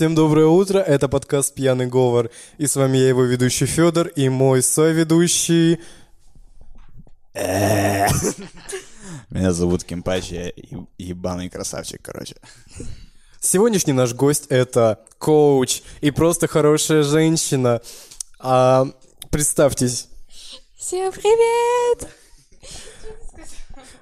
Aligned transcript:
Всем 0.00 0.14
доброе 0.14 0.46
утро, 0.46 0.78
это 0.78 1.10
подкаст 1.10 1.52
«Пьяный 1.52 1.86
говор». 1.86 2.30
И 2.56 2.66
с 2.66 2.74
вами 2.74 2.96
я, 2.96 3.08
его 3.10 3.24
ведущий 3.24 3.66
Федор, 3.66 4.06
и 4.06 4.30
мой 4.30 4.62
соведущий... 4.62 5.78
Меня 9.28 9.52
зовут 9.52 9.84
Кимпачи, 9.84 10.32
я 10.36 10.46
еб- 10.56 10.88
ебаный 10.96 11.50
красавчик, 11.50 12.00
короче. 12.00 12.36
Сегодняшний 13.40 13.92
наш 13.92 14.14
гость— 14.14 14.46
это 14.48 15.00
коуч 15.18 15.82
и 16.00 16.10
просто 16.10 16.48
хорошая 16.48 17.02
женщина. 17.02 17.82
А, 18.38 18.86
представьтесь. 19.28 20.08
Всем 20.78 21.12
привет! 21.12 22.08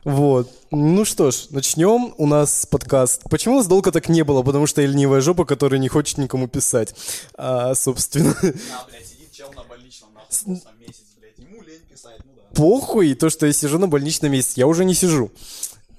Вот. 0.05 0.51
Ну 0.71 1.05
что 1.05 1.31
ж, 1.31 1.47
начнем. 1.51 2.15
У 2.19 2.27
нас 2.27 2.67
подкаст. 2.67 3.23
Почему 3.31 3.55
у 3.55 3.59
нас 3.59 3.67
долго 3.67 3.91
так 3.93 4.09
не 4.09 4.23
было? 4.23 4.43
Потому 4.43 4.67
что 4.67 4.81
я 4.81 4.89
ленивая 4.89 5.21
жопа, 5.21 5.45
которая 5.45 5.81
не 5.81 5.89
хочет 5.89 6.19
никому 6.19 6.49
писать. 6.49 6.95
А, 7.35 7.75
собственно, 7.75 8.35
А, 8.41 8.43
блядь, 8.89 9.07
сидит 9.07 9.33
чел 9.33 9.53
на 9.55 9.65
больничном, 9.65 10.11
нахуй, 10.15 10.63
месяц, 10.79 11.05
блядь, 11.19 11.39
ему 11.39 11.63
лень 11.63 11.81
писать, 11.91 12.21
ну 12.25 12.33
да. 12.37 12.43
похуй 12.55 13.15
то, 13.15 13.29
что 13.31 13.47
я 13.47 13.53
сижу 13.53 13.79
на 13.79 13.89
больничном 13.89 14.33
месте. 14.33 14.55
Я 14.57 14.67
уже 14.67 14.85
не 14.85 14.95
сижу. 14.95 15.31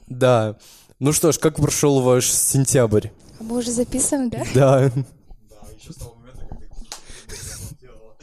Да. 0.07 0.57
Ну 0.99 1.13
что 1.13 1.31
ж, 1.31 1.37
как 1.39 1.57
прошел 1.57 2.01
ваш 2.01 2.31
сентябрь? 2.31 3.09
А 3.39 3.43
мы 3.43 3.57
уже 3.57 3.71
записываем, 3.71 4.29
да? 4.29 4.43
Да. 4.53 4.91
Да, 4.91 5.57
еще 5.79 5.93
с 5.93 5.95
того 5.95 6.15
момента, 6.15 6.45
как 6.45 6.59
ты 6.59 7.75
делала. 7.81 8.15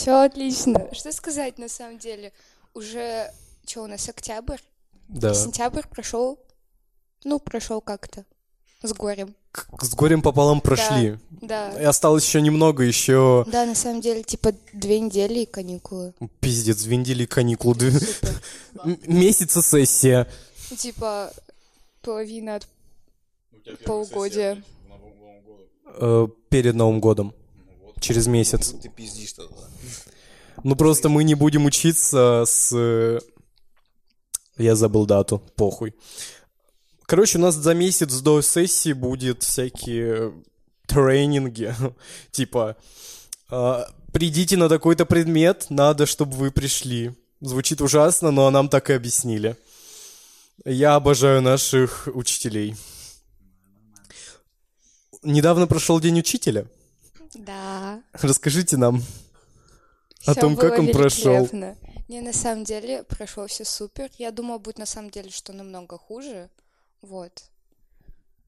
Все 0.00 0.22
отлично. 0.24 0.88
Что 0.92 1.12
сказать 1.12 1.58
на 1.58 1.68
самом 1.68 1.98
деле? 1.98 2.32
Уже 2.72 3.30
что 3.66 3.82
у 3.82 3.86
нас 3.86 4.08
октябрь? 4.08 4.56
Да. 5.08 5.34
Сентябрь 5.34 5.82
прошел. 5.90 6.38
Ну, 7.24 7.38
прошел 7.38 7.82
как-то. 7.82 8.24
С 8.82 8.94
горем. 8.94 9.34
К- 9.52 9.66
С 9.84 9.94
горем 9.94 10.22
пополам 10.22 10.62
прошли. 10.62 11.18
Да. 11.42 11.70
И 11.78 11.84
осталось 11.84 12.24
еще 12.24 12.40
немного, 12.40 12.82
еще 12.82 13.44
Да, 13.48 13.66
на 13.66 13.74
самом 13.74 14.00
деле, 14.00 14.22
типа 14.22 14.54
две 14.72 15.00
недели 15.00 15.40
и 15.40 15.46
каникулы. 15.46 16.14
пиздец, 16.40 16.82
две 16.84 16.96
недели 16.96 17.26
каникулы, 17.26 17.90
Супер. 17.90 18.42
м- 18.84 18.98
месяца 19.06 19.60
сессия. 19.60 20.26
Типа 20.78 21.30
половина 22.00 22.54
от 22.56 22.66
Полугодия. 23.84 24.62
Э, 25.84 26.26
перед 26.48 26.74
Новым 26.74 27.00
годом. 27.00 27.34
Ну. 28.00 28.06
Через 28.06 28.26
месяц. 28.26 28.74
Ты 28.82 28.88
пиздишь 28.88 29.32
тогда. 29.32 29.68
Ну 30.64 30.74
просто 30.76 31.08
мы 31.08 31.24
не 31.24 31.34
будем 31.34 31.66
учиться 31.66 32.44
с... 32.46 33.20
Я 34.56 34.76
забыл 34.76 35.06
дату, 35.06 35.42
похуй. 35.56 35.94
Короче, 37.06 37.38
у 37.38 37.40
нас 37.40 37.54
за 37.54 37.74
месяц 37.74 38.20
до 38.20 38.42
сессии 38.42 38.92
будет 38.92 39.42
всякие 39.42 40.32
тренинги. 40.86 41.74
Типа, 42.30 42.76
а, 43.48 43.88
придите 44.12 44.56
на 44.56 44.68
такой-то 44.68 45.06
предмет, 45.06 45.66
надо, 45.70 46.06
чтобы 46.06 46.36
вы 46.36 46.50
пришли. 46.50 47.14
Звучит 47.40 47.80
ужасно, 47.80 48.30
но 48.30 48.50
нам 48.50 48.68
так 48.68 48.90
и 48.90 48.92
объяснили. 48.92 49.56
Я 50.64 50.94
обожаю 50.94 51.40
наших 51.40 52.08
учителей. 52.12 52.76
Недавно 55.22 55.66
прошел 55.66 56.00
День 56.00 56.18
учителя. 56.18 56.66
Да. 57.34 58.02
Расскажите 58.12 58.76
нам. 58.76 59.02
О 60.26 60.32
Всё 60.32 60.40
том, 60.40 60.56
как 60.56 60.78
он 60.78 60.92
прошел. 60.92 61.48
Не, 62.08 62.20
на 62.20 62.32
самом 62.32 62.64
деле, 62.64 63.04
прошло 63.04 63.46
все 63.46 63.64
супер. 63.64 64.10
Я 64.18 64.32
думала, 64.32 64.58
будет 64.58 64.78
на 64.78 64.86
самом 64.86 65.10
деле, 65.10 65.30
что 65.30 65.52
намного 65.52 65.96
хуже. 65.96 66.50
Вот. 67.02 67.44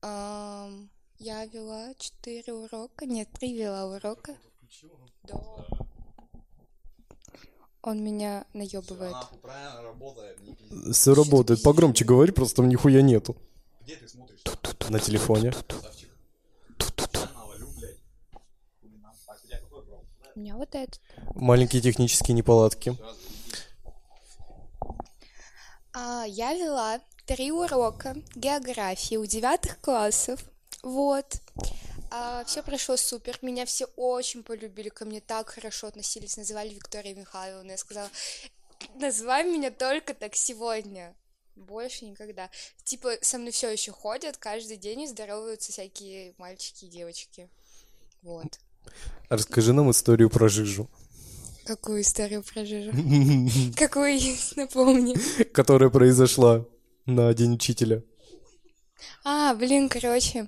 Ам, 0.02 0.90
я 1.18 1.46
вела 1.46 1.94
четыре 1.94 2.52
урока. 2.52 3.06
Нет, 3.06 3.28
три 3.32 3.56
вела 3.56 3.86
урока. 3.86 4.34
Да. 5.22 5.40
Он 7.82 8.02
меня 8.02 8.44
наебывает. 8.52 9.16
Все 10.92 11.14
работает. 11.14 11.62
Погромче 11.62 12.04
говори, 12.04 12.32
просто 12.32 12.56
там 12.56 12.68
нихуя 12.68 13.02
нету. 13.02 13.36
Где 13.80 13.96
ты 13.96 14.08
смотришь? 14.08 14.40
На 14.88 14.98
телефоне. 15.00 15.52
Красавчик. 15.52 16.10
Я 17.14 17.28
навалю, 17.34 17.68
блядь. 17.78 17.98
Хуйна. 18.80 19.12
Так, 19.26 19.38
у 19.42 19.46
тебя 19.46 19.58
какой 19.58 19.84
брал? 19.84 20.04
У 20.20 20.21
меня 20.36 20.56
вот 20.56 20.74
этот. 20.74 21.00
Маленькие 21.34 21.82
технические 21.82 22.34
неполадки. 22.34 22.96
А, 25.94 26.24
я 26.26 26.54
вела 26.54 27.00
три 27.26 27.52
урока 27.52 28.16
географии 28.34 29.16
у 29.16 29.26
девятых 29.26 29.80
классов. 29.80 30.42
Вот. 30.82 31.40
все 32.46 32.62
прошло 32.62 32.96
супер. 32.96 33.38
Меня 33.42 33.66
все 33.66 33.86
очень 33.96 34.42
полюбили, 34.42 34.88
ко 34.88 35.04
мне 35.04 35.20
так 35.20 35.50
хорошо 35.50 35.88
относились, 35.88 36.36
называли 36.36 36.70
Виктория 36.70 37.14
Михайловна. 37.14 37.72
Я 37.72 37.78
сказала, 37.78 38.10
называй 38.94 39.44
меня 39.44 39.70
только 39.70 40.14
так 40.14 40.34
сегодня. 40.34 41.14
Больше 41.54 42.06
никогда. 42.06 42.50
Типа, 42.84 43.16
со 43.20 43.38
мной 43.38 43.52
все 43.52 43.70
еще 43.70 43.92
ходят 43.92 44.38
каждый 44.38 44.78
день 44.78 45.06
здороваются 45.06 45.70
всякие 45.70 46.34
мальчики 46.38 46.86
и 46.86 46.88
девочки. 46.88 47.50
Вот. 48.22 48.58
Расскажи 49.28 49.72
нам 49.72 49.90
историю 49.90 50.30
про 50.30 50.48
жижу, 50.48 50.88
Какую 51.64 52.02
историю 52.02 52.42
про 52.42 52.64
жижу? 52.64 52.90
Какую 53.76 54.14
есть, 54.14 54.56
напомни. 54.56 55.14
которая 55.52 55.90
произошла 55.90 56.64
на 57.06 57.32
День 57.34 57.54
учителя. 57.54 58.02
А, 59.24 59.54
блин, 59.54 59.88
короче, 59.88 60.46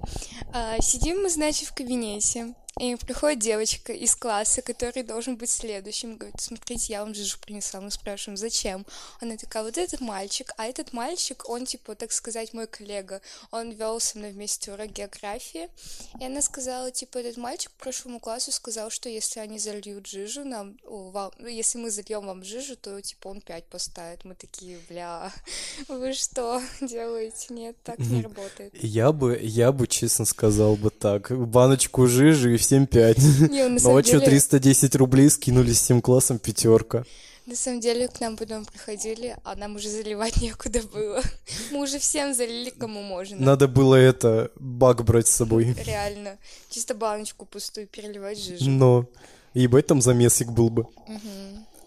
а, 0.53 0.81
сидим 0.81 1.23
мы, 1.23 1.31
значит, 1.31 1.69
в 1.69 1.75
кабинете, 1.75 2.55
и 2.79 2.97
приходит 2.97 3.39
девочка 3.39 3.93
из 3.93 4.15
класса, 4.17 4.63
который 4.63 5.03
должен 5.03 5.37
быть 5.37 5.51
следующим, 5.51 6.17
говорит, 6.17 6.41
смотрите, 6.41 6.93
я 6.93 7.05
вам 7.05 7.15
жижу 7.15 7.39
принесла, 7.39 7.81
мы 7.81 7.91
спрашиваем, 7.91 8.37
зачем? 8.37 8.85
Она 9.21 9.37
такая, 9.37 9.63
вот 9.63 9.79
этот 9.79 10.01
мальчик, 10.01 10.53
а 10.57 10.67
этот 10.67 10.93
мальчик, 10.93 11.49
он, 11.49 11.67
типа, 11.67 11.95
так 11.95 12.13
сказать, 12.13 12.53
мой 12.53 12.67
коллега, 12.67 13.21
он 13.51 13.71
вел 13.71 14.01
со 14.01 14.19
мной 14.19 14.33
вместе 14.33 14.73
урок 14.73 14.89
географии, 14.89 15.69
и 16.21 16.25
она 16.25 16.43
сказала, 16.43 16.91
типа, 16.91 17.19
этот 17.19 17.37
мальчик 17.37 17.71
прошлому 17.79 18.19
классу 18.19 18.51
сказал, 18.51 18.91
что 18.91 19.09
если 19.09 19.41
они 19.41 19.59
зальют 19.59 20.07
жижу 20.07 20.45
нам, 20.45 20.77
о, 20.85 21.11
вам, 21.11 21.31
ну, 21.39 21.47
если 21.47 21.79
мы 21.79 21.91
зальем 21.91 22.27
вам 22.27 22.43
жижу, 22.43 22.77
то, 22.77 23.01
типа, 23.01 23.29
он 23.29 23.41
5 23.41 23.65
поставит. 23.67 24.25
Мы 24.25 24.35
такие, 24.35 24.79
бля, 24.89 25.33
вы 25.89 26.13
что 26.13 26.61
делаете? 26.81 27.47
Нет, 27.51 27.77
так 27.83 27.99
не 27.99 28.23
работает. 28.23 28.75
Я 28.83 29.13
бы, 29.13 29.39
я 29.41 29.73
бы, 29.73 29.87
честно 29.87 30.25
сказал 30.25 30.77
бы 30.77 30.91
так. 30.91 31.31
Баночку 31.31 32.07
жижи 32.07 32.55
и 32.55 32.59
всем 32.65 32.87
пять. 32.87 33.19
Не, 33.19 33.65
на 33.65 33.69
Ну 33.71 33.79
самом 33.79 33.97
а 33.99 34.03
что, 34.03 34.13
деле, 34.19 34.27
310 34.27 34.97
рублей 34.97 35.31
скинули 35.31 35.73
всем 35.73 36.01
классом 36.01 36.39
пятерка. 36.39 37.05
на 37.47 37.55
самом 37.57 37.81
деле 37.81 38.09
к 38.09 38.21
нам 38.21 38.37
потом 38.37 38.65
приходили, 38.65 39.37
а 39.45 39.55
нам 39.57 39.77
уже 39.77 39.89
заливать 39.89 40.41
некуда 40.43 40.81
было. 40.93 41.21
Мы 41.71 41.83
уже 41.83 41.99
всем 41.99 42.35
залили, 42.35 42.71
кому 42.71 43.03
можно. 43.03 43.37
Надо 43.39 43.69
было 43.69 43.95
это, 43.97 44.51
бак 44.57 45.05
брать 45.05 45.27
с 45.29 45.31
собой. 45.37 45.75
Реально. 45.85 46.39
Чисто 46.71 46.95
баночку 46.95 47.47
пустую 47.47 47.87
переливать 47.87 48.39
жижу. 48.39 48.71
Но, 48.71 49.07
ебать, 49.55 49.87
там 49.87 50.01
замесик 50.01 50.49
был 50.49 50.71
бы. 50.71 50.87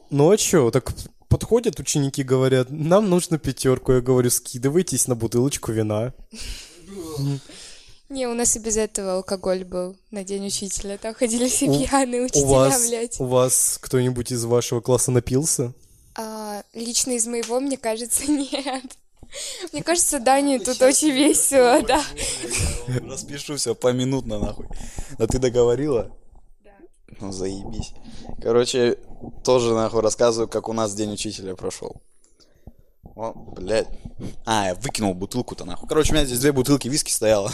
Ну 0.09 0.29
а 0.31 0.37
чё, 0.37 0.71
так 0.71 0.93
подходят 1.27 1.79
ученики, 1.79 2.23
говорят, 2.23 2.69
нам 2.69 3.09
нужно 3.09 3.37
пятерку. 3.37 3.91
Я 3.93 4.01
говорю, 4.01 4.29
скидывайтесь 4.29 5.07
на 5.07 5.15
бутылочку 5.15 5.71
вина. 5.71 6.13
Не, 8.09 8.25
у 8.27 8.33
нас 8.33 8.55
и 8.55 8.59
без 8.59 8.77
этого 8.77 9.15
алкоголь 9.15 9.65
был 9.65 9.95
на 10.11 10.23
день 10.23 10.47
учителя. 10.47 10.97
Там 10.97 11.13
ходили 11.13 11.47
все 11.49 11.67
У- 11.67 11.77
пьяные 11.77 12.21
У 12.21 12.25
учителя, 12.25 12.45
вас, 12.47 12.87
блядь. 12.87 13.19
у 13.19 13.25
вас 13.25 13.77
кто-нибудь 13.81 14.31
из 14.31 14.45
вашего 14.45 14.79
класса 14.79 15.11
напился? 15.11 15.73
А, 16.15 16.63
лично 16.73 17.11
из 17.11 17.27
моего, 17.27 17.59
мне 17.59 17.77
кажется, 17.77 18.23
нет. 18.31 18.85
Мне 19.73 19.83
кажется, 19.83 20.19
Дане 20.19 20.59
тут 20.59 20.81
очень 20.81 21.09
весело, 21.11 21.81
да. 21.85 22.01
Распишу 23.05 23.57
все 23.57 23.75
поминутно, 23.75 24.39
нахуй. 24.39 24.67
А 25.19 25.27
ты 25.27 25.37
договорила? 25.37 26.09
Да. 26.63 26.71
Ну, 27.19 27.33
заебись. 27.33 27.91
Короче, 28.41 28.97
тоже, 29.43 29.73
нахуй, 29.73 30.01
рассказываю, 30.01 30.47
как 30.47 30.69
у 30.69 30.73
нас 30.73 30.93
День 30.95 31.11
Учителя 31.13 31.55
прошел. 31.55 31.97
О, 33.17 33.33
блядь. 33.55 33.87
А, 34.45 34.67
я 34.67 34.75
выкинул 34.75 35.15
бутылку-то, 35.15 35.65
нахуй. 35.65 35.89
Короче, 35.89 36.11
у 36.11 36.15
меня 36.15 36.25
здесь 36.25 36.39
две 36.39 36.51
бутылки 36.51 36.87
виски 36.87 37.09
стояло. 37.11 37.51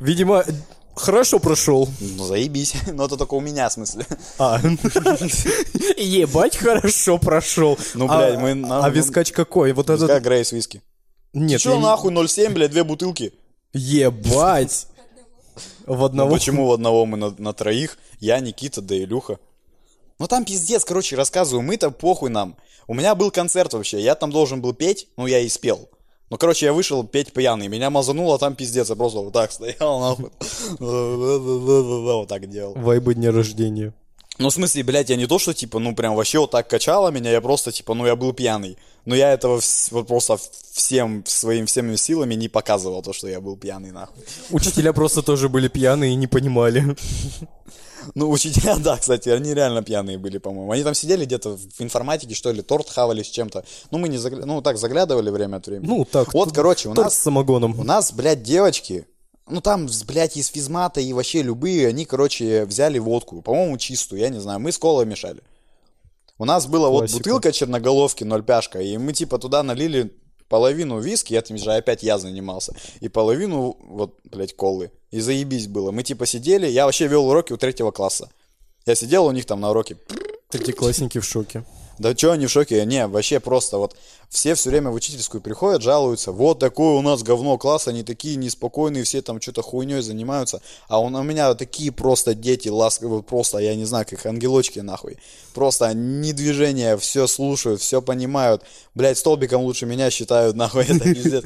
Видимо, 0.00 0.42
хорошо 0.94 1.38
прошел. 1.38 1.86
Ну, 2.00 2.24
заебись. 2.24 2.74
Но 2.92 3.04
это 3.04 3.18
только 3.18 3.34
у 3.34 3.40
меня, 3.40 3.68
в 3.68 3.72
смысле. 3.74 4.06
А. 4.38 4.58
Ебать, 5.98 6.56
хорошо 6.56 7.18
прошел. 7.18 7.78
Ну, 7.94 8.06
А- 8.08 8.16
блядь, 8.18 8.38
мы... 8.38 8.50
А 8.70 8.86
ну, 8.86 8.90
вискач 8.90 9.32
какой? 9.32 9.72
Вот 9.72 9.90
этот... 9.90 10.22
Грейс 10.22 10.52
виски. 10.52 10.82
Нет, 11.34 11.60
Че 11.60 11.78
нахуй 11.78 12.12
0,7, 12.12 12.52
блядь, 12.54 12.70
две 12.70 12.84
бутылки? 12.84 13.34
Ебать. 13.74 14.86
В 15.86 15.98
Ну, 15.98 16.04
одного... 16.04 16.30
почему 16.32 16.68
у 16.68 16.72
одного 16.72 17.04
мы 17.04 17.16
на 17.18 17.52
троих? 17.52 17.98
Я, 18.18 18.40
Никита, 18.40 18.80
да 18.80 18.96
Илюха. 18.96 19.38
Ну 20.18 20.26
там 20.26 20.44
пиздец, 20.44 20.84
короче, 20.84 21.16
рассказываю, 21.16 21.62
мы-то 21.62 21.90
похуй 21.90 22.30
нам. 22.30 22.56
У 22.86 22.94
меня 22.94 23.14
был 23.14 23.30
концерт 23.30 23.72
вообще, 23.72 24.00
я 24.00 24.14
там 24.14 24.30
должен 24.30 24.60
был 24.60 24.72
петь, 24.74 25.08
ну 25.16 25.26
я 25.26 25.40
и 25.40 25.48
спел. 25.48 25.88
Ну, 26.30 26.38
короче, 26.38 26.66
я 26.66 26.72
вышел 26.72 27.02
петь 27.02 27.32
пьяный, 27.32 27.66
меня 27.66 27.90
мазануло, 27.90 28.38
там 28.38 28.54
пиздец, 28.54 28.88
я 28.88 28.96
просто 28.96 29.18
вот 29.18 29.32
так 29.32 29.50
стоял, 29.50 30.00
нахуй. 30.00 30.30
Вот 30.78 32.28
так 32.28 32.48
делал. 32.48 32.74
Вайбы 32.74 33.14
дня 33.14 33.32
рождения. 33.32 33.92
Ну, 34.38 34.48
в 34.48 34.54
смысле, 34.54 34.84
блядь, 34.84 35.10
я 35.10 35.16
не 35.16 35.26
то, 35.26 35.38
что, 35.38 35.52
типа, 35.52 35.80
ну, 35.80 35.94
прям 35.94 36.14
вообще 36.14 36.38
вот 36.38 36.52
так 36.52 36.66
качало 36.66 37.10
меня, 37.10 37.30
я 37.30 37.40
просто, 37.40 37.72
типа, 37.72 37.94
ну, 37.94 38.06
я 38.06 38.16
был 38.16 38.32
пьяный. 38.32 38.78
Но 39.04 39.14
я 39.14 39.32
этого 39.32 39.60
вот 39.90 40.06
просто 40.06 40.38
всем 40.72 41.24
своим 41.26 41.66
всеми 41.66 41.96
силами 41.96 42.34
не 42.34 42.48
показывал, 42.48 43.02
то, 43.02 43.12
что 43.12 43.28
я 43.28 43.40
был 43.40 43.56
пьяный, 43.56 43.90
нахуй. 43.90 44.22
Учителя 44.50 44.92
просто 44.92 45.22
тоже 45.22 45.48
были 45.48 45.68
пьяные 45.68 46.12
и 46.12 46.16
не 46.16 46.26
понимали. 46.26 46.96
Ну, 48.14 48.30
учителя, 48.30 48.76
да, 48.82 48.96
кстати, 48.96 49.28
они 49.28 49.54
реально 49.54 49.82
пьяные 49.82 50.18
были, 50.18 50.38
по-моему. 50.38 50.72
Они 50.72 50.82
там 50.82 50.94
сидели 50.94 51.24
где-то 51.24 51.56
в 51.56 51.80
информатике, 51.80 52.34
что 52.34 52.52
ли, 52.52 52.62
торт 52.62 52.88
хавали 52.88 53.22
с 53.22 53.28
чем-то. 53.28 53.64
Ну, 53.90 53.98
мы 53.98 54.08
не 54.08 54.18
загля... 54.18 54.44
ну, 54.46 54.62
так 54.62 54.78
заглядывали 54.78 55.30
время 55.30 55.56
от 55.56 55.66
времени. 55.66 55.88
Ну, 55.88 56.04
так. 56.04 56.32
Вот, 56.34 56.52
короче, 56.52 56.88
у 56.88 56.94
нас, 56.94 57.14
с 57.14 57.18
самогоном. 57.18 57.78
у 57.78 57.84
нас, 57.84 58.12
блядь, 58.12 58.42
девочки, 58.42 59.06
ну, 59.48 59.60
там, 59.60 59.88
блядь, 60.06 60.36
из 60.36 60.48
физмата 60.48 61.00
и 61.00 61.12
вообще 61.12 61.42
любые, 61.42 61.88
они, 61.88 62.04
короче, 62.04 62.64
взяли 62.64 62.98
водку, 62.98 63.42
по-моему, 63.42 63.76
чистую, 63.78 64.20
я 64.20 64.28
не 64.28 64.40
знаю, 64.40 64.60
мы 64.60 64.72
с 64.72 64.78
колой 64.78 65.06
мешали. 65.06 65.42
У 66.38 66.46
нас 66.46 66.66
была 66.66 66.88
вот 66.88 67.00
Классика. 67.00 67.18
бутылка 67.18 67.52
черноголовки, 67.52 68.24
ноль 68.24 68.42
пяшка, 68.42 68.80
и 68.80 68.96
мы, 68.96 69.12
типа, 69.12 69.38
туда 69.38 69.62
налили 69.62 70.10
половину 70.50 70.98
виски, 70.98 71.32
этим 71.32 71.56
же 71.56 71.72
опять 71.72 72.02
я 72.02 72.18
занимался, 72.18 72.74
и 73.00 73.08
половину, 73.08 73.76
вот, 73.80 74.18
блядь, 74.24 74.54
колы. 74.54 74.90
И 75.12 75.20
заебись 75.20 75.68
было. 75.68 75.92
Мы, 75.92 76.02
типа, 76.02 76.26
сидели, 76.26 76.66
я 76.66 76.84
вообще 76.84 77.06
вел 77.06 77.26
уроки 77.26 77.52
у 77.52 77.56
третьего 77.56 77.92
класса. 77.92 78.28
Я 78.84 78.94
сидел 78.94 79.26
у 79.26 79.32
них 79.32 79.46
там 79.46 79.60
на 79.60 79.70
уроке. 79.70 79.96
Третьеклассники 80.50 81.20
в 81.20 81.24
шоке. 81.24 81.64
Да 82.00 82.14
чё 82.14 82.32
они 82.32 82.46
в 82.46 82.50
шоке? 82.50 82.86
Не, 82.86 83.06
вообще 83.06 83.40
просто 83.40 83.76
вот 83.76 83.94
все 84.30 84.54
все 84.54 84.70
время 84.70 84.90
в 84.90 84.94
учительскую 84.94 85.40
приходят, 85.40 85.82
жалуются. 85.82 86.30
Вот 86.30 86.60
такое 86.60 86.94
у 86.94 87.02
нас 87.02 87.22
говно 87.22 87.58
класс, 87.58 87.88
они 87.88 88.04
такие 88.04 88.36
неспокойные, 88.36 89.02
все 89.02 89.20
там 89.22 89.40
что-то 89.40 89.60
хуйней 89.60 90.00
занимаются. 90.00 90.62
А 90.88 91.00
он, 91.00 91.16
у 91.16 91.22
меня 91.24 91.52
такие 91.54 91.90
просто 91.90 92.34
дети 92.34 92.68
ласковые, 92.68 93.24
просто, 93.24 93.58
я 93.58 93.74
не 93.74 93.84
знаю, 93.84 94.06
как 94.08 94.24
ангелочки 94.24 94.78
нахуй. 94.78 95.18
Просто 95.52 95.92
ни 95.92 96.30
движения, 96.30 96.96
все 96.96 97.26
слушают, 97.26 97.80
все 97.80 98.00
понимают. 98.00 98.62
Блять, 98.94 99.18
столбиком 99.18 99.62
лучше 99.62 99.84
меня 99.84 100.10
считают, 100.10 100.54
нахуй, 100.54 100.84
это 100.84 101.00
пиздец. 101.00 101.44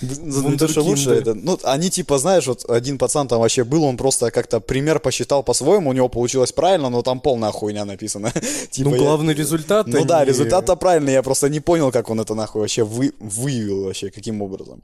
Ну, 0.00 0.56
то, 0.56 0.68
что 0.68 0.82
лучше, 0.82 1.10
это, 1.10 1.34
ну, 1.34 1.58
они 1.64 1.90
типа, 1.90 2.18
знаешь, 2.18 2.46
вот 2.46 2.64
один 2.70 2.96
пацан 2.96 3.26
там 3.26 3.40
вообще 3.40 3.64
был, 3.64 3.82
он 3.82 3.96
просто 3.96 4.30
как-то 4.30 4.60
пример 4.60 5.00
посчитал 5.00 5.42
по-своему, 5.42 5.90
у 5.90 5.92
него 5.92 6.08
получилось 6.08 6.52
правильно, 6.52 6.90
но 6.90 7.02
там 7.02 7.20
полная 7.20 7.50
хуйня 7.50 7.84
написана. 7.84 8.32
Типа 8.70 8.90
Ну, 8.90 8.96
главный 8.96 9.34
результат. 9.42 9.86
ну 9.86 10.04
да, 10.04 10.20
они- 10.20 10.28
результат-то 10.30 10.76
правильный, 10.76 11.12
я 11.12 11.22
просто 11.22 11.48
не 11.48 11.60
понял, 11.60 11.92
как 11.92 12.10
он 12.10 12.20
это 12.20 12.34
нахуй 12.34 12.60
вообще 12.62 12.84
вы, 12.84 13.12
выявил 13.20 13.84
вообще, 13.84 14.10
каким 14.10 14.42
образом. 14.42 14.82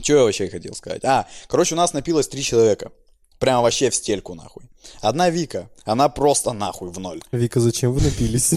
Что 0.00 0.16
я 0.16 0.22
вообще 0.22 0.48
хотел 0.48 0.74
сказать? 0.74 1.04
А, 1.04 1.26
короче, 1.48 1.74
у 1.74 1.78
нас 1.78 1.92
напилось 1.92 2.28
три 2.28 2.42
человека. 2.42 2.92
Прям 3.38 3.62
вообще 3.62 3.90
в 3.90 3.94
стельку 3.94 4.34
нахуй. 4.34 4.64
Одна 5.00 5.30
Вика, 5.30 5.70
она 5.84 6.08
просто 6.08 6.52
нахуй 6.52 6.90
в 6.90 6.98
ноль. 6.98 7.20
Вика, 7.30 7.60
зачем 7.60 7.92
вы 7.92 8.00
напились? 8.00 8.54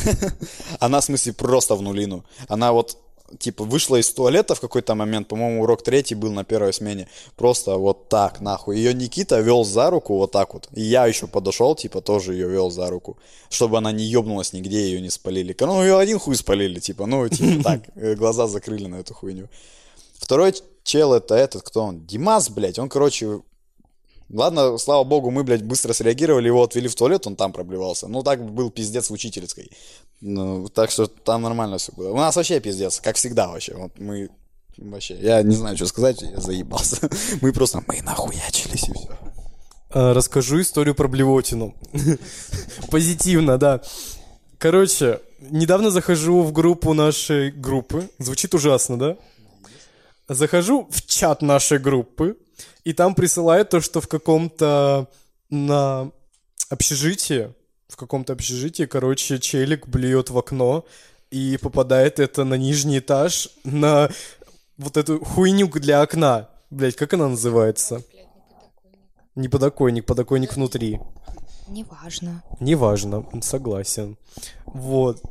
Она, 0.80 1.00
в 1.00 1.04
смысле, 1.04 1.32
просто 1.32 1.74
в 1.74 1.82
нулину. 1.82 2.24
Она 2.48 2.72
вот, 2.72 2.98
типа, 3.38 3.64
вышла 3.64 3.96
из 3.96 4.12
туалета 4.12 4.54
в 4.54 4.60
какой-то 4.60 4.94
момент, 4.94 5.28
по-моему, 5.28 5.62
урок 5.62 5.82
третий 5.82 6.14
был 6.14 6.32
на 6.32 6.44
первой 6.44 6.72
смене. 6.72 7.08
Просто 7.36 7.76
вот 7.76 8.08
так, 8.08 8.40
нахуй. 8.40 8.76
Ее 8.76 8.94
Никита 8.94 9.40
вел 9.40 9.64
за 9.64 9.90
руку 9.90 10.16
вот 10.16 10.32
так 10.32 10.54
вот. 10.54 10.68
И 10.72 10.82
я 10.82 11.06
еще 11.06 11.26
подошел, 11.26 11.74
типа, 11.74 12.00
тоже 12.00 12.34
ее 12.34 12.48
вел 12.48 12.70
за 12.70 12.88
руку. 12.90 13.18
Чтобы 13.50 13.78
она 13.78 13.92
не 13.92 14.04
ебнулась 14.04 14.52
нигде, 14.52 14.84
ее 14.84 15.00
не 15.00 15.10
спалили. 15.10 15.56
Ну, 15.58 15.82
ее 15.82 15.98
один 15.98 16.18
хуй 16.18 16.36
спалили, 16.36 16.80
типа, 16.80 17.06
ну, 17.06 17.28
типа, 17.28 17.62
так, 17.64 17.80
э, 17.96 18.14
глаза 18.14 18.46
закрыли 18.46 18.86
на 18.86 18.96
эту 18.96 19.14
хуйню. 19.14 19.48
Второй 20.18 20.54
чел, 20.82 21.12
это 21.12 21.34
этот, 21.34 21.62
кто 21.62 21.84
он? 21.84 22.06
Димас, 22.06 22.50
блядь, 22.50 22.78
он, 22.78 22.88
короче, 22.88 23.40
Ладно, 24.30 24.78
слава 24.78 25.04
богу, 25.04 25.30
мы, 25.30 25.44
блядь, 25.44 25.62
быстро 25.62 25.92
среагировали, 25.92 26.46
его 26.46 26.62
отвели 26.62 26.88
в 26.88 26.94
туалет, 26.94 27.26
он 27.26 27.36
там 27.36 27.52
проблевался. 27.52 28.08
Ну, 28.08 28.22
так 28.22 28.42
был 28.44 28.70
пиздец 28.70 29.10
в 29.10 29.12
учительской. 29.12 29.70
Ну, 30.26 30.68
так 30.68 30.90
что 30.90 31.06
там 31.06 31.42
нормально 31.42 31.76
все 31.76 31.92
было. 31.92 32.10
У 32.10 32.16
нас 32.16 32.34
вообще 32.34 32.58
пиздец, 32.58 32.98
как 32.98 33.16
всегда 33.16 33.46
вообще. 33.46 33.74
Вот 33.74 33.98
мы 33.98 34.30
вообще, 34.78 35.16
я 35.16 35.42
не 35.42 35.54
знаю, 35.54 35.76
что 35.76 35.84
сказать, 35.84 36.22
я 36.22 36.40
заебался. 36.40 37.10
Мы 37.42 37.52
просто, 37.52 37.84
мы 37.86 38.00
нахуячились 38.00 38.88
и 38.88 38.92
все. 38.94 39.18
А, 39.90 40.14
Расскажу 40.14 40.62
историю 40.62 40.94
про 40.94 41.08
блевотину. 41.08 41.74
Позитивно, 42.90 43.58
да. 43.58 43.82
Короче, 44.56 45.20
недавно 45.40 45.90
захожу 45.90 46.40
в 46.42 46.52
группу 46.52 46.94
нашей 46.94 47.50
группы. 47.50 48.08
Звучит 48.18 48.54
ужасно, 48.54 48.98
да? 48.98 49.16
Захожу 50.26 50.88
в 50.90 51.02
чат 51.02 51.42
нашей 51.42 51.78
группы, 51.78 52.38
и 52.82 52.94
там 52.94 53.14
присылают 53.14 53.68
то, 53.68 53.82
что 53.82 54.00
в 54.00 54.08
каком-то 54.08 55.06
на 55.50 56.10
общежитии, 56.70 57.52
в 57.88 57.96
каком-то 57.96 58.32
общежитии, 58.32 58.84
короче, 58.84 59.38
челик 59.38 59.86
блюет 59.88 60.30
в 60.30 60.38
окно, 60.38 60.84
и 61.30 61.58
попадает 61.60 62.20
это 62.20 62.44
на 62.44 62.54
нижний 62.54 62.98
этаж, 62.98 63.48
на 63.64 64.08
вот 64.78 64.96
эту 64.96 65.24
хуйню 65.24 65.68
для 65.68 66.02
окна. 66.02 66.48
Блять, 66.70 66.96
как 66.96 67.14
она 67.14 67.28
называется? 67.28 68.02
Не 69.34 69.48
подоконник, 69.48 70.06
подоконник 70.06 70.54
внутри. 70.54 71.00
Неважно. 71.68 72.42
Неважно, 72.60 73.26
согласен. 73.42 74.16
Вот. 74.66 75.22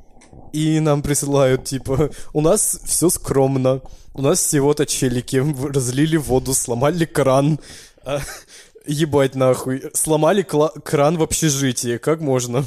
И 0.52 0.80
нам 0.80 1.02
присылают, 1.02 1.66
типа, 1.66 2.10
у 2.34 2.42
нас 2.42 2.80
все 2.84 3.10
скромно. 3.10 3.82
У 4.14 4.22
нас 4.22 4.40
всего-то 4.40 4.86
челики 4.86 5.38
разлили 5.74 6.18
воду, 6.18 6.54
сломали 6.54 7.06
кран. 7.06 7.60
Ебать 8.86 9.36
нахуй. 9.36 9.84
Сломали 9.94 10.42
кран 10.44 11.18
в 11.18 11.24
общежитии. 11.24 11.98
Как 11.98 12.20
можно? 12.20 12.66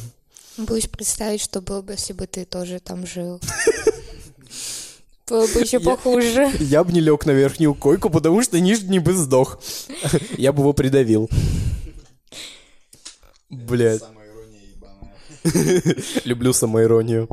Боюсь 0.57 0.87
представить, 0.87 1.43
что 1.43 1.61
было 1.61 1.83
бы, 1.83 1.93
если 1.93 2.15
бы 2.15 2.27
ты 2.27 2.45
тоже 2.47 2.81
там 2.81 3.07
жил. 3.07 3.41
Было 5.29 5.47
бы 5.47 5.61
еще 5.61 5.77
Я- 5.79 5.81
похуже. 5.81 6.51
Я 6.61 6.85
бы 6.85 6.93
не 6.93 7.01
лег 7.01 7.27
на 7.27 7.33
верхнюю 7.33 7.75
койку, 7.75 8.09
потому 8.11 8.43
что 8.43 8.59
нижний 8.61 8.99
бы 9.01 9.13
сдох. 9.13 9.61
Я 10.39 10.53
бы 10.53 10.61
его 10.63 10.73
придавил. 10.73 11.29
Блядь. 13.51 14.03
Люблю 16.25 16.53
самоиронию. 16.53 17.29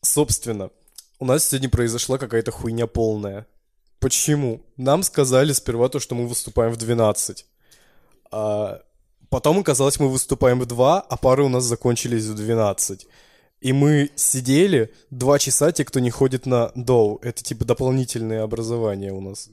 Собственно, 0.00 0.70
у 1.18 1.24
нас 1.24 1.48
сегодня 1.48 1.68
произошла 1.68 2.18
какая-то 2.18 2.50
хуйня 2.50 2.86
полная. 2.86 3.46
Почему? 4.00 4.64
Нам 4.76 5.02
сказали 5.02 5.52
сперва 5.52 5.88
то, 5.88 6.00
что 6.00 6.14
мы 6.14 6.26
выступаем 6.26 6.72
в 6.72 6.76
12. 6.76 7.46
А 8.32 8.80
потом 9.28 9.58
оказалось, 9.58 10.00
мы 10.00 10.08
выступаем 10.08 10.58
в 10.60 10.66
2, 10.66 11.00
а 11.00 11.16
пары 11.16 11.44
у 11.44 11.48
нас 11.48 11.64
закончились 11.64 12.24
в 12.24 12.34
12. 12.34 13.06
И 13.60 13.72
мы 13.72 14.10
сидели 14.16 14.92
два 15.10 15.38
часа, 15.38 15.70
те, 15.70 15.84
кто 15.84 16.00
не 16.00 16.10
ходит 16.10 16.46
на 16.46 16.72
доу. 16.74 17.18
Это 17.22 17.44
типа 17.44 17.64
дополнительное 17.64 18.42
образование 18.42 19.12
у 19.12 19.20
нас. 19.20 19.50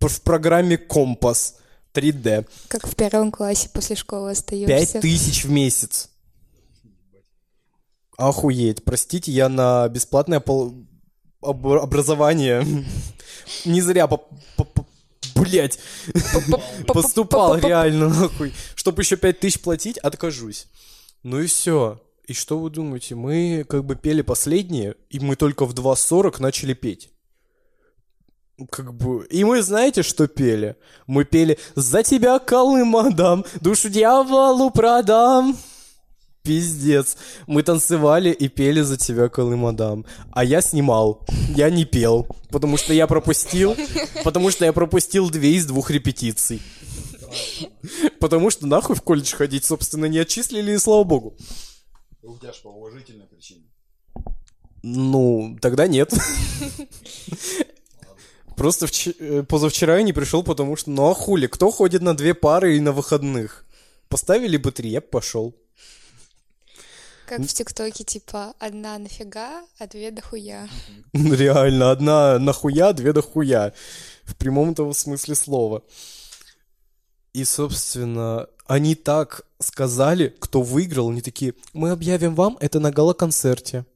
В 0.00 0.20
программе 0.20 0.76
Компас 0.76 1.56
3D. 1.94 2.46
Как 2.68 2.86
в 2.86 2.94
первом 2.94 3.30
классе 3.30 3.70
после 3.72 3.96
школы 3.96 4.34
Пять 4.34 4.42
остаешься. 4.42 5.00
тысяч 5.00 5.44
в 5.44 5.50
месяц. 5.50 6.10
Охуеть. 8.18 8.84
Простите, 8.84 9.32
я 9.32 9.48
на 9.48 9.88
бесплатное 9.88 10.40
пол- 10.40 10.74
об- 11.40 11.66
образование 11.66 12.64
не 13.64 13.80
зря 13.80 14.06
по... 14.06 14.18
по- 14.56 14.64
Блять, 15.34 15.78
поступал 16.86 17.56
реально, 17.58 18.08
нахуй. 18.08 18.52
Чтобы 18.74 19.02
еще 19.02 19.16
пять 19.16 19.40
тысяч 19.40 19.60
платить, 19.60 19.98
откажусь. 19.98 20.66
Ну 21.22 21.40
и 21.40 21.46
все. 21.46 22.00
И 22.26 22.34
что 22.34 22.58
вы 22.58 22.70
думаете? 22.70 23.14
Мы 23.14 23.64
как 23.68 23.84
бы 23.84 23.96
пели 23.96 24.22
последние, 24.22 24.94
и 25.10 25.20
мы 25.20 25.36
только 25.36 25.66
в 25.66 25.74
2.40 25.74 26.40
начали 26.40 26.74
петь. 26.74 27.10
Как 28.70 28.94
бы... 28.94 29.26
И 29.26 29.44
мы 29.44 29.62
знаете, 29.62 30.02
что 30.02 30.28
пели? 30.28 30.76
Мы 31.06 31.24
пели 31.24 31.58
«За 31.74 32.02
тебя 32.02 32.38
Колым 32.38 32.94
отдам, 32.96 33.44
душу 33.60 33.88
дьяволу 33.88 34.70
продам». 34.70 35.56
Пиздец. 36.42 37.16
Мы 37.46 37.62
танцевали 37.62 38.30
и 38.30 38.48
пели 38.48 38.80
«За 38.80 38.96
тебя 38.96 39.28
Колым 39.28 39.64
отдам». 39.64 40.04
А 40.32 40.44
я 40.44 40.60
снимал. 40.60 41.24
Я 41.54 41.70
не 41.70 41.84
пел. 41.84 42.26
Потому 42.50 42.76
что 42.76 42.92
я 42.92 43.06
пропустил... 43.06 43.76
Потому 44.24 44.50
что 44.50 44.64
я 44.64 44.72
пропустил 44.72 45.30
две 45.30 45.54
из 45.54 45.66
двух 45.66 45.90
репетиций. 45.90 46.60
Потому 48.20 48.50
что 48.50 48.66
нахуй 48.66 48.96
в 48.96 49.02
колледж 49.02 49.34
ходить, 49.34 49.64
собственно, 49.64 50.06
не 50.06 50.18
отчислили, 50.18 50.72
и 50.72 50.78
слава 50.78 51.04
богу. 51.04 51.36
У 52.22 52.36
тебя 52.38 52.52
же 52.52 52.60
по 52.62 52.68
уважительной 52.68 53.26
причине. 53.26 53.64
Ну, 54.82 55.56
тогда 55.60 55.86
нет. 55.86 56.12
Просто 58.56 58.86
э, 59.18 59.42
позавчера 59.44 59.96
я 59.96 60.02
не 60.02 60.12
пришел, 60.12 60.42
потому 60.42 60.76
что, 60.76 60.90
ну 60.90 61.10
а 61.10 61.14
хули, 61.14 61.46
кто 61.46 61.70
ходит 61.70 62.02
на 62.02 62.14
две 62.16 62.34
пары 62.34 62.76
и 62.76 62.80
на 62.80 62.92
выходных? 62.92 63.64
Поставили 64.08 64.56
бы 64.56 64.72
три, 64.72 64.90
я 64.90 65.00
бы 65.00 65.06
пошел. 65.06 65.54
Как 67.32 67.40
в 67.46 67.54
ТикТоке, 67.54 68.04
типа, 68.04 68.52
одна 68.58 68.98
нафига, 68.98 69.62
а 69.78 69.86
две 69.86 70.10
дохуя. 70.10 70.68
Реально, 71.14 71.90
одна 71.90 72.38
нахуя, 72.38 72.92
две 72.92 73.14
дохуя. 73.14 73.72
В 74.24 74.36
прямом 74.36 74.74
того 74.74 74.92
смысле 74.92 75.34
слова. 75.34 75.82
И, 77.32 77.44
собственно, 77.44 78.48
они 78.66 78.94
так 78.94 79.46
сказали, 79.60 80.36
кто 80.40 80.60
выиграл, 80.60 81.08
они 81.08 81.22
такие, 81.22 81.54
мы 81.72 81.92
объявим 81.92 82.34
вам 82.34 82.58
это 82.60 82.80
на 82.80 82.90
гала-концерте. 82.90 83.86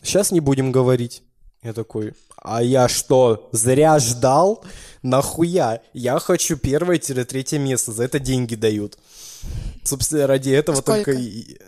Сейчас 0.00 0.30
не 0.30 0.38
будем 0.38 0.70
говорить. 0.70 1.24
Я 1.64 1.72
такой, 1.72 2.14
а 2.36 2.62
я 2.62 2.86
что, 2.86 3.48
зря 3.50 3.98
ждал? 3.98 4.64
Нахуя? 5.02 5.82
Я 5.94 6.20
хочу 6.20 6.56
первое-третье 6.56 7.58
место, 7.58 7.90
за 7.90 8.04
это 8.04 8.20
деньги 8.20 8.54
дают. 8.54 8.98
Собственно, 9.84 10.26
ради 10.26 10.50
этого 10.50 10.76
Сколько? 10.76 11.12
только... 11.12 11.12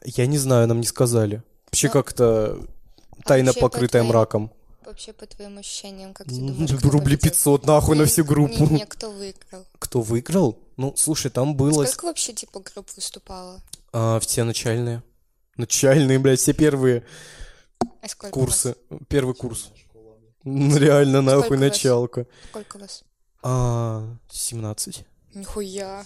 Я 0.05 0.27
не 0.27 0.39
знаю, 0.39 0.67
нам 0.69 0.81
не 0.81 0.87
сказали. 0.87 1.43
Вообще 1.67 1.89
Ну, 1.89 1.93
как-то 1.93 2.59
тайно 3.25 3.47
вообще, 3.49 3.61
по 3.61 3.69
покрытая 3.69 4.03
твоим- 4.03 4.07
мраком. 4.09 4.53
Вообще, 4.85 5.13
по 5.13 5.27
твоим 5.27 5.59
ощущениям, 5.59 6.15
как 6.15 6.29
ты 6.29 6.35
думаешь, 6.37 6.71
победил? 6.81 7.19
500 7.19 7.67
нахуй 7.67 7.97
на 7.97 8.03
Не- 8.03 8.07
всю 8.07 8.25
группу. 8.25 8.65
Не, 8.67 8.77
не, 8.77 8.87
кто 8.87 9.11
выиграл. 9.11 9.67
Кто 9.79 10.01
выиграл? 10.01 10.59
Ну, 10.77 10.95
слушай, 10.97 11.31
там 11.31 11.57
было 11.57 11.85
Сколько 11.85 12.05
вообще, 12.07 12.33
типа, 12.33 12.61
групп 12.61 12.89
выступало? 12.95 13.61
а, 13.93 14.21
все 14.21 14.45
начальные. 14.45 15.03
Начальные, 15.57 16.19
блядь, 16.19 16.39
все 16.41 16.53
первые 16.53 17.05
А 18.03 18.09
сколько 18.09 18.33
курсы. 18.33 18.77
Первый 19.09 19.35
курс. 19.35 19.71
Ну, 20.45 20.77
Реально, 20.77 21.23
нахуй, 21.23 21.45
Сколько 21.47 21.61
вас? 21.61 21.71
началка. 21.71 22.19
вас? 22.21 22.29
Сколько 22.51 22.79
вас? 22.79 23.05
А, 23.43 24.17
17. 24.31 25.05
Нихуя. 25.35 26.05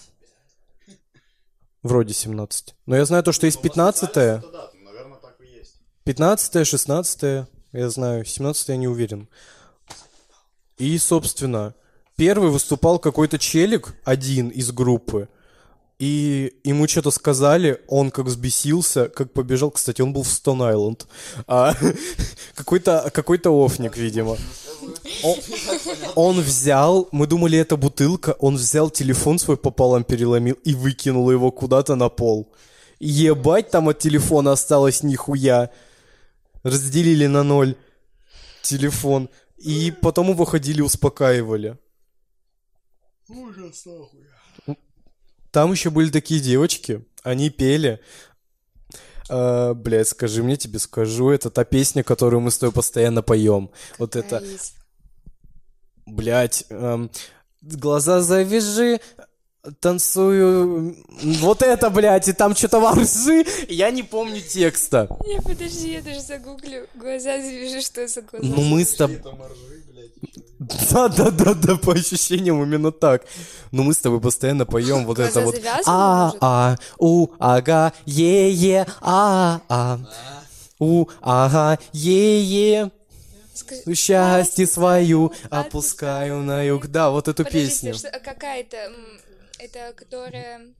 Вроде 1.83 2.13
17. 2.13 2.75
Но 2.85 2.95
я 2.95 3.05
знаю 3.05 3.23
то, 3.23 3.31
что 3.31 3.45
есть 3.47 3.61
15 3.61 4.15
Наверное, 4.15 5.19
так 5.21 5.35
и 5.41 5.57
есть. 5.57 5.77
15 6.03 6.67
16 6.67 7.47
я 7.73 7.89
знаю, 7.89 8.25
17 8.25 8.69
я 8.69 8.77
не 8.77 8.87
уверен. 8.87 9.29
И, 10.77 10.97
собственно, 10.97 11.73
первый 12.15 12.49
выступал 12.49 12.99
какой-то 12.99 13.39
челик, 13.39 13.95
один 14.03 14.49
из 14.49 14.71
группы, 14.71 15.29
и 16.01 16.53
ему 16.63 16.87
что-то 16.87 17.11
сказали, 17.11 17.79
он 17.87 18.09
как 18.09 18.25
взбесился, 18.25 19.07
как 19.07 19.31
побежал, 19.33 19.69
кстати, 19.69 20.01
он 20.01 20.13
был 20.13 20.23
в 20.23 20.47
Island, 20.47 21.05
А, 21.45 21.75
какой-то 22.55 23.11
какой 23.13 23.39
офник, 23.45 23.97
видимо. 23.97 24.35
Он, 25.23 25.37
он 26.15 26.41
взял, 26.41 27.07
мы 27.11 27.27
думали, 27.27 27.59
это 27.59 27.77
бутылка, 27.77 28.35
он 28.39 28.55
взял 28.55 28.89
телефон 28.89 29.37
свой 29.37 29.57
пополам 29.57 30.03
переломил 30.03 30.55
и 30.63 30.73
выкинул 30.73 31.29
его 31.29 31.51
куда-то 31.51 31.95
на 31.95 32.09
пол. 32.09 32.51
Ебать, 32.99 33.69
там 33.69 33.87
от 33.89 33.99
телефона 33.99 34.53
осталось 34.53 35.03
нихуя. 35.03 35.69
Разделили 36.63 37.27
на 37.27 37.43
ноль 37.43 37.75
телефон. 38.63 39.29
И 39.57 39.93
потом 40.01 40.31
его 40.31 40.45
ходили, 40.45 40.81
успокаивали. 40.81 41.77
Ужас, 43.29 43.85
нахуй. 43.85 44.31
Там 45.51 45.71
еще 45.71 45.89
были 45.89 46.09
такие 46.09 46.39
девочки, 46.39 47.05
они 47.23 47.49
пели. 47.49 47.99
А, 49.29 49.73
блядь, 49.73 50.07
скажи 50.07 50.43
мне, 50.43 50.55
тебе 50.55 50.79
скажу, 50.79 51.29
это 51.29 51.49
та 51.49 51.63
песня, 51.65 52.03
которую 52.03 52.41
мы 52.41 52.51
с 52.51 52.57
тобой 52.57 52.73
постоянно 52.73 53.21
поем. 53.21 53.69
Вот 53.97 54.15
это, 54.15 54.43
блядь, 56.05 56.65
эм, 56.69 57.11
глаза 57.61 58.21
завяжи, 58.21 58.99
танцую, 59.79 60.95
вот 61.39 61.61
это, 61.61 61.89
блядь, 61.89 62.27
и 62.27 62.33
там 62.33 62.55
что-то 62.55 62.79
воржи, 62.79 63.45
я 63.69 63.91
не 63.91 64.03
помню 64.03 64.41
текста. 64.41 65.07
Не, 65.27 65.39
подожди, 65.41 65.93
я 65.93 66.01
даже 66.01 66.21
загуглю. 66.21 66.87
Глаза 66.95 67.37
завяжи, 67.37 67.81
что 67.81 68.07
за 68.07 68.21
глаза. 68.21 68.45
Ну 68.47 68.61
мы 68.63 68.83
с 68.83 68.95
тобой... 68.95 69.17
Это 69.17 69.31
моржи, 69.31 69.83
блядь. 69.91 70.89
Да-да-да-да, 70.91 71.75
по 71.77 71.93
ощущениям 71.93 72.61
именно 72.63 72.91
так. 72.91 73.25
Но 73.71 73.83
мы 73.83 73.93
с 73.93 73.97
тобой 73.97 74.19
постоянно 74.19 74.65
поем 74.65 75.05
вот 75.05 75.19
это 75.19 75.41
вот 75.41 75.55
завязаны, 75.55 75.83
а 75.87 76.25
может? 76.25 76.37
а 76.41 76.77
у 76.99 77.27
ага 77.39 77.93
е 78.05 78.51
е 78.51 78.85
а 79.01 79.61
а 79.69 79.99
у 80.79 81.05
ага 81.21 81.77
е 81.93 82.41
е 82.41 82.91
Скажи- 83.53 83.95
счастье 83.95 84.65
свою 84.67 85.31
опускаю 85.49 86.37
на 86.43 86.63
юг. 86.63 86.87
Да, 86.87 87.09
вот 87.09 87.27
эту 87.27 87.43
песню. 87.43 87.93
а 88.11 88.19
какая 88.19 88.63
это? 89.61 89.93
Которая... 89.93 90.73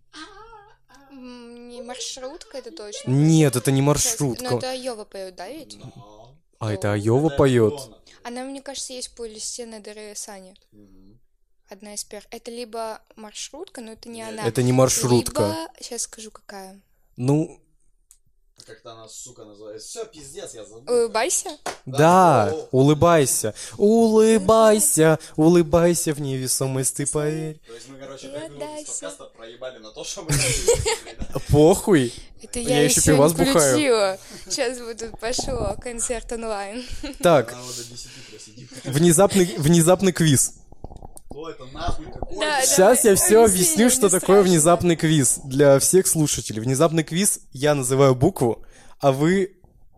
Не 1.12 1.82
маршрутка, 1.82 2.58
это 2.58 2.72
точно. 2.72 3.12
Нет, 3.12 3.56
это 3.56 3.72
не 3.72 3.82
маршрутка. 3.82 4.44
Ну, 4.44 4.58
это 4.58 4.72
Айова 4.72 5.04
поет, 5.04 5.36
да, 5.36 5.50
ведь? 5.50 5.78
А 6.60 6.74
это 6.74 6.94
Айова 6.94 7.30
поет. 7.30 7.74
Она, 8.24 8.44
мне 8.44 8.62
кажется, 8.62 8.94
есть 8.94 9.16
по 9.16 9.26
листе 9.26 9.66
на 9.66 9.80
дыре 9.80 10.16
Сани. 10.16 10.56
Одна 11.70 11.94
из 11.94 12.04
первых. 12.04 12.28
Это 12.32 12.52
либо 12.52 13.02
маршрутка, 13.16 13.82
но 13.82 13.94
это 13.94 14.10
не 14.10 14.22
она. 14.22 14.46
Это 14.46 14.62
не 14.62 14.74
маршрутка. 14.74 15.70
Сейчас 15.80 16.04
скажу, 16.04 16.32
какая. 16.32 16.82
Ну, 17.18 17.62
Как-то 18.66 18.94
она, 18.94 19.08
сука, 19.08 19.44
называется. 19.44 19.88
Все, 19.88 20.06
пиздец, 20.06 20.54
я 20.54 20.64
забыл. 20.66 20.84
Улыбайся. 20.94 21.50
да, 21.86 22.54
улыбайся. 22.72 23.54
Улыбайся, 23.78 25.20
улыбайся 25.36 26.14
в 26.14 26.22
невесомость, 26.22 26.96
ты 26.98 27.06
поверь. 27.06 27.60
То 27.68 27.74
есть 27.74 27.88
мы, 27.90 27.98
короче, 27.98 28.28
Я 28.28 28.40
пять 28.40 28.50
минут 28.52 28.88
подкаста 28.88 29.24
проебали 29.36 29.78
на 29.80 29.92
то, 29.92 30.04
что 30.04 30.22
мы. 30.24 30.30
Похуй. 31.50 32.14
Это 32.42 32.60
Я 32.60 32.78
я, 32.78 32.84
еще 32.84 33.00
еще 33.02 33.12
пивас 33.14 33.34
бухаю. 33.34 33.52
включила. 33.54 34.18
Сейчас 34.48 34.80
будет 34.80 35.20
пошло 35.20 35.76
концерт 35.80 36.32
онлайн. 36.32 36.84
Так, 37.22 37.52
Надо 37.54 37.68
до 37.68 37.84
10 37.84 38.08
просидим. 38.30 38.68
внезапный, 38.86 39.46
внезапный 39.58 40.12
квиз. 40.12 40.54
Кто 41.32 41.50
это 41.50 41.66
нахуй 41.68 42.06
какой? 42.12 42.40
Да, 42.40 42.62
Сейчас 42.62 43.06
я 43.06 43.16
давай, 43.16 43.16
все 43.16 43.44
объясни, 43.44 43.62
объясню, 43.64 43.90
что 43.90 44.10
такое 44.10 44.20
страшно. 44.20 44.44
внезапный 44.44 44.96
квиз 44.98 45.40
для 45.46 45.80
всех 45.80 46.08
слушателей. 46.08 46.62
Внезапный 46.62 47.04
квиз 47.04 47.40
я 47.54 47.74
называю 47.74 48.16
букву, 48.16 48.66
а 49.00 49.12
вы 49.14 49.56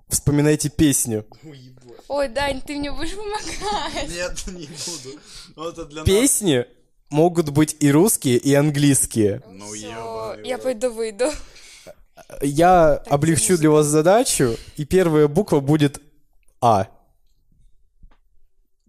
вспоминаете 0.10 0.70
песню. 0.70 1.26
Ой, 2.08 2.28
Дань, 2.30 2.62
ты 2.62 2.76
мне 2.78 2.92
будешь 2.92 3.16
помогать. 3.16 4.10
Нет, 4.10 4.44
не 4.48 4.68
буду. 4.68 5.20
Ну, 5.56 5.70
это 5.70 5.86
для 5.86 6.02
нас. 6.02 6.06
Песни 6.06 6.66
могут 7.10 7.50
быть 7.50 7.76
и 7.80 7.92
русские, 7.92 8.38
и 8.38 8.54
английские. 8.54 9.42
Ну, 9.50 9.74
я 9.74 9.96
рот. 10.56 10.64
пойду 10.64 10.92
выйду. 10.94 11.26
Я 12.42 12.94
облегчу 13.08 13.58
для 13.58 13.72
вас 13.72 13.88
задачу, 13.88 14.56
и 14.78 14.86
первая 14.86 15.28
буква 15.28 15.60
будет 15.62 16.00
А. 16.62 16.88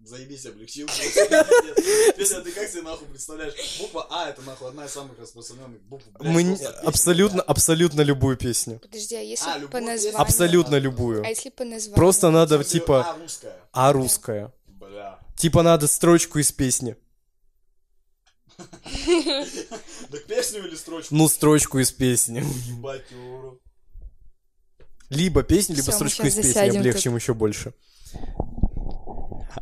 Заебись, 0.04 0.44
облегчил. 0.44 0.86
Петя, 2.16 2.42
ты 2.42 2.52
как 2.52 2.68
себе 2.68 2.82
нахуй 2.82 3.08
представляешь? 3.08 3.54
Буква 3.80 4.06
А 4.10 4.28
это 4.28 4.42
нахуй 4.42 4.68
одна 4.68 4.84
из 4.84 4.90
самых 4.90 5.18
распространенных 5.18 5.80
букв. 5.82 6.04
блядь, 6.18 6.32
Мы 6.32 6.44
песня, 6.44 6.68
абсолютно, 6.68 7.40
абсолютно 7.40 8.02
любую 8.02 8.36
песню. 8.36 8.80
Подожди, 8.80 9.16
а 9.16 9.20
если 9.20 9.48
А, 9.48 9.66
по 9.68 9.80
названию? 9.80 10.20
Абсолютно 10.20 10.76
любую. 10.76 11.24
А 11.24 11.28
если 11.28 11.48
по 11.48 11.64
названию? 11.64 11.96
Просто 11.96 12.30
надо, 12.30 12.56
смысле, 12.56 12.80
типа, 12.80 13.08
А 13.08 13.16
русская. 13.18 13.56
А 13.72 13.92
русская. 13.92 14.52
Бля. 14.66 15.18
Типа 15.38 15.62
надо 15.62 15.86
строчку 15.86 16.38
из 16.38 16.52
песни. 16.52 16.96
Так 20.10 20.26
песню 20.26 20.66
или 20.68 20.76
строчку? 20.76 21.14
Ну, 21.14 21.28
строчку 21.28 21.78
из 21.78 21.90
песни. 21.90 22.44
Либо 25.08 25.42
песню, 25.42 25.76
либо 25.76 25.90
строчку 25.90 26.26
из 26.26 26.34
песни. 26.34 26.76
Облегчим 26.76 27.16
еще 27.16 27.32
больше. 27.32 27.72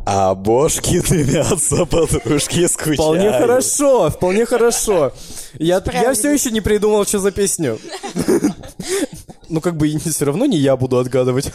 А 0.05 0.35
бошки 0.35 1.01
дымятся, 1.01 1.85
подружки 1.87 2.67
скучают. 2.67 3.01
Вполне 3.01 3.31
хорошо, 3.33 4.11
вполне 4.11 4.47
хорошо. 4.47 5.13
Я, 5.59 5.83
я 5.93 6.15
все 6.15 6.33
еще 6.33 6.51
не 6.51 6.61
придумал, 6.61 7.05
что 7.05 7.19
за 7.19 7.31
песню. 7.31 7.79
Ну, 9.49 9.61
как 9.61 9.77
бы 9.77 9.87
и 9.87 9.99
все 9.99 10.25
равно 10.25 10.47
не 10.47 10.57
я 10.57 10.79
буду 10.79 10.99
отгадывать. 10.99 11.53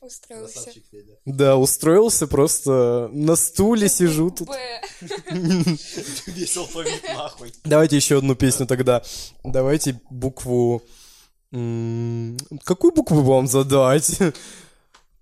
Устроился. 0.00 0.70
Да, 1.24 1.56
устроился 1.56 2.26
просто 2.26 3.08
на 3.12 3.36
стуле 3.36 3.88
сижу 3.88 4.30
тут. 4.32 4.48
Б. 4.48 4.58
Весь 6.26 6.56
алфавит 6.56 7.04
нахуй. 7.14 7.52
Давайте 7.62 7.94
еще 7.94 8.18
одну 8.18 8.34
песню 8.34 8.66
тогда. 8.66 9.02
Давайте 9.44 10.00
букву... 10.10 10.82
Какую 11.52 12.92
букву 12.92 13.22
вам 13.22 13.46
задать? 13.46 14.18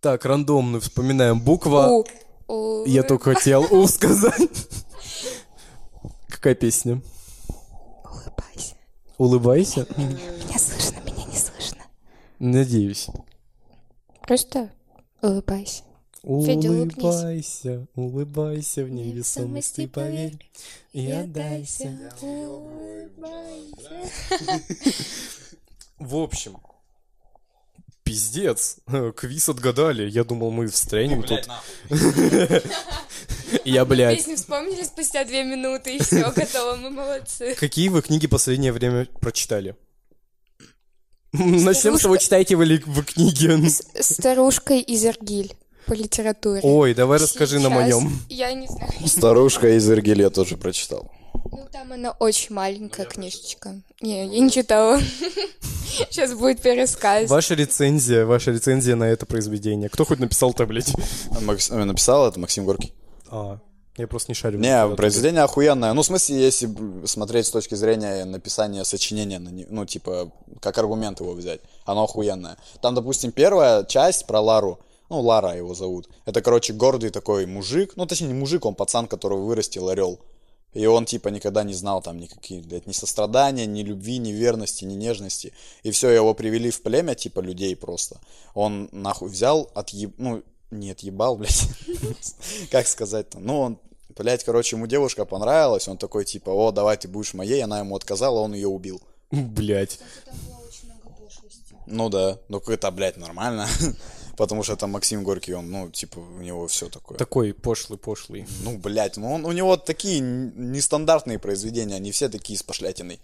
Так, 0.00 0.24
рандомную 0.24 0.80
вспоминаем. 0.80 1.40
Буква... 1.40 1.88
У. 1.88 2.04
У. 2.46 2.84
Я 2.86 3.02
только 3.02 3.34
хотел 3.34 3.66
У 3.70 3.86
сказать. 3.88 4.48
Какая 6.28 6.54
песня? 6.54 7.02
Улыбайся. 8.04 8.76
Улыбайся? 9.18 9.86
Меня 9.96 10.58
слышно, 10.58 11.00
меня 11.04 11.24
не 11.26 11.36
слышно. 11.36 11.84
Надеюсь. 12.38 13.08
Просто 14.22 14.70
улыбайся. 15.20 15.82
Улыбайся, 16.22 17.86
улыбайся 17.94 18.84
в 18.84 18.90
невесомости, 18.90 19.86
поверь. 19.86 20.38
И 20.92 21.10
отдайся. 21.10 22.12
Улыбайся. 22.22 23.90
В 25.98 26.16
общем, 26.16 26.56
Пиздец. 28.08 28.78
Квиз 29.16 29.48
отгадали. 29.50 30.08
Я 30.08 30.24
думал, 30.24 30.50
мы 30.50 30.68
встрянем 30.68 31.22
тут. 31.22 31.46
Я, 33.64 33.84
блядь. 33.84 34.16
Песню 34.16 34.36
вспомнили 34.36 34.82
спустя 34.82 35.24
две 35.24 35.44
минуты, 35.44 35.96
и 35.96 36.02
все, 36.02 36.32
готово, 36.32 36.76
мы 36.76 36.88
молодцы. 36.88 37.54
Какие 37.54 37.88
вы 37.88 38.00
книги 38.00 38.26
последнее 38.26 38.72
время 38.72 39.06
прочитали? 39.20 39.76
Начнем 41.32 41.98
с 41.98 42.00
того, 42.00 42.16
читаете 42.16 42.56
вы 42.56 42.82
вы 42.86 43.04
книги. 43.04 43.68
Старушка 44.00 44.74
из 44.74 45.04
Иргиль 45.04 45.54
по 45.86 45.92
литературе. 45.92 46.60
Ой, 46.62 46.94
давай 46.94 47.18
расскажи 47.18 47.60
нам 47.60 47.76
о 47.76 47.86
нем. 47.86 48.10
Я 48.30 48.54
не 48.54 48.68
знаю. 48.68 48.90
Старушка 49.06 49.76
из 49.76 49.90
Иргиль 49.90 50.22
я 50.22 50.30
тоже 50.30 50.56
прочитал. 50.56 51.10
Ну, 51.50 51.66
там 51.72 51.92
она 51.92 52.12
очень 52.12 52.54
маленькая 52.54 53.06
книжечка. 53.06 53.80
Не, 54.00 54.26
я 54.26 54.40
не 54.40 54.50
читала. 54.50 55.00
Сейчас 56.10 56.34
будет 56.34 56.60
пересказ. 56.60 57.28
Ваша 57.30 57.54
рецензия, 57.54 58.24
ваша 58.26 58.50
рецензия 58.52 58.94
на 58.96 59.04
это 59.04 59.26
произведение. 59.26 59.88
Кто 59.88 60.04
хоть 60.04 60.18
написал-то, 60.18 60.66
блядь? 60.66 60.92
Макс- 61.40 61.70
э, 61.70 61.84
Написал 61.84 62.28
это 62.28 62.38
Максим 62.38 62.64
Горький. 62.64 62.92
А, 63.30 63.58
я 63.96 64.06
просто 64.06 64.30
не 64.30 64.34
шарю. 64.34 64.58
Не, 64.58 64.88
произведение 64.94 65.42
охуенное. 65.42 65.92
Ну, 65.94 66.02
в 66.02 66.06
смысле, 66.06 66.36
если 66.40 66.70
смотреть 67.06 67.46
с 67.46 67.50
точки 67.50 67.74
зрения 67.74 68.24
написания 68.24 68.84
сочинения, 68.84 69.38
ну, 69.38 69.86
типа, 69.86 70.30
как 70.60 70.78
аргумент 70.78 71.20
его 71.20 71.32
взять, 71.32 71.60
оно 71.84 72.04
охуенное. 72.04 72.58
Там, 72.82 72.94
допустим, 72.94 73.32
первая 73.32 73.84
часть 73.84 74.26
про 74.26 74.40
Лару, 74.40 74.78
ну, 75.10 75.20
Лара 75.20 75.56
его 75.56 75.74
зовут. 75.74 76.08
Это, 76.26 76.42
короче, 76.42 76.74
гордый 76.74 77.10
такой 77.10 77.46
мужик, 77.46 77.92
ну, 77.96 78.06
точнее, 78.06 78.28
не 78.28 78.34
мужик, 78.34 78.64
он 78.66 78.74
пацан, 78.74 79.08
которого 79.08 79.44
вырастил 79.46 79.88
орел. 79.88 80.20
И 80.74 80.86
он, 80.86 81.06
типа, 81.06 81.28
никогда 81.28 81.64
не 81.64 81.74
знал 81.74 82.02
там 82.02 82.18
никаких, 82.18 82.66
блядь, 82.66 82.86
ни 82.86 82.92
сострадания, 82.92 83.66
ни 83.66 83.82
любви, 83.82 84.18
ни 84.18 84.32
верности, 84.32 84.84
ни 84.84 84.94
нежности. 84.94 85.52
И 85.82 85.90
все, 85.90 86.10
его 86.10 86.34
привели 86.34 86.70
в 86.70 86.82
племя, 86.82 87.14
типа, 87.14 87.40
людей 87.40 87.74
просто. 87.74 88.20
Он, 88.54 88.88
нахуй, 88.92 89.30
взял, 89.30 89.70
отъеб... 89.74 90.14
Ну, 90.18 90.42
не 90.70 90.90
отъебал, 90.90 91.36
блядь. 91.38 91.68
Как 92.70 92.86
сказать-то? 92.86 93.38
Ну, 93.38 93.60
он, 93.60 93.78
блядь, 94.10 94.44
короче, 94.44 94.76
ему 94.76 94.86
девушка 94.86 95.24
понравилась, 95.24 95.88
он 95.88 95.96
такой, 95.96 96.24
типа, 96.24 96.50
о, 96.50 96.70
давай 96.70 96.96
ты 96.96 97.08
будешь 97.08 97.34
моей, 97.34 97.62
она 97.62 97.78
ему 97.78 97.96
отказала, 97.96 98.40
он 98.40 98.52
ее 98.52 98.68
убил. 98.68 99.00
Блядь. 99.30 99.98
Ну 101.86 102.10
да, 102.10 102.38
ну 102.48 102.58
это, 102.66 102.90
блядь, 102.90 103.16
нормально. 103.16 103.66
Потому 104.38 104.62
что 104.62 104.74
это 104.74 104.86
Максим 104.86 105.24
Горький, 105.24 105.52
он, 105.54 105.70
ну, 105.70 105.90
типа, 105.90 106.20
у 106.20 106.40
него 106.40 106.66
все 106.68 106.88
такое. 106.88 107.18
Такой 107.18 107.52
пошлый-пошлый. 107.52 108.46
Ну, 108.62 108.78
блядь, 108.78 109.16
ну 109.16 109.32
он, 109.34 109.44
у 109.44 109.50
него 109.52 109.76
такие 109.76 110.20
нестандартные 110.20 111.38
произведения, 111.40 111.96
они 111.96 112.12
все 112.12 112.28
такие 112.28 112.56
с 112.56 112.62
пошлятиной. 112.62 113.18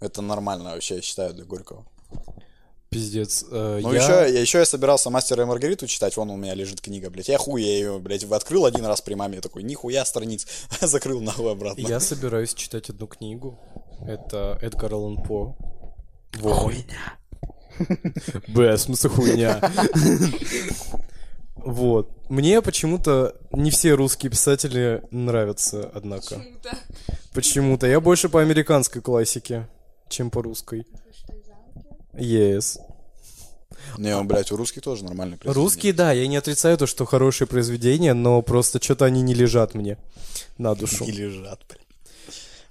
Это 0.00 0.20
нормально 0.20 0.70
вообще, 0.72 0.96
я 0.96 1.00
считаю, 1.02 1.32
для 1.32 1.44
Горького. 1.44 1.86
Пиздец. 2.90 3.44
Э, 3.50 3.78
Ну, 3.82 3.92
я- 3.92 4.02
еще, 4.02 4.12
я, 4.34 4.40
еще 4.40 4.58
я 4.58 4.64
собирался 4.64 5.10
«Мастера 5.10 5.42
и 5.42 5.46
Маргариту» 5.46 5.86
читать, 5.86 6.16
вон 6.16 6.30
у 6.30 6.36
меня 6.36 6.54
лежит 6.54 6.80
книга, 6.80 7.08
блядь. 7.10 7.28
Я 7.28 7.38
хуй, 7.38 7.62
я 7.62 7.72
ее, 7.72 7.98
блядь, 7.98 8.24
открыл 8.24 8.64
один 8.64 8.84
раз 8.86 9.00
при 9.00 9.14
маме, 9.14 9.36
я 9.36 9.40
такой, 9.40 9.62
нихуя 9.62 10.04
страниц, 10.04 10.46
закрыл 10.80 11.20
нахуй 11.20 11.52
обратно. 11.52 11.80
Я 11.86 12.00
собираюсь 12.00 12.54
читать 12.54 12.90
одну 12.90 13.06
книгу. 13.06 13.58
Это 14.06 14.58
Эдгар 14.62 14.92
Аллан 14.94 15.22
По. 15.22 15.54
Хуйня. 16.40 17.18
Б, 18.48 18.76
в 18.76 18.78
смысле 18.78 19.10
хуйня. 19.10 19.60
Вот. 21.56 22.08
Мне 22.30 22.62
почему-то 22.62 23.34
не 23.52 23.70
все 23.70 23.92
русские 23.92 24.30
писатели 24.30 25.02
нравятся, 25.10 25.90
однако. 25.92 26.40
Почему-то. 27.34 27.86
Я 27.86 28.00
больше 28.00 28.28
по 28.28 28.40
американской 28.40 29.02
классике, 29.02 29.68
чем 30.08 30.30
по 30.30 30.40
русской. 30.40 30.86
Yes. 32.14 32.78
Не, 33.96 34.16
он, 34.16 34.26
блядь, 34.26 34.52
у 34.52 34.56
русских 34.56 34.82
тоже 34.82 35.04
нормальный 35.04 35.36
произведение. 35.36 35.64
Русские, 35.64 35.92
да, 35.92 36.12
я 36.12 36.26
не 36.26 36.36
отрицаю 36.36 36.78
то, 36.78 36.86
что 36.86 37.04
хорошие 37.04 37.48
произведения, 37.48 38.14
но 38.14 38.40
просто 38.42 38.82
что-то 38.82 39.04
они 39.04 39.20
не 39.22 39.34
лежат 39.34 39.74
мне 39.74 39.98
на 40.58 40.74
душу. 40.74 41.04
Не 41.04 41.12
лежат, 41.12 41.60
блядь. 41.68 41.86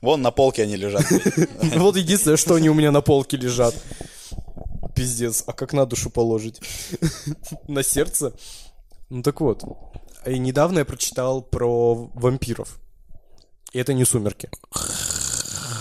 Вон 0.01 0.21
на 0.21 0.32
полке 0.32 0.63
они 0.63 0.75
лежат. 0.75 1.05
Вот 1.75 1.97
единственное, 1.97 2.38
что 2.38 2.55
они 2.55 2.69
у 2.69 2.73
меня 2.73 2.91
на 2.91 3.01
полке 3.01 3.38
лежат. 3.38 3.75
Пиздец, 4.97 5.43
а 5.45 5.53
как 5.53 5.73
на 5.73 5.86
душу 5.86 6.10
положить? 6.10 6.60
На 7.67 7.83
сердце? 7.83 8.33
Ну 9.10 9.21
так 9.21 9.41
вот. 9.41 9.63
И 10.25 10.39
недавно 10.39 10.79
я 10.79 10.86
прочитал 10.86 11.43
про 11.43 11.93
вампиров. 12.15 12.79
И 13.73 13.77
это 13.77 13.93
не 13.93 14.05
сумерки. 14.05 14.49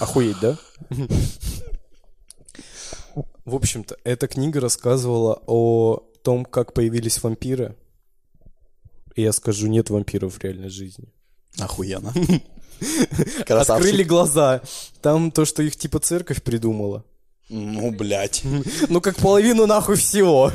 Охуеть, 0.00 0.38
да? 0.40 0.58
В 3.46 3.54
общем-то, 3.54 3.96
эта 4.04 4.28
книга 4.28 4.60
рассказывала 4.60 5.42
о 5.46 6.04
том, 6.22 6.44
как 6.44 6.74
появились 6.74 7.22
вампиры. 7.22 7.74
И 9.14 9.22
я 9.22 9.32
скажу, 9.32 9.66
нет 9.66 9.88
вампиров 9.88 10.34
в 10.34 10.44
реальной 10.44 10.68
жизни. 10.68 11.10
Охуенно. 11.58 12.12
Открыли 13.48 14.02
глаза. 14.02 14.60
Там 15.00 15.30
то, 15.30 15.46
что 15.46 15.62
их 15.62 15.76
типа 15.76 16.00
церковь 16.00 16.42
придумала. 16.42 17.02
Ну, 17.48 17.90
блядь. 17.92 18.42
Ну, 18.88 19.00
как 19.00 19.16
половину 19.16 19.66
нахуй 19.66 19.96
всего. 19.96 20.52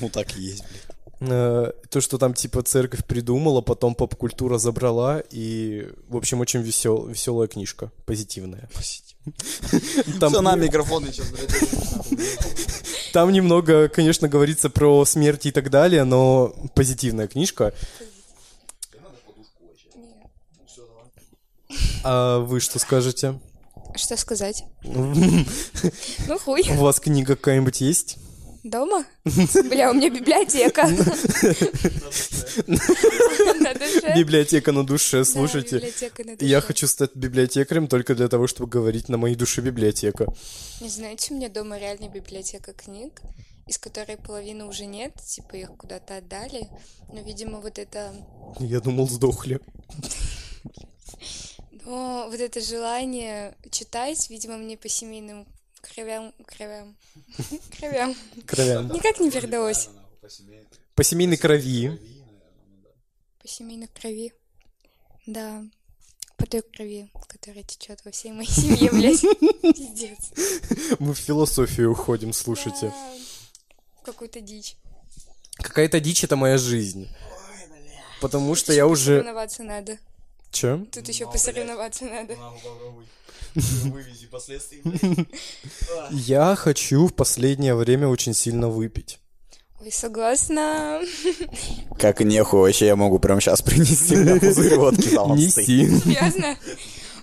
Ну, 0.00 0.08
так 0.08 0.36
и 0.36 0.42
есть, 0.42 0.64
блядь. 0.68 0.88
Э, 1.20 1.72
То, 1.90 2.00
что 2.00 2.18
там 2.18 2.34
типа 2.34 2.62
церковь 2.62 3.04
придумала, 3.04 3.60
потом 3.60 3.94
поп-культура 3.94 4.58
забрала, 4.58 5.20
и, 5.30 5.88
в 6.08 6.16
общем, 6.16 6.40
очень 6.40 6.60
весел, 6.60 7.06
веселая 7.06 7.48
книжка, 7.48 7.90
позитивная. 8.06 8.68
Там, 10.20 10.30
Все, 10.30 10.40
на 10.40 10.56
микрофоны 10.56 11.12
сейчас, 11.12 11.30
блядь. 11.30 12.32
там 13.12 13.32
немного, 13.32 13.88
конечно, 13.88 14.28
говорится 14.28 14.70
про 14.70 15.04
смерть 15.04 15.46
и 15.46 15.50
так 15.50 15.70
далее, 15.70 16.04
но 16.04 16.54
позитивная 16.74 17.26
книжка. 17.26 17.74
А 22.04 22.38
вы 22.38 22.60
что 22.60 22.78
скажете? 22.78 23.38
Что 23.94 24.16
сказать? 24.16 24.64
Ну, 24.84 26.38
хуй. 26.38 26.62
У 26.70 26.82
вас 26.82 27.00
книга 27.00 27.36
какая-нибудь 27.36 27.80
есть? 27.80 28.18
Дома? 28.64 29.04
Бля, 29.24 29.90
у 29.90 29.94
меня 29.94 30.10
библиотека. 30.10 30.86
Библиотека 34.14 34.72
на 34.72 34.84
душе, 34.84 35.24
слушайте. 35.24 35.92
Я 36.40 36.60
хочу 36.60 36.86
стать 36.86 37.14
библиотекарем 37.14 37.86
только 37.88 38.14
для 38.14 38.28
того, 38.28 38.46
чтобы 38.46 38.68
говорить 38.68 39.08
на 39.08 39.16
моей 39.16 39.36
душе 39.36 39.60
библиотека. 39.60 40.26
Не 40.80 40.88
знаете, 40.88 41.32
у 41.32 41.36
меня 41.36 41.48
дома 41.48 41.78
реально 41.78 42.08
библиотека 42.08 42.72
книг, 42.72 43.22
из 43.66 43.78
которой 43.78 44.16
половины 44.16 44.64
уже 44.64 44.86
нет, 44.86 45.14
типа 45.24 45.56
их 45.56 45.70
куда-то 45.76 46.16
отдали. 46.16 46.68
Но, 47.12 47.22
видимо, 47.22 47.60
вот 47.60 47.78
это... 47.78 48.12
Я 48.58 48.80
думал, 48.80 49.08
сдохли. 49.08 49.60
Но 51.88 52.28
вот 52.30 52.38
это 52.38 52.60
желание 52.60 53.56
читать, 53.70 54.28
видимо, 54.28 54.58
мне 54.58 54.76
по 54.76 54.90
семейным 54.90 55.46
кровям... 55.80 56.34
Кровям... 56.44 56.94
Кровям. 57.78 58.14
Кровян. 58.46 58.92
Никак 58.92 59.18
не 59.20 59.30
передалось. 59.30 59.88
По 60.94 61.02
семейной 61.02 61.38
крови. 61.38 61.98
По 63.40 63.48
семейной 63.48 63.88
крови. 63.88 64.34
Да. 65.24 65.64
По 66.36 66.44
той 66.44 66.60
крови, 66.60 67.10
которая 67.26 67.62
течет 67.62 68.04
во 68.04 68.10
всей 68.10 68.32
моей 68.32 68.50
семье, 68.50 68.90
блядь. 68.92 69.22
Пиздец. 69.74 70.98
Мы 70.98 71.14
в 71.14 71.18
философию 71.18 71.92
уходим, 71.92 72.34
слушайте. 72.34 72.92
Какую-то 74.04 74.42
дичь. 74.42 74.76
Какая-то 75.54 76.00
дичь 76.00 76.22
это 76.22 76.36
моя 76.36 76.58
жизнь. 76.58 77.08
Потому 78.20 78.54
что 78.56 78.74
я 78.74 78.86
уже... 78.86 79.22
Надо. 79.60 79.98
Че? 80.50 80.86
Тут 80.92 81.08
еще 81.08 81.30
посоревноваться 81.30 82.04
надо. 82.04 82.36
Вывези 83.54 84.26
последствия. 84.26 84.82
Я 86.10 86.54
хочу 86.54 87.06
в 87.06 87.14
последнее 87.14 87.74
время 87.74 88.08
очень 88.08 88.34
сильно 88.34 88.68
выпить. 88.68 89.18
Ой, 89.80 89.92
согласна. 89.92 91.00
Как 91.98 92.20
нехуй 92.20 92.60
вообще 92.60 92.86
я 92.86 92.96
могу 92.96 93.18
прямо 93.20 93.40
сейчас 93.40 93.62
принести 93.62 94.16
мне 94.16 94.40
пузырь 94.40 94.76
водки. 94.76 95.08
Неси. 95.36 95.88
Серьезно? 96.00 96.56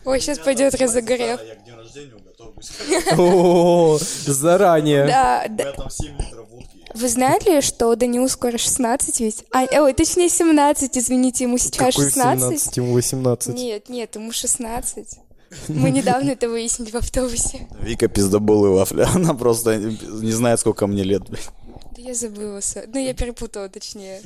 Ой, 0.05 0.21
сейчас 0.21 0.39
пойдет 0.39 0.75
разогрев. 0.75 1.39
Я 1.41 1.55
к 1.55 1.63
дню 1.65 1.75
рождения 1.75 2.13
О, 3.17 3.97
заранее. 4.25 5.05
Да, 5.05 5.45
да. 5.49 5.71
там 5.73 5.89
7 5.89 6.17
литров 6.17 6.49
водки. 6.49 6.85
Вы 6.93 7.09
знали, 7.09 7.61
что 7.61 7.93
Данилу 7.95 8.29
скоро 8.29 8.57
16 8.57 9.19
ведь? 9.19 9.43
А, 9.51 9.65
ой, 9.81 9.93
точнее 9.93 10.29
17, 10.29 10.97
извините, 10.97 11.43
ему 11.43 11.57
сейчас 11.57 11.93
Какой 11.93 12.05
16. 12.05 12.41
17, 12.41 12.77
ему 12.77 12.93
18. 12.93 13.55
Нет, 13.55 13.89
нет, 13.89 14.15
ему 14.15 14.31
16. 14.31 15.19
Мы 15.67 15.91
недавно 15.91 16.31
это 16.31 16.49
выяснили 16.49 16.91
в 16.91 16.95
автобусе. 16.95 17.67
Вика 17.81 18.07
пиздобол 18.07 18.65
и 18.65 18.69
вафля. 18.69 19.07
Она 19.13 19.33
просто 19.33 19.77
не 19.77 20.31
знает, 20.31 20.59
сколько 20.59 20.87
мне 20.87 21.03
лет, 21.03 21.23
блядь. 21.29 21.49
Да 21.95 22.01
я 22.01 22.13
забыла. 22.13 22.59
Ну, 22.87 22.99
я 22.99 23.13
перепутала, 23.13 23.69
точнее. 23.69 24.21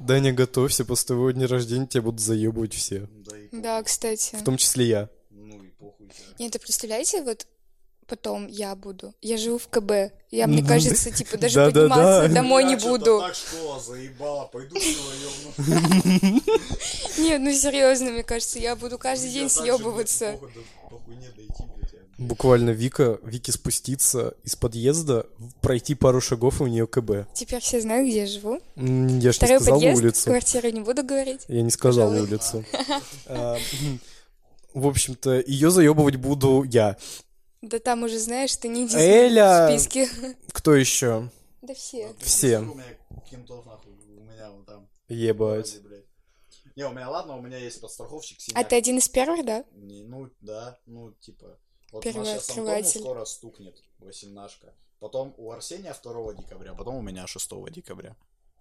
Даня, 0.00 0.32
готовься, 0.32 0.84
после 0.84 1.08
твоего 1.08 1.30
дня 1.30 1.46
рождения 1.46 1.86
тебя 1.86 2.02
будут 2.02 2.20
заебывать 2.20 2.74
все. 2.74 3.08
Да, 3.52 3.82
кстати. 3.82 4.36
В 4.36 4.42
том 4.42 4.56
числе 4.56 4.86
я. 4.86 5.08
Нет, 6.38 6.54
а 6.56 6.58
представляете, 6.58 7.22
вот 7.22 7.46
потом 8.08 8.46
я 8.46 8.74
буду. 8.74 9.14
Я 9.20 9.36
живу 9.36 9.58
в 9.58 9.68
КБ. 9.68 10.12
Я, 10.30 10.46
мне 10.46 10.64
кажется, 10.64 11.10
типа, 11.12 11.36
даже 11.38 11.66
подниматься 11.66 12.28
домой 12.34 12.64
не 12.64 12.76
буду. 12.76 13.20
так 13.20 13.34
школа 13.34 13.78
заебала, 13.80 14.46
пойду. 14.46 14.74
Нет, 17.18 17.40
ну 17.40 17.52
серьезно, 17.52 18.10
мне 18.10 18.24
кажется, 18.24 18.58
я 18.58 18.74
буду 18.76 18.98
каждый 18.98 19.30
день 19.30 19.48
же, 19.48 19.54
съебываться. 19.54 20.38
Буквально 22.16 22.70
Вика, 22.70 23.20
Вики 23.22 23.52
спуститься 23.52 24.34
из 24.42 24.56
подъезда, 24.56 25.26
пройти 25.60 25.94
пару 25.94 26.20
шагов, 26.20 26.60
и 26.60 26.64
у 26.64 26.66
нее 26.66 26.88
КБ. 26.88 27.32
Теперь 27.32 27.60
все 27.60 27.80
знают, 27.80 28.08
где 28.08 28.20
я 28.22 28.26
живу. 28.26 28.60
Я 28.74 28.82
ж 28.82 28.82
не 28.82 29.30
Второй 29.30 29.56
сказал 29.60 29.74
подъезд, 29.74 30.02
улицу. 30.02 30.24
квартиру 30.24 30.68
не 30.70 30.80
буду 30.80 31.04
говорить. 31.04 31.42
Я 31.46 31.62
не 31.62 31.70
сказал 31.70 32.10
улицу. 32.10 32.64
А, 34.78 34.80
В 34.80 34.86
общем-то, 34.86 35.40
ее 35.46 35.70
заебывать 35.70 36.16
буду 36.16 36.62
я. 36.62 36.96
Да 37.62 37.78
там 37.80 38.04
уже 38.04 38.18
знаешь, 38.18 38.54
ты 38.56 38.68
не 38.68 38.88
Эля! 38.94 39.66
в 39.68 39.70
списке. 39.80 40.08
Кто 40.52 40.74
еще? 40.74 41.28
Да 41.62 41.74
все. 41.74 42.14
Все. 42.20 42.58
У 42.60 42.74
меня 42.74 42.96
кентов, 43.28 43.66
нахуй, 43.66 43.92
у 43.92 44.22
меня 44.22 44.50
вон 44.50 44.64
там. 44.64 44.88
Ебать. 45.08 45.78
Не, 46.76 46.84
у 46.84 46.92
меня 46.92 47.10
ладно, 47.10 47.36
у 47.36 47.42
меня 47.42 47.58
есть 47.58 47.80
подстраховщик 47.80 48.38
А 48.38 48.40
синяк. 48.40 48.68
ты 48.68 48.76
один 48.76 48.98
из 48.98 49.08
первых, 49.08 49.44
да? 49.44 49.64
Не, 49.72 50.04
ну, 50.04 50.30
да, 50.40 50.78
ну, 50.86 51.12
типа... 51.20 51.58
Вот 51.90 52.04
Первый 52.04 52.20
у 52.20 52.24
нас 52.24 52.44
сейчас 52.44 52.58
Антону 52.58 52.84
скоро 52.84 53.24
стукнет 53.24 53.82
восемнашка. 53.98 54.74
Потом 55.00 55.34
у 55.38 55.50
Арсения 55.50 55.92
2 56.00 56.34
декабря, 56.34 56.74
потом 56.74 56.96
у 56.96 57.02
меня 57.02 57.26
6 57.26 57.50
декабря. 57.72 58.14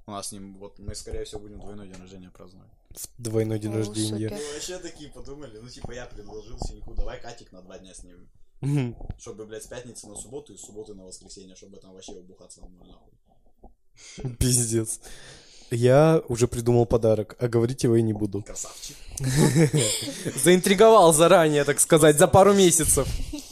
У 0.08 0.12
нас 0.12 0.30
с 0.30 0.32
ним, 0.32 0.58
вот, 0.58 0.80
мы, 0.80 0.96
скорее 0.96 1.26
всего, 1.26 1.42
будем 1.42 1.60
двойной 1.60 1.90
день 1.90 2.00
рождения 2.00 2.30
праздновать. 2.30 2.72
В 2.92 3.22
Двойной 3.22 3.60
день 3.60 3.74
О, 3.74 3.78
рождения. 3.78 4.30
Мы 4.30 4.54
вообще 4.54 4.80
такие 4.80 5.12
подумали, 5.12 5.58
ну, 5.58 5.68
типа, 5.68 5.92
я 5.92 6.06
предложил 6.06 6.58
Синьку, 6.62 6.94
давай 6.94 7.22
Катик 7.22 7.52
на 7.52 7.62
два 7.62 7.78
дня 7.78 7.94
снимем. 7.94 8.30
Мгм. 8.62 8.96
Чтобы, 9.20 9.46
блядь, 9.46 9.64
с 9.64 9.68
пятницы 9.68 10.08
на 10.08 10.16
субботу 10.16 10.54
и 10.54 10.58
с 10.58 10.62
субботы 10.62 10.94
на 10.94 11.04
воскресенье, 11.04 11.58
чтобы 11.58 11.78
там 11.78 11.94
вообще 11.94 12.14
убухаться 12.14 12.62
нахуй. 12.62 14.36
Пиздец. 14.40 15.02
Я 15.72 16.24
уже 16.30 16.48
придумал 16.48 16.86
подарок, 16.86 17.36
а 17.40 17.50
говорить 17.50 17.84
его 17.84 17.98
я 17.98 18.02
не 18.02 18.14
буду. 18.14 18.42
Красавчик. 18.44 18.96
Заинтриговал 20.42 21.14
заранее, 21.14 21.66
так 21.66 21.82
сказать, 21.82 22.18
за 22.18 22.30
пару 22.30 22.54
месяцев. 22.54 23.08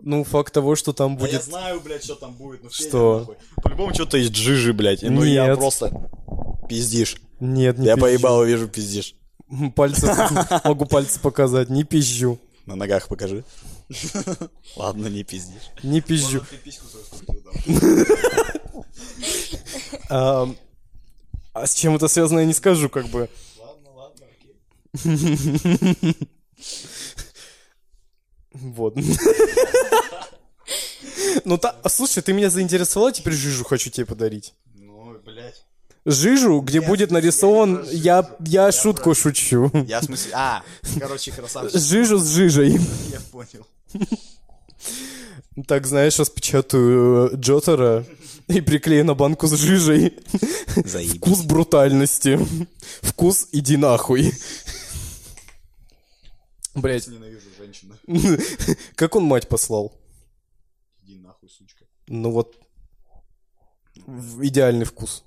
Ну, 0.00 0.22
факт 0.24 0.52
того, 0.54 0.76
что 0.76 0.92
там 0.92 1.12
А 1.12 1.14
я 1.14 1.18
будет... 1.26 1.44
знаю, 1.44 1.80
блядь, 1.80 2.04
что 2.04 2.14
там 2.14 2.34
будет. 2.34 2.62
Ну, 2.62 2.70
Федя, 2.70 2.88
Что? 2.88 3.36
По-любому 3.62 3.92
что-то 3.94 4.16
есть 4.16 4.32
джижи, 4.32 4.72
блядь. 4.72 5.02
и 5.02 5.08
Ну, 5.08 5.24
я 5.24 5.46
Нет. 5.48 5.58
просто 5.58 6.08
пиздишь. 6.68 7.16
Нет, 7.40 7.78
не 7.78 7.86
Я 7.86 7.94
пизжу. 7.94 8.02
поебал, 8.06 8.44
вижу, 8.44 8.68
пиздишь. 8.68 9.14
Пальцы... 9.74 10.06
Могу 10.64 10.86
пальцы 10.86 11.18
показать, 11.20 11.68
не 11.70 11.82
пизжу. 11.84 12.38
На 12.66 12.76
ногах 12.76 13.08
покажи. 13.08 13.44
Ладно, 14.76 15.06
не 15.08 15.24
пиздишь. 15.24 15.62
Не 15.82 16.00
пизжу. 16.00 16.44
да. 20.08 20.46
А 21.54 21.66
с 21.66 21.74
чем 21.74 21.96
это 21.96 22.06
связано, 22.08 22.40
я 22.40 22.44
не 22.46 22.52
скажу, 22.52 22.88
как 22.88 23.06
бы. 23.08 23.28
Ладно, 23.58 23.90
ладно, 23.90 24.26
окей. 24.38 26.14
Вот. 28.60 28.94
Ну, 31.44 31.58
та... 31.58 31.76
слушай, 31.88 32.22
ты 32.22 32.32
меня 32.32 32.50
заинтересовала, 32.50 33.12
теперь 33.12 33.32
жижу 33.32 33.64
хочу 33.64 33.90
тебе 33.90 34.06
подарить. 34.06 34.54
Ну, 34.74 35.16
блядь. 35.24 35.64
Жижу, 36.04 36.60
где 36.60 36.78
Нет, 36.78 36.88
будет 36.88 37.10
нарисован... 37.10 37.84
Я, 37.90 38.28
я 38.40 38.66
Я 38.66 38.72
шутку 38.72 39.04
про- 39.10 39.14
шучу. 39.14 39.70
Я 39.86 40.00
в 40.00 40.04
смысле... 40.04 40.30
А, 40.34 40.62
короче, 40.98 41.32
красавчик. 41.32 41.80
Жижу 41.80 42.18
с 42.18 42.28
жижей. 42.28 42.78
Я 43.10 43.20
понял. 43.30 43.66
Так, 45.66 45.86
знаешь, 45.86 46.18
распечатаю 46.18 47.30
э, 47.32 47.36
Джотера 47.36 48.06
и 48.46 48.60
приклею 48.60 49.04
на 49.04 49.14
банку 49.14 49.46
с 49.48 49.54
жижей. 49.56 50.16
Заебись. 50.76 51.16
Вкус 51.16 51.40
брутальности. 51.42 52.38
Вкус 53.02 53.48
иди 53.52 53.76
нахуй. 53.76 54.32
Блять. 56.74 57.08
как 58.94 59.16
он 59.16 59.24
мать 59.24 59.48
послал? 59.48 59.92
Иди 61.02 61.18
нахуй, 61.18 61.48
сучка. 61.48 61.84
Ну 62.06 62.30
вот, 62.30 62.56
идеальный 64.42 64.84
вкус. 64.84 65.24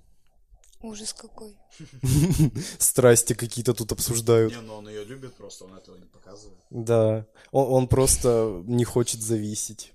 Ужас 0.82 1.14
какой. 1.14 1.56
Страсти 2.80 3.34
какие-то 3.34 3.74
тут 3.74 3.92
обсуждают. 3.92 4.54
Не, 4.54 4.62
ну 4.62 4.76
он 4.76 4.90
ее 4.90 5.04
любит 5.04 5.36
просто, 5.36 5.66
он 5.66 5.76
этого 5.76 5.96
не 5.96 6.06
показывает. 6.06 6.58
Да, 6.72 7.28
он, 7.52 7.72
он 7.72 7.88
просто 7.88 8.64
не 8.66 8.84
хочет 8.84 9.22
зависеть. 9.22 9.94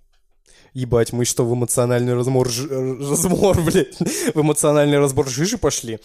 Ебать, 0.74 1.12
мы 1.12 1.24
что, 1.24 1.44
в 1.44 1.52
эмоциональный 1.54 2.14
разбор, 2.14 2.48
жи- 2.48 2.68
э, 2.68 2.98
разбор, 3.10 3.60
блядь, 3.64 3.98
в 3.98 4.40
эмоциональный 4.40 4.98
разбор 4.98 5.28
жижи 5.28 5.58
пошли? 5.58 5.98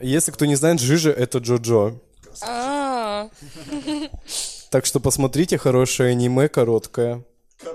Если 0.00 0.32
кто 0.32 0.46
не 0.46 0.56
знает, 0.56 0.80
жижа— 0.80 1.10
это 1.12 1.38
Джо-Джо. 1.38 2.00
Так 4.70 4.84
что 4.84 5.00
посмотрите 5.00 5.56
хорошее 5.58 6.10
аниме, 6.10 6.48
короткое. 6.48 7.24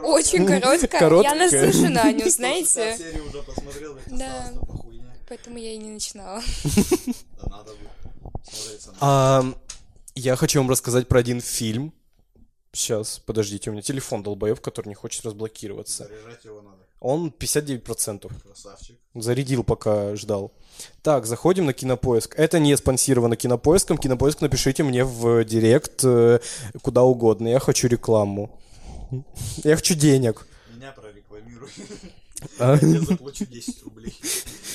очень 0.04 0.46
короткая. 0.48 1.00
Короткая. 1.00 1.36
Я 1.36 1.44
наслышу 1.44 1.90
на 1.90 2.04
Аню, 2.04 2.30
160 2.30 2.36
знаете? 2.36 3.22
уже 3.28 3.44
посмотрел, 3.44 3.98
Да. 4.08 4.54
Поэтому 5.28 5.58
я 5.58 5.72
и 5.72 5.78
не 5.78 5.90
начинала. 5.90 6.42
Да 7.42 7.50
надо 7.50 7.72
будет 7.72 7.90
смотреться 8.44 8.92
на... 8.92 8.98
А, 9.02 9.54
я 10.16 10.36
хочу 10.36 10.60
вам 10.60 10.70
рассказать 10.70 11.08
про 11.08 11.20
один 11.20 11.42
фильм. 11.42 11.94
Сейчас, 12.72 13.20
подождите, 13.20 13.70
у 13.70 13.74
меня 13.74 13.82
телефон 13.82 14.24
долбоев, 14.24 14.62
который 14.62 14.90
не 14.90 14.96
хочет 14.96 15.26
разблокироваться. 15.26 16.06
Заряжать 16.06 16.46
его 16.46 16.62
надо. 16.62 16.83
Он 17.04 17.34
59%. 17.38 18.32
Красавчик. 18.42 18.98
Зарядил, 19.14 19.66
пока 19.66 20.16
ждал. 20.16 20.54
Так, 21.02 21.26
заходим 21.26 21.66
на 21.66 21.74
Кинопоиск. 21.74 22.34
Это 22.40 22.60
не 22.60 22.78
спонсировано 22.78 23.36
Кинопоиском. 23.36 23.98
Кинопоиск 23.98 24.40
напишите 24.40 24.84
мне 24.84 25.04
в 25.04 25.44
директ 25.44 26.02
э, 26.06 26.40
куда 26.82 27.04
угодно. 27.04 27.50
Я 27.50 27.60
хочу 27.60 27.90
рекламу. 27.90 28.58
Я 29.66 29.76
хочу 29.76 29.96
денег. 29.96 30.48
Меня 30.74 30.94
прорекламируй. 30.94 31.70
А? 32.58 32.78
Я 32.82 33.02
заплачу 33.02 33.46
10 33.48 33.84
рублей. 33.84 34.18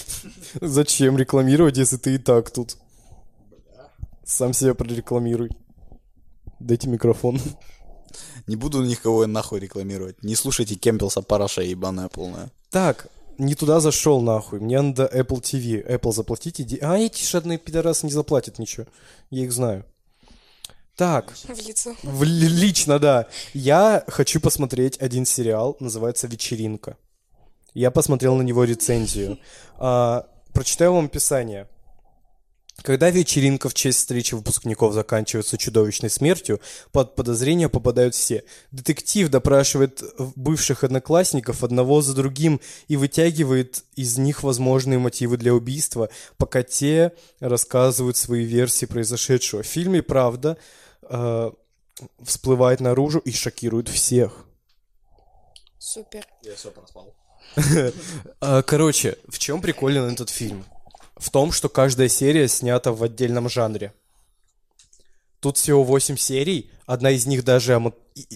Зачем 0.60 1.16
рекламировать, 1.16 1.78
если 1.78 1.96
ты 1.96 2.16
и 2.16 2.18
так 2.18 2.50
тут? 2.50 2.76
Бля. 3.48 3.88
Сам 4.26 4.52
себя 4.52 4.74
прорекламируй. 4.74 5.50
Дайте 6.60 6.88
микрофон. 6.88 7.40
Не 8.48 8.56
буду 8.56 8.82
никого 8.82 9.26
нахуй 9.26 9.60
рекламировать. 9.60 10.22
Не 10.24 10.34
слушайте 10.34 10.74
Кемпелса, 10.74 11.22
параша 11.22 11.62
ебаная 11.62 12.08
полная. 12.08 12.50
Так, 12.70 13.08
не 13.38 13.54
туда 13.54 13.78
зашел 13.80 14.20
нахуй. 14.20 14.58
Мне 14.60 14.80
надо 14.80 15.04
Apple 15.14 15.40
TV. 15.42 15.86
Apple 15.86 16.12
заплатите. 16.12 16.64
де- 16.64 16.78
А 16.78 16.96
эти 16.98 17.22
жадные 17.24 17.58
пидорасы 17.58 18.06
не 18.06 18.12
заплатят 18.12 18.58
ничего. 18.58 18.86
Я 19.30 19.44
их 19.44 19.52
знаю. 19.52 19.84
Так, 20.96 21.32
В 21.46 21.66
лицо. 21.68 21.94
в- 22.02 22.24
лично, 22.24 22.98
да. 22.98 23.26
Я 23.54 24.02
хочу 24.08 24.40
посмотреть 24.40 24.98
один 25.00 25.24
сериал, 25.26 25.76
называется 25.78 26.26
«Вечеринка». 26.26 26.96
Я 27.74 27.92
посмотрел 27.92 28.34
на 28.34 28.42
него 28.42 28.64
рецензию. 28.64 29.38
А, 29.76 30.26
прочитаю 30.52 30.94
вам 30.94 31.04
описание. 31.04 31.68
Когда 32.82 33.10
вечеринка 33.10 33.68
в 33.68 33.74
честь 33.74 33.98
встречи 33.98 34.34
выпускников 34.34 34.92
заканчивается 34.94 35.58
чудовищной 35.58 36.10
смертью, 36.10 36.60
под 36.92 37.16
подозрение 37.16 37.68
попадают 37.68 38.14
все. 38.14 38.44
Детектив 38.70 39.28
допрашивает 39.28 40.02
бывших 40.36 40.84
одноклассников 40.84 41.64
одного 41.64 42.02
за 42.02 42.14
другим 42.14 42.60
и 42.86 42.96
вытягивает 42.96 43.82
из 43.96 44.16
них 44.16 44.42
возможные 44.44 44.98
мотивы 44.98 45.36
для 45.36 45.54
убийства, 45.54 46.08
пока 46.36 46.62
те 46.62 47.12
рассказывают 47.40 48.16
свои 48.16 48.44
версии 48.44 48.86
произошедшего. 48.86 49.62
В 49.62 49.66
фильме 49.66 50.02
«Правда» 50.02 50.56
э, 51.02 51.50
всплывает 52.22 52.80
наружу 52.80 53.18
и 53.18 53.32
шокирует 53.32 53.88
всех. 53.88 54.44
Супер. 55.78 56.24
Я 56.42 56.54
все 56.54 56.70
проспал. 56.70 57.14
А, 58.40 58.62
Короче, 58.66 59.18
в 59.26 59.38
чем 59.38 59.60
приколен 59.60 60.12
этот 60.12 60.30
фильм? 60.30 60.64
В 61.18 61.30
том, 61.30 61.52
что 61.52 61.68
каждая 61.68 62.08
серия 62.08 62.48
снята 62.48 62.92
в 62.92 63.02
отдельном 63.02 63.48
жанре. 63.48 63.92
Тут 65.40 65.56
всего 65.56 65.84
8 65.84 66.16
серий, 66.16 66.70
одна 66.86 67.10
из 67.10 67.26
них 67.26 67.44
даже 67.44 67.72
эмо- 67.74 67.94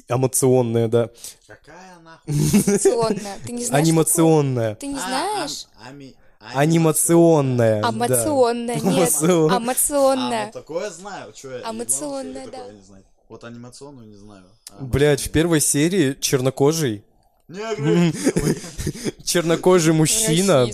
эмоционная, 0.09 0.89
да. 0.89 1.11
Какая 1.47 1.99
нахуй? 2.01 2.35
Анимационная. 2.35 3.39
Ты 3.45 3.53
не 3.53 3.65
знаешь? 3.65 3.85
Анимационная. 3.85 4.75
Ты 4.77 4.87
не 4.87 4.97
А, 4.99 5.01
знаешь? 5.01 5.67
ам- 5.81 5.89
ами- 5.89 6.15
Анимационная. 6.55 7.83
да. 7.83 7.89
Амационная, 7.89 8.75
нет. 8.81 8.85
Амацион- 8.85 9.51
А, 9.53 9.57
Амационная. 9.57 10.53
такое 10.53 10.91
знаю. 10.91 11.33
Что 11.37 11.51
я? 11.57 11.69
Амационная, 11.69 12.47
да. 12.47 12.51
такое 12.59 12.73
не 12.73 12.83
знаю. 12.83 13.05
Вот 13.29 13.45
анимационную 13.45 14.09
не 14.09 14.17
знаю. 14.17 14.45
А, 14.71 14.83
Блять, 14.83 15.21
в 15.23 15.31
первой 15.31 15.61
серии 15.61 16.15
чернокожий, 16.21 17.05
чернокожий 19.25 19.93
мужчина, 19.95 20.69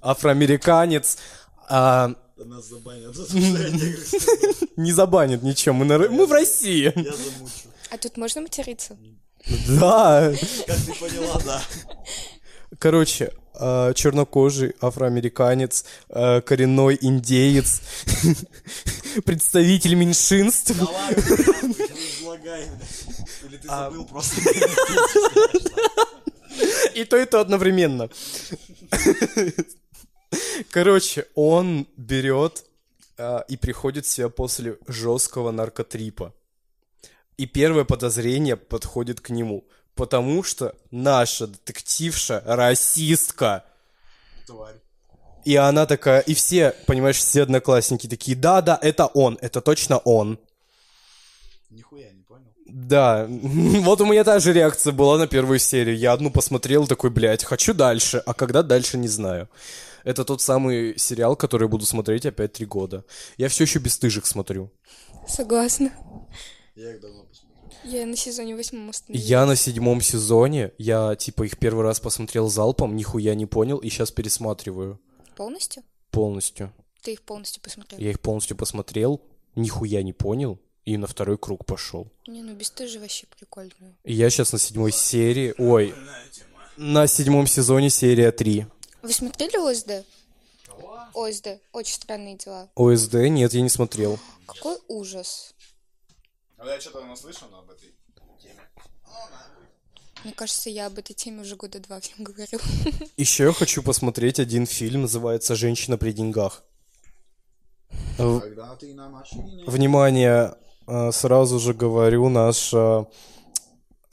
афроамериканец, 0.00 1.18
а, 1.68 2.14
Нас 2.36 2.66
забанят. 2.68 3.14
не 4.76 4.92
забанит 4.92 5.42
ничем. 5.42 5.76
Мы, 5.76 5.84
на 5.84 5.98
Ро- 5.98 6.08
мы 6.10 6.26
в 6.26 6.32
России. 6.32 6.92
Я 6.96 7.12
замучу. 7.12 7.68
А 7.90 7.98
тут 7.98 8.16
можно 8.16 8.40
материться? 8.42 8.96
Да. 9.68 10.32
Как 10.66 10.76
ты 10.76 10.94
поняла, 10.94 11.40
да. 11.44 11.62
Короче, 12.78 13.32
э, 13.60 13.92
чернокожий 13.94 14.74
афроамериканец, 14.80 15.84
э, 16.08 16.40
коренной 16.40 16.96
индеец, 17.00 17.82
представитель 19.24 19.94
меньшинств. 19.94 20.72
Давай, 20.76 21.14
излагай. 21.14 22.66
Или 23.48 23.56
ты 23.58 23.68
забыл 23.68 24.04
просто. 24.06 24.40
И 26.94 27.04
то, 27.04 27.16
и 27.16 27.24
то 27.26 27.40
одновременно. 27.40 28.08
Короче, 30.70 31.26
он 31.34 31.86
берет 31.96 32.64
а, 33.18 33.44
и 33.48 33.56
приходит 33.56 34.06
в 34.06 34.08
себя 34.08 34.28
после 34.28 34.78
жесткого 34.86 35.50
наркотрипа. 35.50 36.32
И 37.36 37.46
первое 37.46 37.84
подозрение 37.84 38.56
подходит 38.56 39.20
к 39.20 39.30
нему. 39.30 39.64
Потому 39.94 40.42
что 40.42 40.74
наша 40.90 41.46
детективша 41.46 42.42
расистка. 42.46 43.64
Тварь. 44.46 44.76
И 45.44 45.56
она 45.56 45.86
такая, 45.86 46.20
и 46.20 46.34
все, 46.34 46.74
понимаешь, 46.86 47.16
все 47.16 47.42
одноклассники 47.42 48.06
такие, 48.06 48.36
да-да, 48.36 48.78
это 48.80 49.06
он, 49.06 49.38
это 49.40 49.60
точно 49.60 49.98
он. 49.98 50.38
Нихуя 51.68 52.10
не 52.12 52.22
понял. 52.22 52.46
Да, 52.66 53.26
вот 53.28 54.00
у 54.00 54.06
меня 54.06 54.22
та 54.24 54.38
же 54.38 54.52
реакция 54.52 54.92
была 54.92 55.18
на 55.18 55.26
первую 55.26 55.58
серию. 55.58 55.96
Я 55.96 56.12
одну 56.12 56.30
посмотрел, 56.30 56.86
такой, 56.86 57.10
блядь, 57.10 57.44
хочу 57.44 57.74
дальше, 57.74 58.22
а 58.24 58.34
когда 58.34 58.62
дальше, 58.62 58.98
не 58.98 59.08
знаю. 59.08 59.48
Это 60.04 60.24
тот 60.24 60.40
самый 60.40 60.98
сериал, 60.98 61.36
который 61.36 61.68
буду 61.68 61.86
смотреть 61.86 62.26
опять 62.26 62.52
три 62.54 62.66
года. 62.66 63.04
Я 63.36 63.48
все 63.48 63.64
еще 63.64 63.78
бесстыжих 63.78 64.26
смотрю. 64.26 64.70
Согласна. 65.28 65.92
Я 66.74 66.94
их 66.94 67.00
давно 67.00 67.24
посмотрел. 67.24 67.52
Я 67.84 68.06
на 68.06 68.16
сезоне 68.16 68.54
восьмом 68.56 68.90
остановилась. 68.90 69.28
Я 69.28 69.46
на 69.46 69.56
седьмом 69.56 70.00
сезоне, 70.00 70.72
я 70.78 71.16
типа 71.16 71.44
их 71.44 71.58
первый 71.58 71.84
раз 71.84 72.00
посмотрел 72.00 72.48
залпом, 72.48 72.94
нихуя 72.96 73.34
не 73.34 73.46
понял, 73.46 73.78
и 73.78 73.88
сейчас 73.88 74.10
пересматриваю 74.10 75.00
Полностью? 75.36 75.82
полностью. 76.10 76.72
Ты 77.02 77.14
их 77.14 77.22
полностью 77.22 77.62
посмотрел? 77.62 77.98
Я 78.00 78.10
их 78.10 78.20
полностью 78.20 78.56
посмотрел, 78.56 79.20
нихуя 79.56 80.02
не 80.02 80.12
понял, 80.12 80.60
и 80.84 80.96
на 80.96 81.06
второй 81.06 81.38
круг 81.38 81.64
пошел. 81.64 82.08
Не, 82.28 82.42
ну 82.42 82.54
бесстыжие 82.54 83.00
вообще 83.00 83.26
прикольные. 83.36 83.96
И 84.04 84.12
я 84.12 84.30
сейчас 84.30 84.52
на 84.52 84.58
седьмой 84.58 84.92
серии, 84.92 85.54
ой, 85.58 85.94
на 86.76 87.06
седьмом 87.06 87.46
сезоне 87.46 87.90
серия 87.90 88.30
3. 88.30 88.66
Вы 89.02 89.12
смотрели 89.12 89.56
ОСД? 89.56 90.06
ОСД. 91.14 91.60
Очень 91.72 91.94
странные 91.94 92.36
дела. 92.36 92.68
ОСД 92.76 93.14
нет, 93.14 93.52
я 93.54 93.60
не 93.60 93.68
смотрел. 93.68 94.18
Какой 94.46 94.78
ужас. 94.88 95.54
А 96.58 96.66
я 96.66 96.80
что-то 96.80 97.04
наслышан 97.04 97.52
об 97.54 97.70
этой 97.70 97.92
теме. 98.40 98.60
Мне 100.24 100.32
кажется, 100.32 100.70
я 100.70 100.86
об 100.86 100.98
этой 100.98 101.14
теме 101.14 101.42
уже 101.42 101.56
года 101.56 101.80
два 101.80 101.98
всем 102.00 102.22
говорю. 102.24 102.58
Еще 103.16 103.44
я 103.44 103.52
хочу 103.52 103.82
посмотреть 103.82 104.38
один 104.38 104.66
фильм, 104.66 105.02
называется 105.02 105.56
«Женщина 105.56 105.98
при 105.98 106.12
деньгах». 106.12 106.62
В- 108.18 108.40
Когда 108.40 108.76
ты 108.76 108.94
на 108.94 109.08
машине. 109.08 109.64
Внимание, 109.66 110.54
э, 110.86 111.10
сразу 111.12 111.58
же 111.58 111.74
говорю, 111.74 112.28
наша 112.28 113.08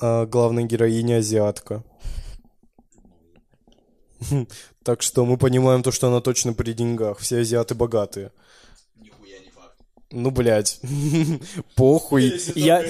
э, 0.01 0.25
главная 0.25 0.63
героиня 0.63 1.17
азиатка. 1.19 1.83
Так 4.83 5.01
что 5.01 5.25
мы 5.25 5.37
понимаем 5.37 5.83
то, 5.83 5.91
что 5.91 6.07
она 6.07 6.21
точно 6.21 6.53
при 6.53 6.73
деньгах. 6.73 7.19
Все 7.19 7.39
азиаты 7.39 7.75
богатые. 7.75 8.31
Нихуя 8.95 9.39
не 9.39 9.49
факт. 9.51 9.75
Ну, 10.11 10.31
блядь. 10.31 10.79
Похуй. 11.75 12.39
Я... 12.55 12.83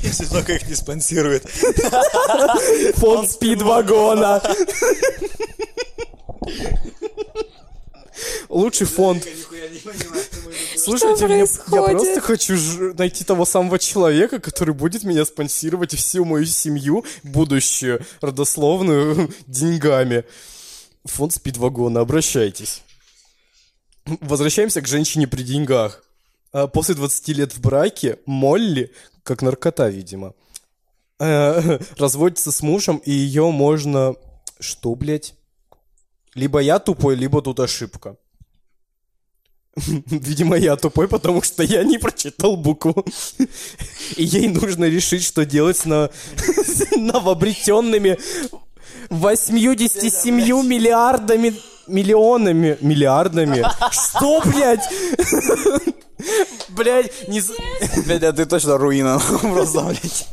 Если 0.00 0.24
только 0.26 0.54
их 0.54 0.68
не 0.68 0.74
спонсирует. 0.74 1.44
Фонд 2.96 3.30
спидвагона. 3.30 4.42
Лучший 8.48 8.86
фонд. 8.86 9.26
Слушайте, 10.76 11.26
мне- 11.26 11.38
я 11.40 11.82
просто 11.82 12.20
хочу 12.20 12.56
ж- 12.56 12.94
найти 12.96 13.24
того 13.24 13.44
самого 13.44 13.78
человека, 13.78 14.38
который 14.38 14.72
будет 14.74 15.02
меня 15.04 15.24
спонсировать 15.26 15.92
и 15.94 15.96
всю 15.96 16.24
мою 16.24 16.46
семью, 16.46 17.04
будущую, 17.22 18.04
родословную, 18.20 19.30
деньгами. 19.46 20.24
Фонд 21.06 21.34
спидвагона, 21.34 22.00
обращайтесь. 22.00 22.82
Возвращаемся 24.04 24.80
к 24.80 24.86
женщине 24.86 25.26
при 25.26 25.42
деньгах. 25.42 26.04
А, 26.52 26.66
После 26.68 26.94
20 26.94 27.28
лет 27.28 27.54
в 27.54 27.60
браке 27.60 28.18
Молли, 28.26 28.92
как 29.22 29.42
наркота, 29.42 29.88
видимо, 29.88 30.34
э, 31.18 31.78
разводится 31.96 32.52
с 32.52 32.62
мужем, 32.62 32.98
и 32.98 33.10
ее 33.10 33.50
можно... 33.50 34.14
Что, 34.58 34.94
блядь? 34.94 35.34
Либо 36.34 36.60
я 36.60 36.78
тупой, 36.78 37.14
либо 37.14 37.42
тут 37.42 37.60
ошибка. 37.60 38.16
Видимо, 39.76 40.56
я 40.56 40.76
тупой, 40.76 41.08
потому 41.08 41.42
что 41.42 41.62
я 41.62 41.84
не 41.84 41.98
прочитал 41.98 42.56
букву. 42.56 43.04
И 44.16 44.24
ей 44.24 44.48
нужно 44.48 44.84
решить, 44.84 45.22
что 45.22 45.44
делать 45.44 45.76
с 45.76 45.84
на... 45.84 46.10
новообретенными 46.96 48.18
87 49.10 50.34
миллиардами... 50.34 51.54
Миллионами... 51.86 52.78
Миллиардами? 52.80 53.64
Что, 53.90 54.42
блядь? 54.44 54.88
Блядь, 56.70 57.28
не... 57.28 57.40
Блядь, 58.04 58.22
а 58.24 58.32
ты 58.32 58.46
точно 58.46 58.76
руина. 58.76 59.20
Просто, 59.40 59.82
блядь. 59.84 60.28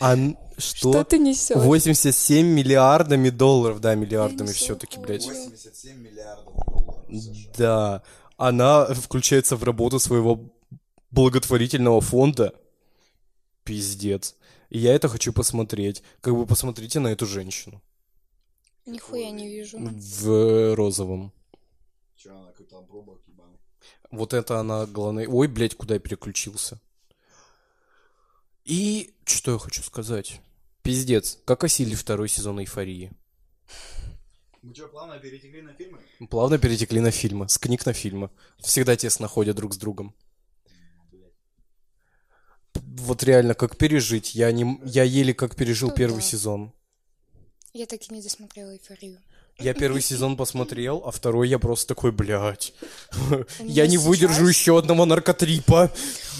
А 0.00 0.16
что? 0.58 0.92
Что 0.92 1.04
ты 1.04 1.18
несешь? 1.18 1.56
87 1.56 2.46
миллиардами 2.46 3.30
долларов, 3.30 3.80
да, 3.80 3.94
миллиардами 3.94 4.48
все-таки, 4.48 4.98
блядь. 4.98 5.24
хуйню. 5.24 5.50
87 5.50 5.96
миллиардов 5.96 6.54
долларов. 6.54 7.56
Да, 7.56 8.02
она 8.36 8.86
включается 8.86 9.56
в 9.56 9.64
работу 9.64 9.98
своего 9.98 10.52
благотворительного 11.10 12.00
фонда. 12.00 12.54
Пиздец. 13.64 14.34
И 14.70 14.78
я 14.78 14.94
это 14.94 15.08
хочу 15.08 15.32
посмотреть. 15.32 16.02
Как 16.20 16.34
бы 16.34 16.46
посмотрите 16.46 17.00
на 17.00 17.08
эту 17.08 17.26
женщину. 17.26 17.82
Нихуя 18.88 19.30
не 19.30 19.48
вижу. 19.48 19.78
В 19.78 20.74
розовом. 20.74 21.32
Че, 22.16 22.30
она 22.30 22.46
какой-то 22.52 22.78
обрубок 22.78 23.20
ебаный. 23.26 23.58
Вот 24.10 24.32
это 24.32 24.58
она 24.58 24.86
главная... 24.86 25.28
Ой, 25.28 25.46
блядь, 25.46 25.74
куда 25.74 25.94
я 25.94 26.00
переключился. 26.00 26.80
И 28.64 29.14
что 29.24 29.52
я 29.52 29.58
хочу 29.58 29.82
сказать? 29.82 30.40
Пиздец, 30.82 31.38
как 31.44 31.64
осилили 31.64 31.94
второй 31.94 32.28
сезон 32.28 32.60
эйфории. 32.60 33.12
Мы 34.62 34.74
что, 34.74 34.88
плавно 34.88 35.18
перетекли 35.18 35.62
на 35.62 35.74
фильмы? 35.74 35.98
Плавно 36.30 36.58
перетекли 36.58 37.00
на 37.00 37.10
фильмы, 37.10 37.48
с 37.48 37.58
книг 37.58 37.84
на 37.84 37.92
фильмы. 37.92 38.30
Всегда 38.58 38.96
тесно 38.96 39.28
ходят 39.28 39.56
друг 39.56 39.74
с 39.74 39.76
другом. 39.76 40.14
Вот 42.74 43.22
реально, 43.22 43.54
как 43.54 43.76
пережить? 43.76 44.34
Я, 44.34 44.50
не, 44.50 44.80
я 44.84 45.02
еле 45.04 45.34
как 45.34 45.56
пережил 45.56 45.88
Ну 45.88 45.94
первый 45.94 46.16
да. 46.16 46.22
сезон. 46.22 46.72
Я 47.78 47.86
так 47.86 48.00
и 48.10 48.12
не 48.12 48.20
досмотрела 48.20 48.72
эйфорию. 48.72 49.18
Я 49.60 49.72
первый 49.72 50.02
сезон 50.02 50.36
посмотрел, 50.36 51.04
а 51.06 51.12
второй 51.12 51.48
я 51.48 51.60
просто 51.60 51.94
такой, 51.94 52.10
блядь. 52.10 52.74
Я 53.60 53.86
не 53.86 53.98
выдержу 53.98 54.48
еще 54.48 54.76
одного 54.76 55.04
наркотрипа. 55.04 55.88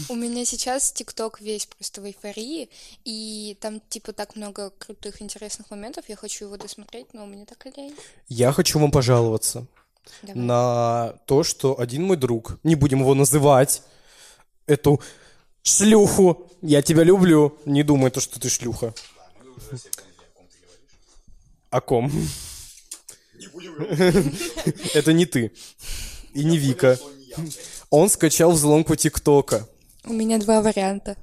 У 0.09 0.16
меня 0.16 0.44
сейчас 0.44 0.90
ТикТок 0.90 1.40
весь 1.40 1.66
просто 1.66 2.01
в 2.01 2.07
эйфории, 2.07 2.70
и 3.05 3.57
там 3.61 3.81
типа 3.88 4.12
так 4.12 4.35
много 4.35 4.70
крутых, 4.70 5.22
интересных 5.22 5.70
моментов. 5.70 6.07
Я 6.09 6.16
хочу 6.16 6.46
его 6.46 6.57
досмотреть, 6.57 7.14
но 7.14 7.22
у 7.22 7.27
меня 7.29 7.44
так 7.44 7.64
лень. 7.77 7.94
Я 8.27 8.51
хочу 8.51 8.81
вам 8.81 8.90
пожаловаться 8.90 9.68
Давай. 10.22 10.42
на 10.42 11.14
то, 11.27 11.44
что 11.44 11.79
один 11.79 12.03
мой 12.03 12.16
друг, 12.16 12.59
не 12.64 12.74
будем 12.74 12.98
его 12.98 13.14
называть, 13.14 13.83
эту 14.66 15.01
шлюху, 15.62 16.51
я 16.62 16.83
тебя 16.83 17.05
люблю, 17.05 17.57
не 17.64 17.85
думай 17.85 18.11
то, 18.11 18.18
что 18.18 18.40
ты 18.40 18.48
шлюха. 18.48 18.92
О 21.70 21.81
ком? 21.81 22.11
Это 24.94 25.12
не 25.12 25.26
ты. 25.26 25.52
И 26.35 26.44
не 26.44 26.59
Вика. 26.59 26.98
Он 27.90 28.09
скачал 28.09 28.52
взломку 28.52 28.96
ТикТока. 28.96 29.68
У 30.04 30.12
меня 30.12 30.38
два 30.38 30.61
варианта. 30.62 31.16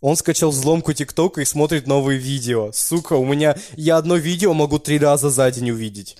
Он 0.00 0.16
скачал 0.16 0.50
взломку 0.50 0.92
ТикТока 0.92 1.40
и 1.40 1.44
смотрит 1.44 1.86
новые 1.86 2.18
видео. 2.18 2.72
Сука, 2.72 3.14
у 3.14 3.24
меня... 3.24 3.56
Я 3.76 3.96
одно 3.98 4.16
видео 4.16 4.52
могу 4.52 4.78
три 4.78 4.98
раза 4.98 5.30
за 5.30 5.50
день 5.50 5.70
увидеть. 5.70 6.16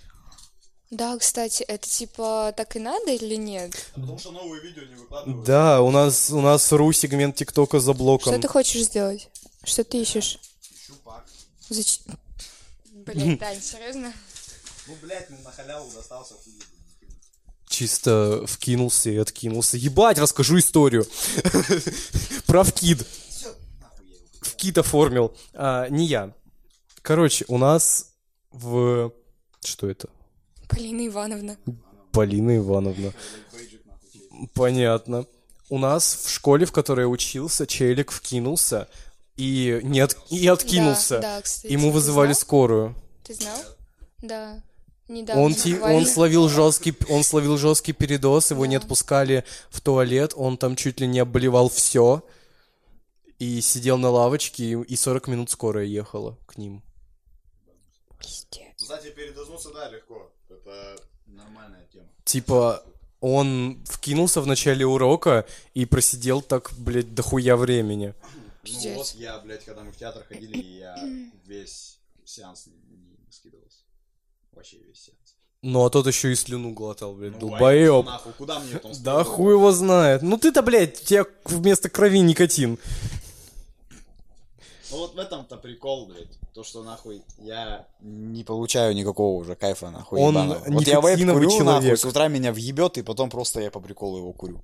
Да, 0.91 1.17
кстати, 1.17 1.63
это 1.63 1.89
типа 1.89 2.53
так 2.57 2.77
и 2.77 2.79
надо 2.79 3.13
или 3.13 3.37
нет? 3.37 3.73
Потому 3.95 4.19
что 4.19 4.31
новые 4.31 4.63
видео 4.63 4.83
не 4.85 4.95
выкладывают. 4.95 5.47
Да, 5.47 5.81
у 5.81 5.91
нас, 5.91 6.31
у 6.31 6.41
нас 6.41 6.71
ру 6.71 6.93
сегмент 6.93 7.35
ТикТока 7.35 7.81
за 7.81 7.95
блоком. 7.95 8.33
Что 8.33 8.43
ты 8.43 8.49
хочешь 8.49 8.83
сделать? 8.83 9.29
Что 9.65 9.85
ты 9.85 10.03
ищешь? 10.03 10.39
Чупак. 10.87 11.25
Зачем? 11.71 12.19
Блин, 13.07 13.37
Дань, 13.41 13.61
серьезно? 13.61 14.13
Ну, 14.87 14.97
блядь, 15.03 15.31
ну 15.31 15.37
на 15.45 15.51
халяву 15.51 15.91
достался 15.93 16.35
хуй. 16.35 16.53
Чисто 17.69 18.45
вкинулся 18.47 19.11
и 19.11 19.17
откинулся. 19.17 19.77
Ебать, 19.77 20.19
расскажу 20.19 20.59
историю. 20.59 21.07
Про 22.47 22.65
вкид. 22.65 23.07
Вкид 24.43 24.79
оформил. 24.79 25.35
А, 25.55 25.89
не 25.89 26.07
я. 26.07 26.35
Короче, 27.01 27.45
у 27.49 27.59
нас 27.59 28.13
в... 28.51 29.13
Что 29.65 29.89
это? 29.89 30.11
Полина 30.69 31.07
Ивановна. 31.07 31.57
Полина 32.13 32.57
Ивановна. 32.59 33.13
Понятно. 34.55 35.27
У 35.71 35.79
нас 35.79 36.25
в 36.27 36.31
школе, 36.31 36.67
в 36.67 36.73
которой 36.73 37.03
я 37.03 37.09
учился, 37.09 37.67
челик 37.67 38.11
вкинулся 38.11 38.89
и, 39.37 39.81
не 39.83 40.01
от... 40.01 40.17
и 40.31 40.47
откинулся. 40.47 41.17
Да, 41.21 41.37
да, 41.37 41.43
кстати. 41.43 41.73
Ему 41.73 41.89
Ты 41.89 41.95
вызывали 41.95 42.33
знал? 42.33 42.41
скорую. 42.41 42.95
Ты 43.25 43.35
знал? 43.35 43.59
Да. 44.21 44.63
Недавно 45.09 45.43
Он, 45.43 45.55
ти- 45.55 45.79
он 45.79 46.07
словил 46.07 46.49
жесткий, 46.49 46.95
он 47.09 47.25
словил 47.25 47.59
жесткий 47.59 47.93
передоз, 47.93 48.51
его 48.51 48.67
не 48.67 48.77
отпускали 48.77 49.45
в 49.71 49.81
туалет, 49.81 50.33
он 50.37 50.57
там 50.57 50.77
чуть 50.77 51.01
ли 51.01 51.07
не 51.07 51.19
обливал 51.19 51.69
все 51.69 52.25
и 53.39 53.61
сидел 53.61 53.99
на 53.99 54.09
лавочке, 54.11 54.65
и, 54.65 54.75
и 54.83 54.97
40 54.97 55.29
минут 55.29 55.51
скорая 55.51 55.85
ехала 55.85 56.39
к 56.47 56.57
ним. 56.57 56.83
Пиздец. 58.19 58.75
Кстати, 58.77 59.11
передознуться, 59.11 59.71
да, 59.75 59.89
легко. 59.91 60.31
Это 60.49 60.97
нормальная 61.27 61.85
тема. 61.93 62.07
Типа, 62.25 62.85
он 63.21 63.83
вкинулся 63.89 64.41
в 64.41 64.47
начале 64.47 64.87
урока 64.87 65.45
и 65.75 65.85
просидел 65.87 66.41
так, 66.43 66.71
блядь, 66.79 67.15
дохуя 67.15 67.57
времени. 67.57 68.15
Пиздец. 68.63 68.93
Ну 68.93 68.99
вот 68.99 69.15
я, 69.17 69.39
блядь, 69.41 69.65
когда 69.65 69.83
мы 69.83 69.93
в 69.93 69.97
театр 69.97 70.25
ходили, 70.29 70.57
я 70.57 70.97
весь 71.45 71.99
сеанс 72.25 72.67
не, 72.67 72.75
не 73.27 73.31
скидывался. 73.33 73.79
Вообще 74.53 74.79
весь 74.79 75.03
сеанс. 75.03 75.19
Ну, 75.63 75.85
а 75.85 75.91
тот 75.91 76.07
еще 76.09 76.33
и 76.33 76.35
слюну 76.35 76.73
глотал, 76.73 77.15
блядь, 77.15 77.35
Ну, 77.35 77.39
долбоеб. 77.51 78.07
а 78.07 78.11
нахуй, 78.13 78.33
куда 78.33 78.59
мне 78.59 78.79
там 78.79 78.91
Да 79.01 79.23
хуй 79.23 79.53
его 79.53 79.71
знает. 79.71 80.23
Ну 80.23 80.37
ты-то, 80.37 80.61
блядь, 80.63 81.01
у 81.01 81.05
тебя 81.05 81.25
вместо 81.45 81.89
крови 81.89 82.19
никотин. 82.21 82.79
Ну 84.91 84.99
вот 84.99 85.15
в 85.15 85.19
этом-то 85.19 85.57
прикол, 85.57 86.07
блядь. 86.07 86.39
То, 86.53 86.65
что 86.65 86.83
нахуй 86.83 87.23
я 87.39 87.87
не 88.01 88.45
получаю 88.45 88.95
никакого 88.95 89.39
уже 89.41 89.55
кайфа, 89.55 89.91
нахуй. 89.91 90.21
Он 90.21 90.35
ебаного. 90.35 90.65
Вот 90.67 90.87
я 90.87 91.01
вейп 91.01 91.19
курю, 91.33 91.49
нахуй, 91.49 91.59
человек. 91.59 91.99
с 91.99 92.05
утра 92.05 92.29
меня 92.29 92.53
въебет, 92.53 92.99
и 92.99 93.03
потом 93.03 93.31
просто 93.31 93.61
я 93.61 93.71
по 93.71 93.81
приколу 93.81 94.19
его 94.19 94.33
курю. 94.33 94.61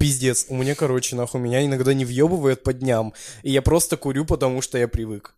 Пиздец, 0.00 0.46
у 0.48 0.56
меня, 0.56 0.74
короче, 0.74 1.14
нахуй, 1.14 1.42
меня 1.42 1.62
иногда 1.62 1.92
не 1.92 2.06
въебывает 2.06 2.62
по 2.62 2.72
дням, 2.72 3.12
и 3.42 3.50
я 3.50 3.60
просто 3.60 3.98
курю, 3.98 4.24
потому 4.24 4.62
что 4.62 4.78
я 4.78 4.88
привык. 4.88 5.34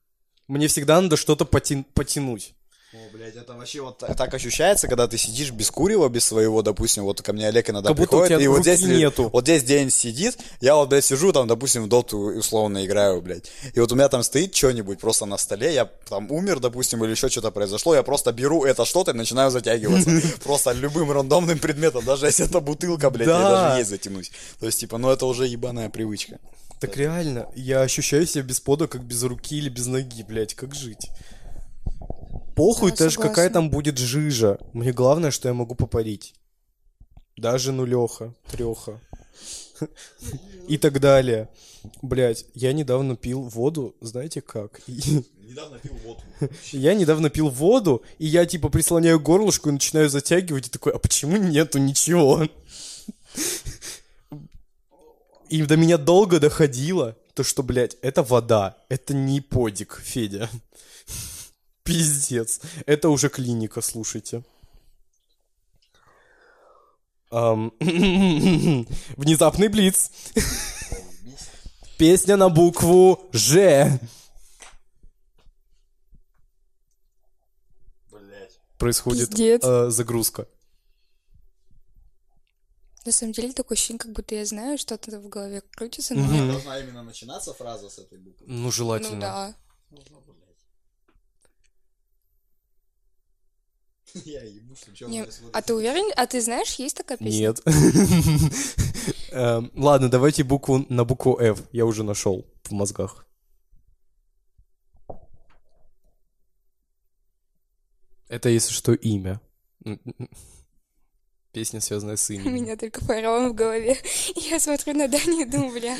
Мне 0.46 0.68
всегда 0.68 1.00
надо 1.00 1.16
что-то 1.16 1.44
потя- 1.44 1.84
потянуть. 1.94 2.54
О, 2.94 2.98
блядь, 3.10 3.36
это 3.36 3.54
вообще 3.54 3.80
вот 3.80 3.96
та- 3.96 4.12
так 4.12 4.34
ощущается, 4.34 4.86
когда 4.86 5.08
ты 5.08 5.16
сидишь 5.16 5.50
без 5.50 5.70
курева, 5.70 6.10
без 6.10 6.26
своего, 6.26 6.60
допустим, 6.60 7.04
вот 7.04 7.22
ко 7.22 7.32
мне 7.32 7.48
Олег 7.48 7.70
иногда 7.70 7.88
Как 7.88 7.96
будто 7.96 8.16
у 8.16 8.20
приходит, 8.20 8.36
тебя 8.38 8.44
и 8.44 8.48
вот 8.48 8.60
здесь, 8.60 8.82
нету. 8.82 9.30
вот 9.32 9.44
здесь 9.44 9.62
день 9.64 9.90
сидит, 9.90 10.36
я 10.60 10.74
вот, 10.76 10.90
блядь, 10.90 11.02
сижу 11.06 11.32
там, 11.32 11.48
допустим, 11.48 11.84
в 11.84 11.88
доту 11.88 12.18
условно 12.18 12.84
играю, 12.84 13.22
блядь, 13.22 13.50
и 13.72 13.80
вот 13.80 13.90
у 13.92 13.94
меня 13.94 14.10
там 14.10 14.22
стоит 14.22 14.54
что-нибудь 14.54 14.98
просто 14.98 15.24
на 15.24 15.38
столе, 15.38 15.72
я 15.72 15.86
там 15.86 16.30
умер, 16.30 16.60
допустим, 16.60 17.02
или 17.02 17.12
еще 17.12 17.30
что-то 17.30 17.50
произошло, 17.50 17.94
я 17.94 18.02
просто 18.02 18.30
беру 18.30 18.64
это 18.66 18.84
что-то 18.84 19.12
и 19.12 19.14
начинаю 19.14 19.50
затягиваться, 19.50 20.10
просто 20.44 20.72
любым 20.72 21.10
рандомным 21.12 21.58
предметом, 21.58 22.04
даже 22.04 22.26
если 22.26 22.44
это 22.44 22.60
бутылка, 22.60 23.08
блядь, 23.08 23.26
я 23.28 23.38
Да. 23.38 23.48
даже 23.68 23.78
ей 23.78 23.84
затянусь. 23.84 24.30
То 24.60 24.66
есть, 24.66 24.80
типа, 24.80 24.98
ну 24.98 25.08
это 25.10 25.24
уже 25.24 25.46
ебаная 25.46 25.88
привычка. 25.88 26.38
Так 26.78 26.94
реально, 26.98 27.46
я 27.54 27.80
ощущаю 27.80 28.26
себя 28.26 28.42
без 28.42 28.60
пода, 28.60 28.86
как 28.86 29.02
без 29.02 29.22
руки 29.22 29.56
или 29.56 29.70
без 29.70 29.86
ноги, 29.86 30.22
блядь, 30.22 30.52
как 30.54 30.74
жить? 30.74 31.08
Похуй, 32.54 32.90
Да, 32.90 32.96
даже 33.04 33.18
какая 33.18 33.50
там 33.50 33.70
будет 33.70 33.98
жижа. 33.98 34.58
Мне 34.72 34.92
главное, 34.92 35.30
что 35.30 35.48
я 35.48 35.54
могу 35.54 35.74
попарить. 35.74 36.34
Даже 37.36 37.72
нулеха, 37.72 38.34
треха. 38.50 39.00
И 40.68 40.78
так 40.78 41.00
далее. 41.00 41.48
Блять, 42.02 42.46
я 42.54 42.72
недавно 42.72 43.16
пил 43.16 43.42
воду, 43.42 43.96
знаете 44.00 44.40
как? 44.40 44.80
Недавно 44.86 45.78
пил 45.78 45.94
водку. 46.04 46.24
Я 46.70 46.94
недавно 46.94 47.30
пил 47.30 47.48
воду, 47.50 48.02
и 48.18 48.26
я 48.26 48.46
типа 48.46 48.68
прислоняю 48.68 49.18
горлышку 49.18 49.68
и 49.68 49.72
начинаю 49.72 50.08
затягивать, 50.08 50.68
и 50.68 50.70
такой, 50.70 50.92
а 50.92 50.98
почему 50.98 51.36
нету 51.36 51.78
ничего? 51.78 52.46
И 55.48 55.62
до 55.62 55.76
меня 55.76 55.98
долго 55.98 56.40
доходило, 56.40 57.16
то 57.34 57.42
что, 57.44 57.62
блядь, 57.62 57.96
это 58.00 58.22
вода, 58.22 58.76
это 58.88 59.12
не 59.12 59.40
подик, 59.40 60.00
Федя. 60.02 60.48
Пиздец. 61.92 62.60
Это 62.86 63.08
уже 63.08 63.28
клиника, 63.28 63.80
слушайте. 63.82 64.42
Внезапный 69.16 69.68
блиц. 69.68 70.10
Песня 71.98 72.36
на 72.36 72.48
букву 72.48 73.28
Ж. 73.32 73.98
Происходит 78.78 79.30
э, 79.38 79.90
загрузка. 79.90 80.48
На 83.04 83.12
самом 83.12 83.32
деле 83.32 83.52
такое 83.52 83.76
ощущение, 83.76 83.98
как 83.98 84.12
будто 84.12 84.34
я 84.34 84.44
знаю, 84.44 84.78
что-то 84.78 85.18
в 85.20 85.28
голове 85.28 85.62
крутится, 85.74 86.14
но 86.14 86.52
Должна 86.52 86.78
именно 86.80 87.02
начинаться 87.02 87.52
фраза 87.54 87.88
с 87.88 87.98
этой 87.98 88.18
буквы. 88.18 88.46
Ну, 88.48 88.64
Ну 88.64 88.72
желательно. 88.72 89.20
да. 89.20 89.54
Я 94.24 94.42
ебу, 94.42 94.74
что 94.76 95.06
у 95.06 95.50
А 95.52 95.62
ты 95.62 95.74
уверен? 95.74 96.12
А 96.16 96.26
ты 96.26 96.40
знаешь, 96.40 96.74
есть 96.74 96.96
такая 96.96 97.18
песня? 97.18 97.38
Нет. 97.38 97.62
Эм, 99.32 99.70
Ладно, 99.74 100.08
давайте 100.10 100.44
букву 100.44 100.84
на 100.88 101.04
букву 101.04 101.38
F. 101.38 101.62
Я 101.72 101.86
уже 101.86 102.02
нашел 102.04 102.46
в 102.64 102.72
мозгах. 102.72 103.26
Это, 108.28 108.48
если 108.48 108.72
что, 108.72 108.94
имя. 108.94 109.40
Песня, 111.52 111.82
связанная 111.82 112.16
с 112.16 112.30
У 112.30 112.32
именем. 112.32 112.54
меня 112.54 112.76
только 112.78 113.04
фараон 113.04 113.50
в 113.50 113.54
голове. 113.54 113.98
Я 114.36 114.58
смотрю 114.58 114.94
на 114.94 115.06
Даню 115.06 115.42
и 115.42 115.44
думаю, 115.44 115.72
бля, 115.78 115.98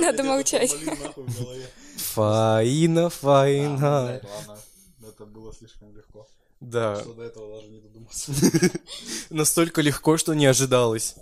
надо 0.00 0.22
молчать. 0.22 0.72
Фаина, 1.96 3.10
Фаина. 3.10 4.20
Это 5.04 5.26
было 5.26 5.52
слишком 5.52 5.92
легко. 5.96 6.28
Да, 6.62 7.00
Что 7.00 7.12
до 7.14 7.22
этого 7.24 7.56
даже 7.56 7.68
не 7.68 7.80
додумался. 7.80 8.32
настолько 9.30 9.82
легко, 9.82 10.16
что 10.16 10.32
не 10.34 10.46
ожидалось. 10.46 11.16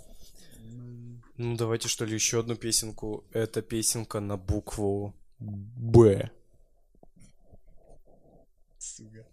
Ну, 1.37 1.57
давайте, 1.57 1.87
что 1.87 2.05
ли, 2.05 2.13
еще 2.13 2.39
одну 2.39 2.55
песенку. 2.55 3.23
Это 3.33 3.61
песенка 3.63 4.19
на 4.19 4.37
букву 4.37 5.15
Б. 5.39 6.29
Сука. 8.77 9.25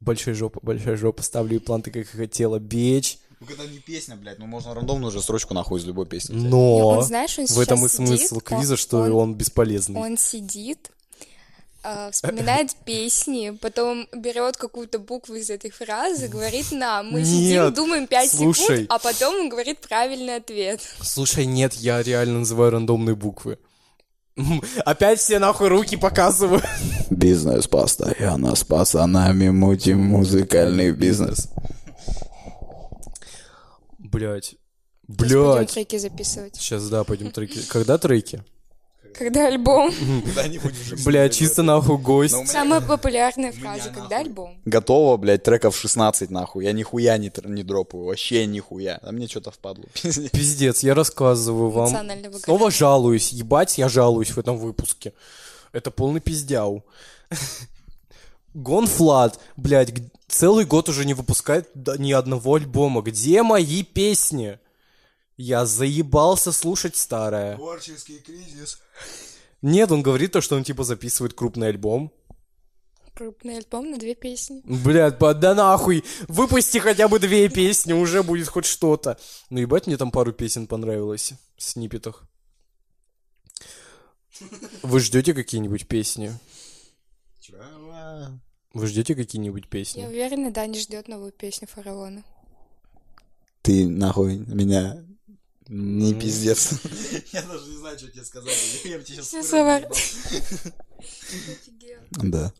Большая 0.00 0.34
жопа, 0.34 0.60
большая 0.62 0.96
жопа. 0.96 1.22
Ставлю 1.22 1.56
и 1.56 1.58
планты, 1.58 1.90
как 1.90 2.02
и 2.02 2.16
хотела. 2.16 2.58
Бечь. 2.58 3.18
Ну 3.40 3.46
это 3.48 3.66
не 3.66 3.78
песня, 3.78 4.16
блядь, 4.16 4.38
ну 4.38 4.46
можно 4.46 4.74
рандомную 4.74 5.08
уже 5.08 5.22
строчку 5.22 5.54
нахуй 5.54 5.80
из 5.80 5.84
любой 5.86 6.04
песни. 6.04 6.34
взять. 6.36 6.50
Но 6.50 6.88
он, 6.88 7.02
знаешь, 7.04 7.38
он 7.38 7.46
в 7.46 7.58
этом 7.58 7.82
и 7.86 7.88
смысл 7.88 8.34
сидит, 8.36 8.42
квиза, 8.44 8.76
что 8.76 8.98
он- 8.98 9.12
он 9.12 9.34
бесполезный. 9.34 9.98
Он 9.98 10.18
сидит, 10.18 10.90
вспоминает 12.12 12.74
песни, 12.84 13.50
потом 13.60 14.08
берет 14.12 14.56
какую-то 14.56 14.98
букву 14.98 15.34
из 15.34 15.50
этой 15.50 15.70
фразы, 15.70 16.28
говорит 16.28 16.72
нам. 16.72 17.12
Мы 17.12 17.24
сидим, 17.24 17.64
Нет, 17.64 17.74
думаем 17.74 18.06
5 18.06 18.30
слушай. 18.30 18.62
секунд, 18.62 18.86
а 18.90 18.98
потом 18.98 19.34
он 19.36 19.48
говорит 19.48 19.78
правильный 19.80 20.36
ответ. 20.36 20.80
Слушай, 21.02 21.46
нет, 21.46 21.74
я 21.74 22.02
реально 22.02 22.40
называю 22.40 22.72
рандомные 22.72 23.16
буквы. 23.16 23.58
Опять 24.84 25.20
все 25.20 25.38
нахуй 25.38 25.68
руки 25.68 25.96
показываю. 25.96 26.62
Бизнес 27.10 27.66
постоянно 27.66 28.54
с 28.54 28.64
пацанами 28.64 29.48
мутим 29.50 30.00
музыкальный 30.00 30.92
бизнес. 30.92 31.48
Блять. 33.98 34.56
Сейчас 35.08 35.18
пойдем 35.18 35.52
Блять. 35.54 35.70
треки 35.72 35.98
записывать. 35.98 36.56
Сейчас, 36.56 36.88
да, 36.88 37.04
пойдем 37.04 37.30
треки. 37.32 37.58
Когда 37.68 37.98
треки? 37.98 38.44
Когда 39.14 39.46
альбом? 39.46 39.92
Когда-нибудь 40.24 41.04
Блять, 41.04 41.34
чисто 41.36 41.62
нахуй 41.62 41.98
гость. 41.98 42.34
У 42.34 42.38
меня- 42.38 42.46
Самая 42.46 42.80
популярная 42.80 43.52
фраза. 43.52 43.90
Когда 43.90 44.18
альбом? 44.18 44.58
Готово, 44.64 45.16
блядь, 45.16 45.42
треков 45.42 45.76
16, 45.76 46.30
нахуй. 46.30 46.64
Я 46.64 46.72
нихуя 46.72 47.16
не, 47.18 47.28
тр- 47.28 47.48
не 47.48 47.62
дропаю, 47.62 48.04
вообще 48.04 48.46
нихуя. 48.46 48.98
А 49.02 49.12
мне 49.12 49.26
что-то 49.28 49.50
впадло. 49.50 49.84
Пиздец, 49.92 50.82
я 50.82 50.94
рассказываю 50.94 51.70
вам. 51.70 51.84
Национального 51.84 52.38
Снова 52.38 52.70
жалуюсь. 52.70 53.32
Ебать, 53.32 53.78
я 53.78 53.88
жалуюсь 53.88 54.30
в 54.30 54.38
этом 54.38 54.56
выпуске. 54.58 55.12
Это 55.72 55.90
полный 55.90 56.20
пиздяу. 56.20 56.84
Гонфлад, 58.54 59.38
блядь, 59.56 59.92
г- 59.94 60.10
целый 60.26 60.64
год 60.64 60.88
уже 60.88 61.04
не 61.04 61.14
выпускает 61.14 61.68
да- 61.74 61.96
ни 61.96 62.12
одного 62.12 62.56
альбома. 62.56 63.00
Где 63.02 63.42
мои 63.42 63.82
песни? 63.84 64.58
Я 65.42 65.64
заебался 65.64 66.52
слушать 66.52 66.96
старое. 66.96 67.56
Творческий 67.56 68.18
кризис. 68.18 68.78
Нет, 69.62 69.90
он 69.90 70.02
говорит 70.02 70.32
то, 70.32 70.42
что 70.42 70.54
он 70.54 70.64
типа 70.64 70.84
записывает 70.84 71.32
крупный 71.32 71.68
альбом. 71.68 72.12
Крупный 73.14 73.56
альбом 73.56 73.90
на 73.90 73.96
две 73.96 74.14
песни. 74.14 74.60
Блядь, 74.64 75.18
да 75.18 75.54
нахуй! 75.54 76.04
Выпусти 76.28 76.76
хотя 76.76 77.08
бы 77.08 77.18
две 77.18 77.48
песни, 77.48 77.94
уже 77.94 78.22
будет 78.22 78.48
хоть 78.48 78.66
что-то. 78.66 79.18
Ну 79.48 79.60
ебать, 79.60 79.86
мне 79.86 79.96
там 79.96 80.10
пару 80.10 80.34
песен 80.34 80.66
понравилось 80.66 81.32
в 81.56 81.62
сниппетах. 81.62 82.24
Вы 84.82 85.00
ждете 85.00 85.32
какие-нибудь 85.32 85.88
песни? 85.88 86.38
Вы 88.74 88.86
ждете 88.86 89.14
какие-нибудь 89.14 89.64
Я 89.64 89.70
песни? 89.70 90.04
уверена, 90.04 90.50
Даня 90.50 90.78
ждет 90.78 91.08
новую 91.08 91.32
песню 91.32 91.66
фараона. 91.66 92.24
Ты 93.62 93.88
нахуй 93.88 94.36
меня 94.36 95.02
не 95.72 96.12
М. 96.12 96.18
пиздец. 96.20 96.72
Я 97.32 97.42
даже 97.42 97.66
не 97.70 97.76
знаю, 97.76 97.96
что 97.98 98.08
тебе 98.10 98.24
сказать. 98.24 98.56
Я 98.84 98.98
бы 98.98 99.04
тебе 99.04 99.16
сейчас 99.22 99.28
Да. 102.10 102.52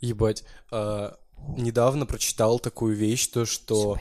Ебать. 0.00 0.44
а, 0.70 1.18
недавно 1.56 2.06
прочитал 2.06 2.58
такую 2.58 2.94
вещь, 2.96 3.26
то 3.28 3.44
что 3.46 3.98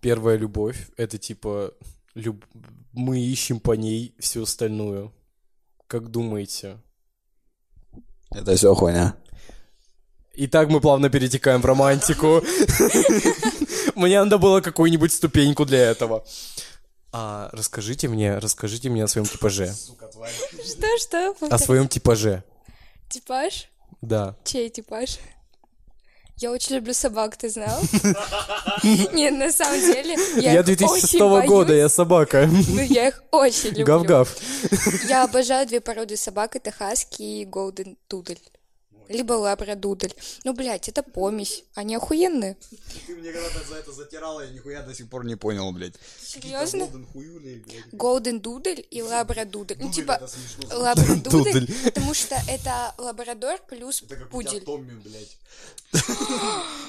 первая 0.00 0.36
любовь— 0.36 0.88
это 0.96 1.16
типа 1.18 1.72
люб- 2.14 2.44
мы 2.92 3.20
ищем 3.20 3.60
по 3.60 3.72
ней 3.72 4.14
всю 4.18 4.42
остальную. 4.42 5.12
Как 5.86 6.10
думаете? 6.10 6.78
Это 8.30 8.56
все 8.56 8.74
хуйня. 8.74 9.16
Итак, 10.38 10.68
мы 10.68 10.80
плавно 10.80 11.08
перетекаем 11.08 11.62
в 11.62 11.64
романтику. 11.64 12.42
Мне 13.94 14.22
надо 14.22 14.36
было 14.38 14.60
какую-нибудь 14.60 15.12
ступеньку 15.12 15.64
для 15.64 15.78
этого. 15.78 16.24
А 17.12 17.48
расскажите 17.52 18.08
мне, 18.08 18.38
расскажите 18.38 18.90
мне 18.90 19.04
о 19.04 19.08
своем 19.08 19.26
типаже. 19.26 19.72
Что, 19.72 20.98
что? 20.98 21.34
О 21.48 21.58
своем 21.58 21.88
типаже. 21.88 22.44
Типаж? 23.08 23.68
Да. 24.02 24.36
Чей 24.44 24.68
типаж? 24.68 25.18
Я 26.38 26.50
очень 26.52 26.76
люблю 26.76 26.92
собак, 26.92 27.38
ты 27.38 27.48
знал? 27.48 27.80
Нет, 28.82 29.34
на 29.34 29.50
самом 29.50 29.80
деле, 29.80 30.16
я 30.36 30.52
Я 30.52 30.60
их 30.60 30.66
2006 30.66 31.14
очень 31.14 31.48
года, 31.48 31.72
я 31.72 31.88
собака. 31.88 32.46
но 32.46 32.82
я 32.82 33.08
их 33.08 33.22
очень 33.30 33.70
люблю. 33.70 33.86
Гав-гав. 33.86 34.36
Я 35.08 35.24
обожаю 35.24 35.66
две 35.66 35.80
породы 35.80 36.18
собак, 36.18 36.56
это 36.56 36.70
хаски 36.70 37.22
и 37.22 37.44
голден 37.46 37.96
дудель. 38.10 38.40
Либо 39.08 39.34
лабрадудель. 39.34 40.14
Ну, 40.44 40.52
блядь, 40.52 40.88
это 40.88 41.02
помесь. 41.02 41.64
Они 41.74 41.94
охуенные. 41.96 42.56
Ты 43.06 43.14
мне 43.16 43.32
когда-то 43.32 43.68
за 43.68 43.76
это 43.76 43.92
затирала, 43.92 44.40
я 44.44 44.50
нихуя 44.50 44.82
до 44.82 44.94
сих 44.94 45.08
пор 45.08 45.24
не 45.24 45.36
понял, 45.36 45.70
блядь. 45.72 45.94
Серьезно? 46.20 46.88
Голден 47.92 48.40
дудель 48.40 48.86
и 48.90 49.02
лабрадудель. 49.02 49.78
Ну, 49.80 49.90
типа, 49.90 50.20
лабрадудель, 50.70 51.30
Дудель. 51.30 51.74
потому 51.84 52.14
что 52.14 52.36
это 52.48 52.94
лабрадор 52.98 53.60
плюс 53.68 54.02
пудель. 54.30 54.64
Томми, 54.64 54.92
блядь. 55.04 55.36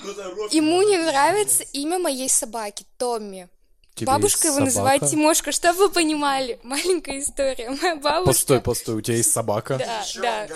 Ну, 0.04 0.48
Ему 0.52 0.82
не 0.84 0.98
нравится 0.98 1.64
имя 1.74 2.00
моей 2.00 2.30
собаки, 2.30 2.86
Томми. 2.98 3.50
Тебе 3.98 4.06
Бабушка 4.08 4.50
его 4.50 4.60
называет? 4.60 5.04
Тимошка, 5.10 5.52
чтобы 5.52 5.80
вы 5.80 5.90
понимали. 5.90 6.60
Маленькая 6.64 7.20
история. 7.20 7.72
Моя 7.72 7.96
бабушка... 7.96 8.26
Постой, 8.26 8.62
постой, 8.62 8.96
у 8.96 9.02
тебя 9.02 9.18
есть 9.18 9.32
собака? 9.32 9.80
Да, 9.80 10.06
да. 10.22 10.48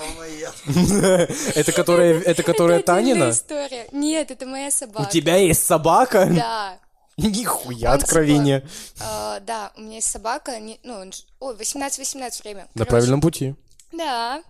Это 1.56 1.72
которая, 1.72 2.22
это 2.22 2.44
которая 2.44 2.82
Танина? 2.82 3.32
история. 3.32 3.88
Нет, 3.92 4.30
это 4.30 4.46
моя 4.46 4.68
У 4.68 4.72
собака. 4.72 5.10
тебя 5.12 5.38
есть 5.38 5.66
собака? 5.66 6.28
Да. 6.30 6.78
Нихуя 7.18 7.94
откровение. 7.94 8.64
А, 9.00 9.40
да, 9.40 9.72
у 9.76 9.82
меня 9.82 9.96
есть 9.96 10.12
собака, 10.12 10.54
ну, 10.84 11.10
ой, 11.40 11.56
18-18 11.56 12.44
время. 12.44 12.68
На 12.76 12.86
правильном 12.86 13.22
пути. 13.22 13.56
Да. 13.92 14.44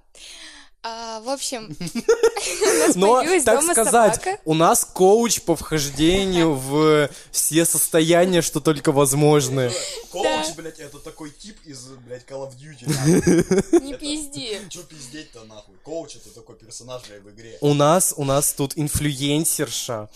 А, 0.83 1.19
в 1.19 1.29
общем, 1.29 1.77
Но, 2.95 3.23
так 3.45 3.61
сказать, 3.61 4.15
собака. 4.15 4.39
у 4.45 4.55
нас 4.55 4.83
коуч 4.83 5.41
по 5.41 5.55
вхождению 5.55 6.55
в 6.55 7.07
все 7.29 7.65
состояния, 7.65 8.41
что 8.41 8.59
только 8.61 8.91
возможны. 8.91 9.71
Коуч, 10.11 10.55
блядь, 10.57 10.79
это 10.79 10.97
такой 10.97 11.29
тип 11.29 11.55
из, 11.65 11.85
блядь, 12.05 12.25
Call 12.25 12.49
of 12.49 12.55
Duty. 12.57 13.79
не 13.83 13.93
пизди. 13.93 14.57
Чё 14.69 14.81
пиздеть-то, 14.81 15.43
нахуй? 15.43 15.75
Коуч 15.83 16.15
это 16.15 16.33
такой 16.33 16.55
персонаж, 16.55 17.03
в 17.03 17.29
игре. 17.29 17.59
У 17.61 17.75
нас, 17.75 18.15
у 18.17 18.23
нас 18.23 18.51
тут 18.51 18.73
инфлюенсерша. 18.75 20.09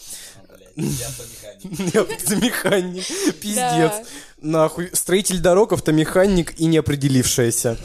А, 0.50 0.58
я 0.78 1.08
автомеханик. 1.08 1.94
Я 1.94 2.02
автомеханик. 2.02 3.06
Пиздец. 3.40 4.08
Нахуй. 4.42 4.90
Строитель 4.94 5.40
дорог, 5.40 5.74
автомеханик 5.74 6.60
и 6.60 6.66
неопределившаяся. 6.66 7.78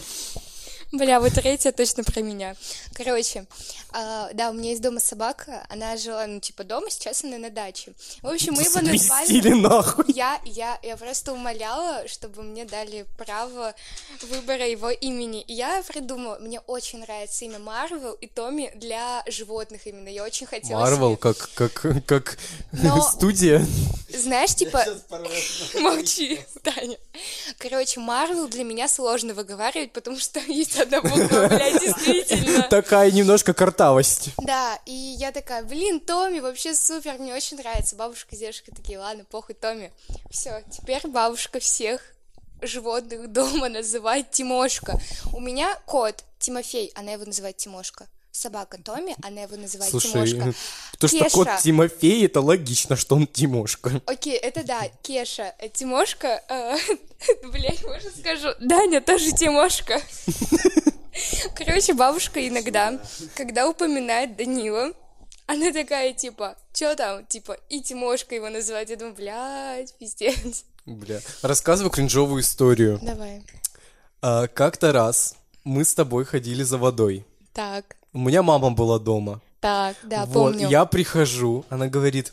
Бля, 0.93 1.21
вот 1.21 1.33
третья 1.35 1.71
точно 1.71 2.03
про 2.03 2.21
меня. 2.21 2.57
Короче, 2.95 3.47
а, 3.93 4.31
да, 4.33 4.51
у 4.51 4.55
меня 4.55 4.71
есть 4.71 4.83
дома 4.83 4.99
собака, 4.99 5.65
она 5.69 5.97
жила, 5.97 6.27
ну, 6.27 6.41
типа, 6.41 6.65
дома, 6.65 6.91
сейчас 6.91 7.23
она 7.23 7.39
на 7.39 7.51
даче. 7.51 7.93
В 8.23 8.27
общем, 8.27 8.55
мы 8.55 8.63
его 8.63 8.81
назвали... 8.81 9.49
нахуй. 9.61 10.07
Я, 10.09 10.41
я, 10.45 10.79
я 10.83 10.97
просто 10.97 11.33
умоляла, 11.33 12.09
чтобы 12.09 12.43
мне 12.43 12.65
дали 12.65 13.07
право 13.17 13.73
выбора 14.23 14.67
его 14.67 14.91
имени. 14.91 15.43
И 15.43 15.53
я 15.55 15.81
придумала, 15.87 16.39
мне 16.41 16.59
очень 16.61 17.01
нравится 17.01 17.45
имя 17.45 17.61
Марвел 17.61 18.13
и 18.15 18.27
Томми 18.27 18.73
для 18.75 19.23
животных 19.29 19.87
именно. 19.87 20.09
Я 20.09 20.25
очень 20.25 20.47
хотела 20.47 20.81
Марвел, 20.81 21.13
себе- 21.13 21.19
как, 21.19 21.51
как, 21.55 22.05
как 22.07 22.39
Но- 22.73 23.01
студия. 23.13 23.65
Знаешь, 24.09 24.55
типа... 24.57 24.85
Молчи, 25.81 26.41
Таня. 26.63 26.99
Короче, 27.59 28.01
Марвел 28.01 28.49
для 28.49 28.65
меня 28.65 28.89
сложно 28.89 29.35
выговаривать, 29.35 29.93
потому 29.93 30.19
что 30.19 30.41
есть 30.41 30.80
одна 30.81 31.01
буква, 31.03 31.49
блядь, 31.49 31.81
действительно. 31.81 32.63
Такая 32.71 33.11
немножко 33.11 33.55
картавость. 33.55 34.31
Да, 34.39 34.79
и 34.87 34.93
я 34.93 35.33
такая, 35.33 35.63
блин, 35.65 36.01
Томми 36.01 36.41
вообще 36.41 36.75
супер, 36.75 37.19
мне 37.19 37.35
очень 37.35 37.57
нравится. 37.57 37.97
Бабушка 37.97 38.35
с 38.35 38.39
дедушкой 38.39 38.75
такие, 38.75 38.99
ладно, 38.99 39.25
похуй, 39.31 39.55
Томми. 39.55 39.93
Все, 40.31 40.63
теперь 40.71 41.07
бабушка 41.07 41.61
всех 41.61 42.01
животных 42.63 43.33
дома 43.33 43.69
называет 43.71 44.31
Тимошка. 44.31 44.99
У 45.33 45.41
меня 45.41 45.77
кот 45.87 46.25
Тимофей, 46.39 46.93
она 46.95 47.13
его 47.13 47.25
называет 47.25 47.57
Тимошка. 47.57 48.07
Собака 48.33 48.79
Томми, 48.83 49.17
она 49.23 49.43
его 49.43 49.57
называет 49.57 49.91
Слушай, 49.91 50.13
Тимошка. 50.13 50.55
то, 50.99 51.09
что 51.09 51.31
кот 51.31 51.49
Кеша. 51.49 51.63
Тимофей, 51.63 52.27
это 52.27 52.41
логично, 52.41 52.97
что 52.97 53.17
он 53.17 53.27
Тимошка. 53.27 54.01
Окей, 54.07 54.37
это 54.37 54.65
да, 54.65 54.89
Кеша, 55.03 55.55
э, 55.59 55.69
Тимошка, 55.69 56.43
э, 56.49 56.77
блядь, 57.53 57.85
можно 57.85 58.11
скажу, 58.11 58.49
Даня 58.61 59.01
тоже 59.01 59.33
Тимошка. 59.33 60.01
Короче, 61.57 61.93
бабушка 61.93 62.47
иногда, 62.47 63.01
когда 63.35 63.69
упоминает 63.69 64.37
Данила, 64.37 64.93
она 65.47 65.73
такая, 65.73 66.13
типа, 66.13 66.57
чё 66.73 66.95
там, 66.95 67.27
типа, 67.27 67.59
и 67.69 67.83
Тимошка 67.83 68.37
его 68.37 68.49
называть. 68.49 68.91
Я 68.91 68.97
думаю, 68.97 69.17
блядь, 69.17 69.93
пиздец. 69.99 70.65
Бля. 70.87 71.21
Рассказываю 71.43 71.91
кринжовую 71.91 72.43
историю. 72.43 73.01
Давай. 73.03 73.43
А, 74.23 74.47
как-то 74.47 74.93
раз 74.93 75.35
мы 75.65 75.85
с 75.85 75.95
тобой 75.95 76.25
ходили 76.25 76.63
за 76.63 76.79
водой. 76.79 77.27
Так, 77.53 77.97
У 78.13 78.19
меня 78.19 78.43
мама 78.43 78.71
была 78.71 78.99
дома. 78.99 79.41
так, 79.61 79.97
да, 80.03 80.25
вот, 80.27 80.53
помню. 80.55 80.69
я 80.69 80.85
прихожу, 80.85 81.65
она 81.69 81.87
говорит, 81.87 82.33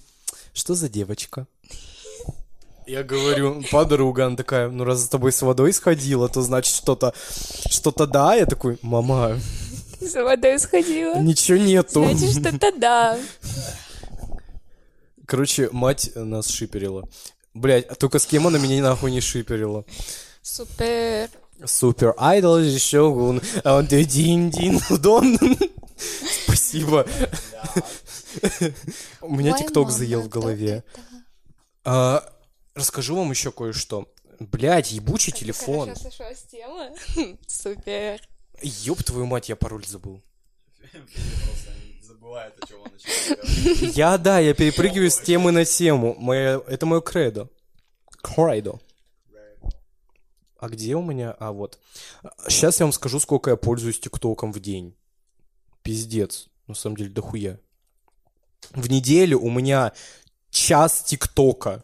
что 0.53 0.73
за 0.73 0.89
девочка? 0.89 1.45
Я 2.87 3.03
говорю, 3.03 3.63
подруга, 3.69 4.27
она 4.27 4.35
такая, 4.37 4.69
ну 4.69 4.85
раз 4.85 4.99
за 4.99 5.09
тобой 5.09 5.31
с 5.31 5.41
водой 5.41 5.73
сходила, 5.73 6.29
то 6.29 6.41
значит 6.41 6.73
что-то, 6.73 7.13
что-то 7.69 8.07
да. 8.07 8.33
Я 8.33 8.45
такой, 8.45 8.79
мама, 8.81 9.37
За 9.99 10.23
водой 10.23 10.57
сходила. 10.57 11.19
ничего 11.19 11.57
нету. 11.57 12.05
Значит, 12.05 12.31
что-то 12.31 12.71
да. 12.77 13.19
Короче, 15.25 15.69
мать 15.73 16.11
нас 16.15 16.47
шиперила. 16.47 17.07
Блять, 17.53 17.85
а 17.87 17.95
только 17.95 18.19
с 18.19 18.25
кем 18.25 18.47
она 18.47 18.57
меня 18.57 18.81
нахуй 18.81 19.11
не 19.11 19.19
шиперила? 19.19 19.83
Супер. 20.41 21.29
Супер 21.65 22.13
айдол 22.17 22.61
Шогун, 22.77 23.41
а 23.63 23.77
он 23.77 23.87
дин 23.87 24.49
дин 24.49 24.79
дон. 24.99 25.37
Спасибо. 26.43 27.07
У 29.21 29.35
меня 29.35 29.57
тикток 29.57 29.91
заел 29.91 30.21
в 30.21 30.29
голове. 30.29 30.83
А, 31.83 32.23
Расскажу 32.77 33.15
вам 33.15 33.31
еще 33.31 33.51
кое-что. 33.51 34.07
Блять, 34.39 34.91
ебучий 34.91 35.33
телефон. 35.33 35.95
Супер. 37.47 38.21
Ёб 38.61 39.03
твою 39.03 39.25
мать, 39.25 39.49
я 39.49 39.55
пароль 39.55 39.85
забыл. 39.85 40.21
Просто 40.91 41.71
забывает, 42.03 42.53
о 42.61 42.67
чем 42.67 42.81
он 42.81 42.91
начал 42.91 43.35
говорить. 43.35 43.97
Я, 43.97 44.17
да, 44.19 44.37
я 44.37 44.53
перепрыгиваю 44.53 45.09
с 45.09 45.19
темы 45.19 45.51
на 45.51 45.65
тему. 45.65 46.15
Это 46.67 46.85
мое 46.85 47.01
кредо. 47.01 47.49
Кредо. 48.21 48.79
А 50.59 50.69
где 50.69 50.95
у 50.95 51.01
меня? 51.03 51.31
А, 51.39 51.51
вот. 51.51 51.79
Сейчас 52.47 52.79
я 52.79 52.85
вам 52.85 52.93
скажу, 52.93 53.19
сколько 53.19 53.51
я 53.51 53.55
пользуюсь 53.55 53.99
ТикТоком 53.99 54.51
в 54.51 54.59
день. 54.59 54.95
Пиздец. 55.83 56.47
На 56.67 56.73
самом 56.73 56.97
деле, 56.97 57.09
дохуя. 57.11 57.59
В 58.71 58.89
неделю 58.89 59.39
у 59.39 59.49
меня 59.49 59.93
час 60.49 61.03
ТикТока. 61.03 61.83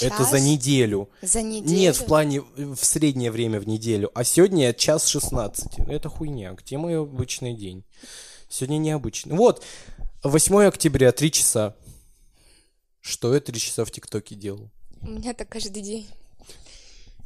Это 0.00 0.24
за 0.24 0.32
Час? 0.38 0.42
неделю. 0.42 1.08
За 1.22 1.40
неделю? 1.42 1.78
Нет, 1.78 1.96
в 1.96 2.04
плане 2.04 2.42
в 2.42 2.76
среднее 2.76 3.30
время 3.30 3.60
в 3.60 3.66
неделю. 3.66 4.10
А 4.14 4.24
сегодня 4.24 4.74
час 4.74 5.06
16. 5.06 5.78
Это 5.88 6.08
хуйня. 6.10 6.52
Где 6.52 6.76
мой 6.76 6.98
обычный 7.00 7.54
день? 7.54 7.82
Сегодня 8.48 8.76
необычный. 8.76 9.34
Вот, 9.36 9.62
8 10.22 10.64
октября, 10.66 11.12
3 11.12 11.30
часа. 11.30 11.74
Что 13.00 13.32
я 13.34 13.40
3 13.40 13.58
часа 13.58 13.84
в 13.86 13.90
ТикТоке 13.90 14.34
делал? 14.34 14.68
У 15.00 15.08
меня 15.10 15.32
так 15.32 15.48
каждый 15.48 15.82
день. 15.82 16.06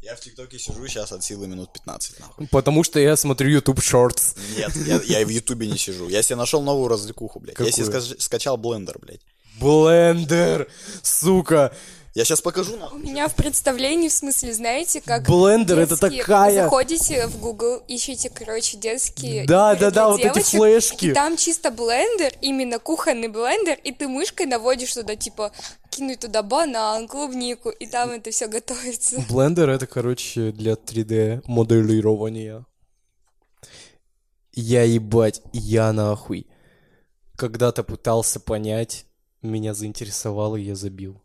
Я 0.03 0.17
в 0.17 0.21
ТикТоке 0.21 0.59
сижу 0.59 0.87
сейчас 0.89 1.13
от 1.13 1.23
силы 1.23 1.47
минут 1.47 1.73
15, 1.73 2.21
нахуй. 2.21 2.47
Потому 2.49 2.85
что 2.85 2.99
я 2.99 3.17
смотрю 3.17 3.51
YouTube 3.51 3.81
Shorts. 3.81 4.37
Нет, 4.57 4.75
я, 4.87 5.01
я 5.05 5.21
и 5.21 5.25
в 5.25 5.29
Ютубе 5.29 5.67
не 5.67 5.77
сижу. 5.77 6.09
Я 6.09 6.23
себе 6.23 6.37
нашел 6.37 6.63
новую 6.63 6.89
развлекуху, 6.89 7.39
блядь. 7.39 7.59
Я 7.59 7.71
себе 7.71 7.85
Какую? 7.87 8.03
скач- 8.03 8.21
скачал 8.21 8.57
блендер, 8.57 8.99
блядь. 8.99 9.21
Блендер, 9.61 10.69
сука. 11.03 11.75
Я 12.15 12.25
сейчас 12.25 12.41
покажу, 12.41 12.75
У 12.75 12.77
нахуй. 12.77 12.99
меня 13.01 13.29
в 13.29 13.37
представлении, 13.37 14.09
в 14.09 14.13
смысле, 14.13 14.53
знаете, 14.53 15.01
как 15.01 15.29
Блендер 15.29 15.79
это 15.79 15.97
такая- 15.97 16.65
Заходите 16.65 17.29
в 17.29 17.39
Google, 17.39 17.85
ищите, 17.87 18.31
короче, 18.31 18.77
детские 18.79 19.45
Да, 19.47 19.77
да, 19.77 19.93
да, 19.93 20.09
вот 20.09 20.21
эти 20.21 20.41
флешки. 20.41 21.07
И 21.07 21.13
там 21.13 21.37
чисто 21.37 21.71
блендер, 21.71 22.33
именно 22.41 22.81
кухонный 22.81 23.29
блендер, 23.29 23.79
и 23.85 23.93
ты 23.93 24.09
мышкой 24.09 24.47
наводишь 24.47 24.93
туда, 24.95 25.15
типа, 25.15 25.53
кинуть 26.01 26.21
туда 26.21 26.43
банан, 26.43 27.07
клубнику, 27.09 27.69
и 27.69 27.87
там 27.87 28.11
это 28.11 28.31
все 28.31 28.49
готовится. 28.49 29.21
Блендер 29.29 29.69
это, 29.69 29.87
короче, 29.87 30.51
для 30.51 30.73
3D 30.73 31.43
моделирования. 31.47 32.65
Я 34.53 34.83
ебать, 34.85 35.43
я 35.53 35.93
нахуй. 35.93 36.47
Когда-то 37.37 37.85
пытался 37.85 38.41
понять, 38.41 39.05
меня 39.43 39.75
заинтересовало, 39.75 40.57
и 40.57 40.63
я 40.63 40.75
забил. 40.75 41.23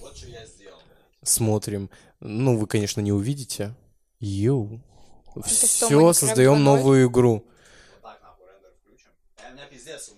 Вот 0.00 0.16
что 0.16 0.28
я 0.28 0.44
сделал. 0.46 0.78
Смотрим. 1.22 1.90
Ну, 2.20 2.58
вы, 2.58 2.66
конечно, 2.66 3.00
не 3.00 3.12
увидите. 3.12 3.74
Йоу. 4.20 4.80
Все, 5.44 6.12
создаем 6.12 6.54
2.0? 6.54 6.58
новую 6.58 7.08
игру. 7.08 7.32
Вот 7.34 8.02
так, 8.02 8.20
нахуй, 8.22 8.46
рендер 8.46 8.70
включим. 8.82 9.10
У 9.38 9.54
меня 9.54 9.66
пиздец, 9.66 10.08
у 10.10 10.14
меня 10.14 10.17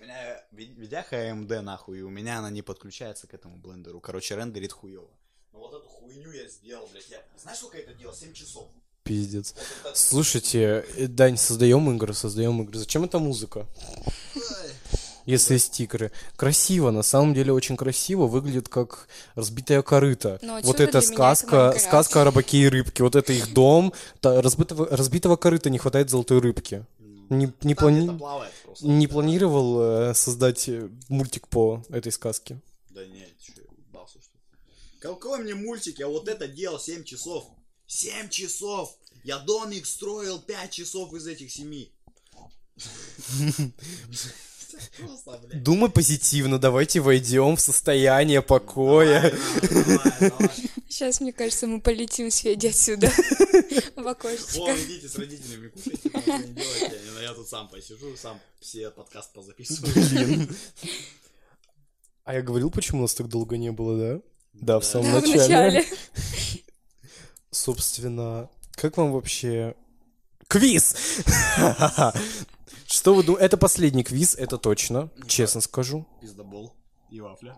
видяха 0.65 1.15
AMD, 1.15 1.61
нахуй, 1.61 1.99
и 1.99 2.01
у 2.01 2.09
меня 2.09 2.39
она 2.39 2.49
не 2.49 2.61
подключается 2.61 3.27
к 3.27 3.33
этому 3.33 3.57
блендеру. 3.57 3.99
Короче, 3.99 4.35
рендерит 4.35 4.71
хуево. 4.71 5.07
Ну 5.53 5.59
вот 5.59 5.73
эту 5.73 5.87
хуйню 5.87 6.31
я 6.31 6.47
сделал, 6.47 6.87
блядь. 6.91 7.09
Я... 7.09 7.17
Знаешь, 7.41 7.59
сколько 7.59 7.77
я 7.77 7.83
это 7.83 7.93
делал? 7.93 8.13
7 8.13 8.33
часов. 8.33 8.67
Пиздец. 9.03 9.55
Слушайте, 9.93 10.85
э, 10.95 11.07
Дань, 11.07 11.37
создаем 11.37 11.89
игры, 11.91 12.13
создаем 12.13 12.61
игры. 12.61 12.77
Зачем 12.77 13.03
эта 13.03 13.19
музыка? 13.19 13.65
Если 15.25 15.53
есть 15.53 15.67
стикеры. 15.67 16.11
Красиво, 16.35 16.91
на 16.91 17.03
самом 17.03 17.33
деле 17.33 17.53
очень 17.53 17.77
красиво. 17.77 18.27
Выглядит 18.27 18.69
как 18.69 19.07
разбитая 19.35 19.81
корыта. 19.81 20.39
Но 20.41 20.59
вот 20.61 20.61
это 20.61 20.71
для 20.75 20.85
меня 20.85 20.89
это 20.89 21.01
сказка, 21.01 21.75
сказка 21.77 22.21
о 22.21 22.25
рыбаке 22.25 22.57
и 22.59 22.67
рыбке. 22.67 23.03
Вот 23.03 23.15
это 23.15 23.31
их 23.33 23.53
дом. 23.53 23.93
Та- 24.19 24.41
разбитого, 24.41 24.87
разбитого 24.89 25.35
корыта 25.35 25.69
не 25.69 25.77
хватает 25.77 26.09
золотой 26.09 26.39
рыбки. 26.39 26.85
Не, 27.29 27.51
не, 27.61 27.75
Там 27.75 27.87
плани- 27.87 28.17
плавает 28.17 28.51
просто. 28.71 28.87
не 28.87 29.07
планировал 29.07 29.81
э, 29.81 30.13
создать 30.13 30.67
э, 30.69 30.89
мультик 31.09 31.47
по 31.47 31.83
этой 31.89 32.11
сказке? 32.11 32.61
Да 32.89 33.05
нет, 33.05 33.29
ебался, 33.77 34.21
что 34.21 34.33
ли? 34.33 34.43
Какой 34.99 35.39
мне 35.39 35.55
мультик? 35.55 35.99
Я 35.99 36.07
вот 36.07 36.27
это 36.27 36.47
делал 36.47 36.79
7 36.79 37.03
часов. 37.03 37.49
7 37.87 38.29
часов! 38.29 38.97
Я 39.23 39.39
домик 39.39 39.85
строил 39.85 40.41
5 40.41 40.71
часов 40.71 41.13
из 41.13 41.27
этих 41.27 41.51
7. 41.51 41.87
Думай 45.53 45.89
позитивно, 45.89 46.59
давайте 46.59 46.99
войдем 46.99 47.55
в 47.55 47.61
состояние 47.61 48.41
покоя. 48.41 49.33
Сейчас, 50.89 51.21
мне 51.21 51.33
кажется, 51.33 51.67
мы 51.67 51.81
полетим 51.81 52.29
с 52.29 52.37
Федей 52.37 52.69
отсюда. 52.69 53.09
В 53.95 54.07
окошечко. 54.07 54.57
Вон, 54.57 54.75
идите 54.75 55.07
с 55.07 55.15
родителями 55.15 55.69
кушайте, 55.69 56.09
не 56.13 56.53
делайте. 56.53 56.99
А 57.19 57.21
Я 57.21 57.33
тут 57.33 57.47
сам 57.47 57.67
посижу, 57.69 58.15
сам 58.17 58.39
все 58.59 58.91
подкаст 58.91 59.33
позаписываю. 59.33 60.47
А 62.23 62.33
я 62.35 62.41
говорил, 62.41 62.69
почему 62.69 63.01
нас 63.01 63.15
так 63.15 63.27
долго 63.27 63.57
не 63.57 63.71
было, 63.71 63.97
да? 63.97 64.21
Да, 64.53 64.79
в 64.79 64.85
самом 64.85 65.11
начале. 65.13 65.85
Собственно, 67.51 68.49
как 68.73 68.97
вам 68.97 69.11
вообще... 69.11 69.75
Квиз! 70.47 70.95
Что 72.91 73.15
вы 73.15 73.23
думаете? 73.23 73.45
Это 73.45 73.57
последний 73.57 74.03
квиз, 74.03 74.35
это 74.35 74.57
точно, 74.57 75.09
честно 75.25 75.61
скажу. 75.61 76.05
Пиздобол 76.19 76.73
и 77.09 77.21
вафля. 77.21 77.55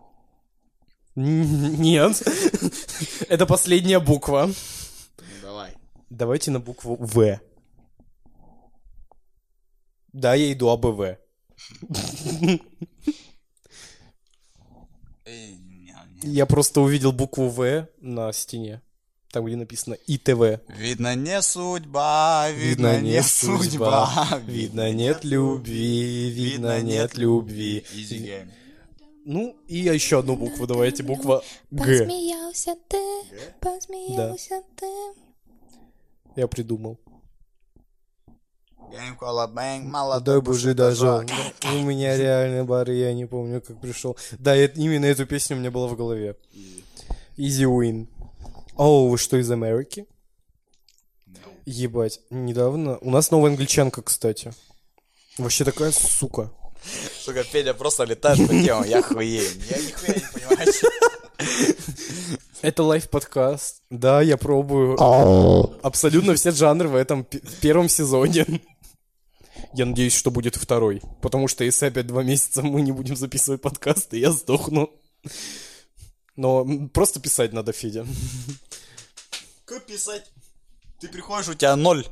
Нет. 1.16 2.22
Это 3.30 3.48
последняя 3.48 4.00
буква. 4.00 4.46
Ну 5.18 5.24
давай. 5.42 5.76
Давайте 6.12 6.52
на 6.52 6.60
букву 6.60 6.98
В. 7.00 7.40
Да, 10.12 10.36
я 10.36 10.54
иду 10.54 10.70
АБВ. 10.70 11.18
Я 16.22 16.46
просто 16.46 16.82
увидел 16.82 17.12
букву 17.12 17.50
В 17.50 17.88
на 17.98 18.32
стене. 18.34 18.84
Там, 19.34 19.46
где 19.46 19.56
написано 19.56 19.96
ИТВ. 20.06 20.62
Видно 20.78 21.16
не 21.16 21.42
судьба, 21.42 22.52
Видно, 22.52 23.02
нет 23.02 23.26
судьба, 23.26 24.40
видно, 24.46 24.92
нет 24.92 25.24
любви, 25.24 26.30
видно, 26.30 26.80
нет 26.84 27.18
любви. 27.18 27.84
Easy 27.96 28.20
game. 28.24 28.52
Ну, 29.26 29.58
и 29.68 29.78
еще 29.80 30.20
одну 30.20 30.36
букву 30.36 30.68
давайте, 30.68 31.02
буква 31.02 31.44
Г. 31.72 31.84
Посмеялся 32.02 32.76
ты, 32.88 33.02
посмеялся 33.60 34.62
ты. 34.76 34.86
Я 36.36 36.48
придумал. 36.48 37.00
Молодой 39.90 40.42
боже 40.44 40.76
дожил. 40.76 41.24
У 41.74 41.78
меня 41.82 42.16
реально 42.16 42.66
бар, 42.66 42.92
я 42.92 43.12
не 43.16 43.26
помню, 43.26 43.62
как 43.62 43.82
пришел. 43.82 44.16
Да, 44.38 44.56
это- 44.56 44.80
именно 44.80 45.06
эту 45.06 45.26
песню 45.26 45.56
у 45.56 45.60
меня 45.60 45.72
была 45.72 45.88
в 45.88 45.96
голове. 45.98 46.36
Easy 47.36 47.64
win. 47.66 48.08
О, 48.76 49.07
вы 49.07 49.17
что, 49.17 49.38
из 49.38 49.51
Америки? 49.51 50.07
Ебать, 51.65 52.21
недавно... 52.32 52.97
У 52.99 53.11
нас 53.11 53.30
новая 53.30 53.51
англичанка, 53.51 54.01
кстати. 54.01 54.51
Вообще 55.38 55.63
такая 55.63 55.91
сука. 55.91 56.51
Сука, 57.19 57.43
Федя 57.43 57.74
просто 57.74 58.03
летает 58.03 58.39
по 58.47 58.53
темам, 58.53 58.84
я 58.86 59.01
хуею. 59.01 59.47
Я 59.69 59.78
нихуя 59.78 60.13
не 60.15 60.21
понимаю. 60.34 60.74
Это 62.61 62.84
лайв-подкаст. 62.84 63.82
Да, 63.89 64.21
я 64.21 64.38
пробую 64.38 64.97
абсолютно 65.86 66.34
все 66.34 66.51
жанры 66.51 66.89
в 66.89 66.95
этом 66.95 67.26
в 67.26 67.59
первом 67.61 67.89
сезоне. 67.89 68.45
Я 69.74 69.86
надеюсь, 69.86 70.15
что 70.15 70.32
будет 70.32 70.55
второй. 70.55 71.01
Потому 71.21 71.47
что 71.47 71.63
если 71.63 71.86
опять 71.88 72.07
два 72.07 72.24
месяца 72.24 72.63
мы 72.63 72.82
не 72.82 72.91
будем 72.91 73.15
записывать 73.15 73.61
подкасты, 73.61 74.17
я 74.17 74.32
сдохну. 74.32 74.89
Но 76.36 76.66
просто 76.94 77.20
писать 77.20 77.54
надо, 77.54 77.74
Федя. 77.74 78.06
Как 79.66 79.86
писать? 79.86 80.32
Ты 81.00 81.08
приходишь, 81.08 81.50
у 81.50 81.54
тебя 81.54 81.76
ноль 81.76 82.06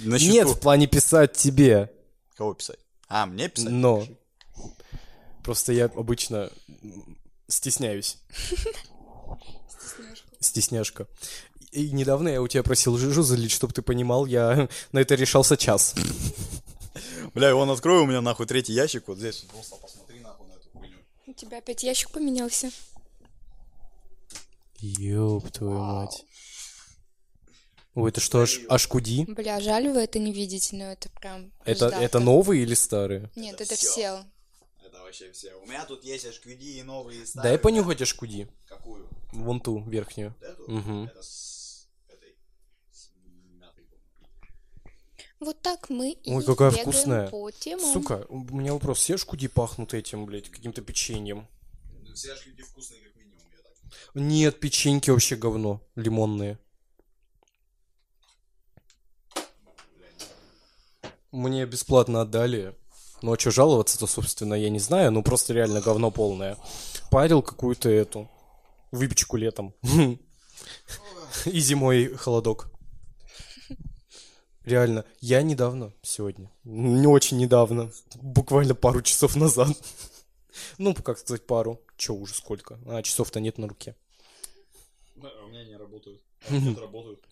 на 0.00 0.18
счету. 0.18 0.32
Нет, 0.32 0.48
в 0.48 0.60
плане 0.60 0.86
писать 0.86 1.32
тебе. 1.32 1.92
Кого 2.36 2.54
писать? 2.54 2.78
А, 3.08 3.26
мне 3.26 3.48
писать? 3.48 3.70
Но. 3.70 4.06
Просто 5.42 5.72
я 5.72 5.86
обычно 5.86 6.50
стесняюсь. 7.48 8.18
Стесняшка. 10.40 11.06
И 11.72 11.90
недавно 11.90 12.28
я 12.28 12.42
у 12.42 12.48
тебя 12.48 12.62
просил 12.62 12.96
жижу 12.96 13.22
залить, 13.22 13.50
чтобы 13.50 13.72
ты 13.72 13.82
понимал, 13.82 14.26
я 14.26 14.68
на 14.92 14.98
это 14.98 15.14
решался 15.14 15.56
час. 15.56 15.94
Бля, 17.34 17.54
вон 17.54 17.70
открой 17.70 18.00
у 18.00 18.06
меня 18.06 18.20
нахуй 18.20 18.46
третий 18.46 18.72
ящик 18.72 19.08
вот 19.08 19.18
здесь. 19.18 19.46
Просто 19.52 19.76
посмотри 19.76 20.20
нахуй 20.20 20.46
на 20.48 20.52
эту 20.52 20.70
хуйню. 20.72 20.96
У 21.26 21.32
тебя 21.32 21.58
опять 21.58 21.82
ящик 21.82 22.10
поменялся. 22.10 22.70
Ёб 24.80 25.50
твою 25.50 25.78
мать. 25.78 26.24
Ой, 27.94 28.10
это 28.10 28.20
что, 28.20 28.40
аж, 28.42 28.60
аж 28.68 28.86
куди? 28.88 29.24
Бля, 29.26 29.58
жаль, 29.60 29.88
вы 29.88 30.00
это 30.00 30.18
не 30.18 30.30
видите, 30.32 30.76
но 30.76 30.84
это 30.92 31.08
прям... 31.10 31.50
Это, 31.64 31.86
это 31.88 32.20
новые 32.20 32.62
или 32.62 32.74
старые? 32.74 33.30
Нет, 33.36 33.54
Это 33.54 33.64
это 33.64 33.76
всё. 33.76 33.90
все. 33.90 34.24
Это 34.84 35.00
вообще 35.00 35.32
все. 35.32 35.54
У 35.54 35.66
меня 35.66 35.84
тут 35.86 36.04
есть 36.04 36.26
HQD 36.26 36.60
и 36.60 36.82
новые 36.82 37.16
и 37.16 37.20
Дай 37.20 37.26
старые. 37.26 37.58
понюхать 37.58 38.02
ашкуди. 38.02 38.48
Какую? 38.66 39.08
Вон 39.32 39.60
ту, 39.60 39.82
верхнюю. 39.88 40.34
Эту? 40.42 40.70
Мгм. 40.70 41.04
Это 41.06 41.22
с 41.22 41.88
этой. 42.08 42.36
С 42.92 43.08
мятой, 43.58 43.84
по-моему. 43.86 44.90
Вот 45.40 45.62
так 45.62 45.88
мы 45.88 46.10
и 46.10 46.30
Ой, 46.34 46.44
какая 46.44 46.70
вкусная. 46.72 47.28
по 47.30 47.50
темам. 47.50 47.92
Сука, 47.94 48.26
у 48.28 48.40
меня 48.54 48.74
вопрос. 48.74 48.98
Все 48.98 49.14
ашкуди 49.14 49.48
пахнут 49.48 49.94
этим, 49.94 50.26
блядь, 50.26 50.50
каким-то 50.50 50.82
печеньем? 50.82 51.48
Ну, 52.02 52.14
Все 52.14 52.34
HQD 52.34 52.62
вкусные, 52.62 53.00
как 53.00 53.16
минимум, 53.16 53.40
я 53.56 53.62
так. 53.62 54.05
Нет, 54.18 54.60
печеньки 54.60 55.10
вообще 55.10 55.36
говно. 55.36 55.82
Лимонные. 55.94 56.58
Мне 61.30 61.66
бесплатно 61.66 62.22
отдали. 62.22 62.74
Ну 63.20 63.34
а 63.34 63.38
что 63.38 63.50
жаловаться-то, 63.50 64.06
собственно, 64.06 64.54
я 64.54 64.70
не 64.70 64.78
знаю. 64.78 65.10
Ну 65.10 65.22
просто 65.22 65.52
реально 65.52 65.82
говно 65.82 66.10
полное. 66.10 66.56
Парил 67.10 67.42
какую-то 67.42 67.90
эту 67.90 68.30
выпечку 68.90 69.36
летом. 69.36 69.74
И 71.44 71.60
зимой 71.60 72.14
холодок. 72.14 72.70
Реально, 74.64 75.04
я 75.20 75.42
недавно, 75.42 75.92
сегодня, 76.00 76.50
не 76.64 77.06
очень 77.06 77.36
недавно, 77.36 77.92
буквально 78.14 78.74
пару 78.74 79.02
часов 79.02 79.36
назад, 79.36 79.68
ну, 80.78 80.92
как 80.94 81.18
сказать, 81.18 81.46
пару, 81.46 81.80
че 81.96 82.14
уже 82.14 82.34
сколько, 82.34 82.80
а 82.86 83.02
часов-то 83.02 83.38
нет 83.40 83.58
на 83.58 83.68
руке. 83.68 83.94
Меня 85.56 85.64
не 85.64 85.76
работают. 85.76 86.20
работают. 86.78 87.24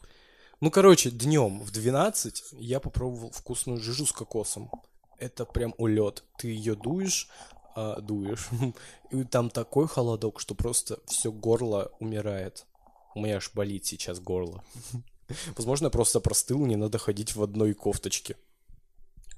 Ну, 0.61 0.71
короче, 0.71 1.11
днем 1.11 1.61
в 1.61 1.71
12 1.71 2.45
я 2.53 2.81
попробовал 2.81 3.31
вкусную 3.31 3.81
жижу 3.81 4.07
с 4.07 4.13
кокосом. 4.13 4.71
Это 5.19 5.45
прям 5.45 5.75
улет. 5.77 6.25
Ты 6.39 6.49
ее 6.49 6.75
дуешь, 6.75 7.29
а, 7.77 8.01
дуешь, 8.01 8.49
и 9.11 9.25
там 9.25 9.51
такой 9.51 9.87
холодок, 9.89 10.41
что 10.41 10.55
просто 10.55 11.01
все 11.05 11.31
горло 11.31 11.93
умирает. 12.01 12.65
У 13.15 13.21
меня 13.21 13.37
аж 13.37 13.53
болит 13.53 13.85
сейчас 13.85 14.21
горло. 14.21 14.65
Возможно, 15.57 15.87
я 15.87 15.91
просто 15.91 16.21
простыл, 16.21 16.65
не 16.65 16.77
надо 16.77 16.97
ходить 16.97 17.37
в 17.37 17.43
одной 17.43 17.75
кофточке. 17.75 18.37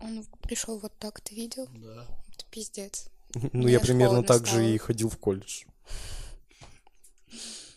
Он 0.00 0.24
пришел 0.42 0.78
вот 0.78 0.92
так, 0.98 1.20
ты 1.20 1.34
видел? 1.34 1.66
Да. 1.74 2.06
Это 2.32 2.46
пиздец. 2.52 3.08
Ну, 3.34 3.50
Мне 3.52 3.72
я 3.72 3.80
примерно 3.80 4.22
так 4.22 4.46
же 4.46 4.72
и 4.72 4.78
ходил 4.78 5.08
в 5.08 5.18
колледж. 5.18 5.64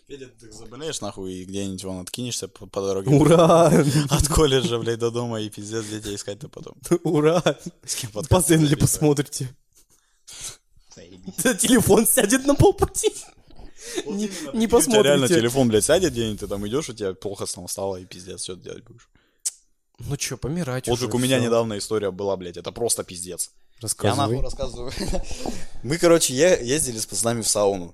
Федя, 0.09 0.27
ты 0.39 0.51
заболеешь 0.51 1.01
нахуй 1.01 1.31
и 1.33 1.45
где-нибудь 1.45 1.83
вон 1.83 2.01
откинешься 2.01 2.47
по, 2.47 2.65
по 2.65 2.81
дороге. 2.81 3.11
Ура! 3.15 3.67
От 4.09 4.27
колледжа, 4.27 4.79
блядь, 4.79 4.97
до 4.97 5.11
дома 5.11 5.39
и 5.39 5.49
пиздец, 5.51 5.85
где 5.85 6.01
тебя 6.01 6.15
искать-то 6.15 6.49
потом. 6.49 6.75
Ура! 7.03 7.43
С 7.85 7.93
кем 7.95 8.09
записывать? 8.11 8.79
посмотрите. 8.79 9.55
Телефон 10.95 12.07
сядет 12.07 12.45
на 12.47 12.55
полпути. 12.55 13.13
Не, 14.07 14.29
не 14.53 14.65
У 14.67 14.81
тебя 14.81 15.03
реально 15.03 15.27
посмотрите. 15.27 15.35
телефон, 15.35 15.67
блядь, 15.69 15.85
сядет 15.85 16.11
где-нибудь, 16.11 16.39
ты 16.39 16.47
там 16.47 16.67
идешь, 16.67 16.89
у 16.89 16.93
тебя 16.93 17.13
плохо 17.13 17.45
там 17.45 17.67
стало, 17.67 17.97
и 17.97 18.05
пиздец, 18.05 18.45
ты 18.45 18.55
делать 18.55 18.83
будешь? 18.83 19.07
Ну 19.99 20.17
чё, 20.17 20.37
помирать 20.37 20.87
Вот 20.87 20.93
уже, 20.95 21.05
как 21.05 21.15
у 21.15 21.17
меня 21.19 21.37
всё. 21.37 21.45
недавно 21.45 21.77
история 21.77 22.09
была, 22.09 22.35
блядь, 22.35 22.57
это 22.57 22.71
просто 22.71 23.03
пиздец. 23.03 23.51
Я 23.75 23.81
Рассказывай. 23.83 24.17
нахуй 24.17 24.41
рассказываю. 24.41 24.91
Мы, 25.83 25.97
короче, 25.99 26.33
е- 26.33 26.59
ездили 26.63 26.97
с 26.97 27.05
пацанами 27.05 27.41
в 27.43 27.47
сауну. 27.47 27.93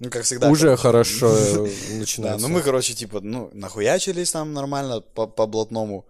Ну, 0.00 0.08
как 0.08 0.24
всегда. 0.24 0.48
Уже 0.48 0.76
короче. 0.76 0.82
хорошо 0.82 1.36
э, 1.36 1.54
Да, 1.90 1.94
начинается. 1.96 2.48
ну 2.48 2.52
мы, 2.52 2.62
короче, 2.62 2.94
типа, 2.94 3.20
ну, 3.20 3.50
нахуячились 3.52 4.32
там 4.32 4.54
нормально 4.54 5.02
по, 5.02 5.26
по 5.26 5.46
блатному. 5.46 6.06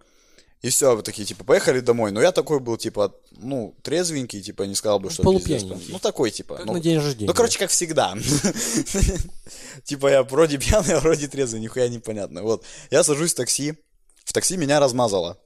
И 0.61 0.69
все, 0.69 0.95
вы 0.95 1.01
такие, 1.01 1.25
типа, 1.25 1.43
поехали 1.43 1.79
домой. 1.79 2.11
Но 2.11 2.21
я 2.21 2.31
такой 2.31 2.59
был, 2.59 2.77
типа, 2.77 3.13
ну, 3.31 3.75
трезвенький, 3.81 4.41
типа, 4.41 4.63
не 4.63 4.75
сказал 4.75 4.99
бы, 4.99 5.09
что 5.09 5.23
пиздец. 5.23 5.63
Ну, 5.89 5.99
такой, 5.99 6.31
типа. 6.31 6.55
Как 6.55 6.65
ну, 6.67 6.73
на 6.73 6.79
день 6.79 6.99
рождения. 6.99 7.27
ну, 7.27 7.33
короче, 7.33 7.59
как 7.59 7.69
всегда. 7.69 8.15
Типа, 9.83 10.07
я 10.07 10.23
вроде 10.23 10.57
пьяный, 10.57 10.93
а 10.95 10.99
вроде 10.99 11.27
трезвый, 11.27 11.59
нихуя 11.59 11.89
непонятно. 11.89 12.43
Вот, 12.43 12.63
я 12.91 13.03
сажусь 13.03 13.33
в 13.33 13.35
такси, 13.35 13.73
в 14.23 14.33
такси 14.33 14.55
меня 14.55 14.79
размазало. 14.79 15.37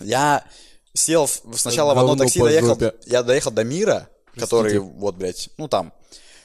Я 0.00 0.44
сел 0.94 1.28
сначала 1.28 1.94
в 1.94 1.98
одно 1.98 2.16
такси, 2.16 2.40
доехал, 2.40 2.78
я 3.04 3.22
доехал 3.22 3.50
до 3.50 3.62
Мира, 3.62 4.08
который, 4.34 4.78
вот, 4.78 5.16
блядь, 5.16 5.50
ну, 5.58 5.68
там. 5.68 5.92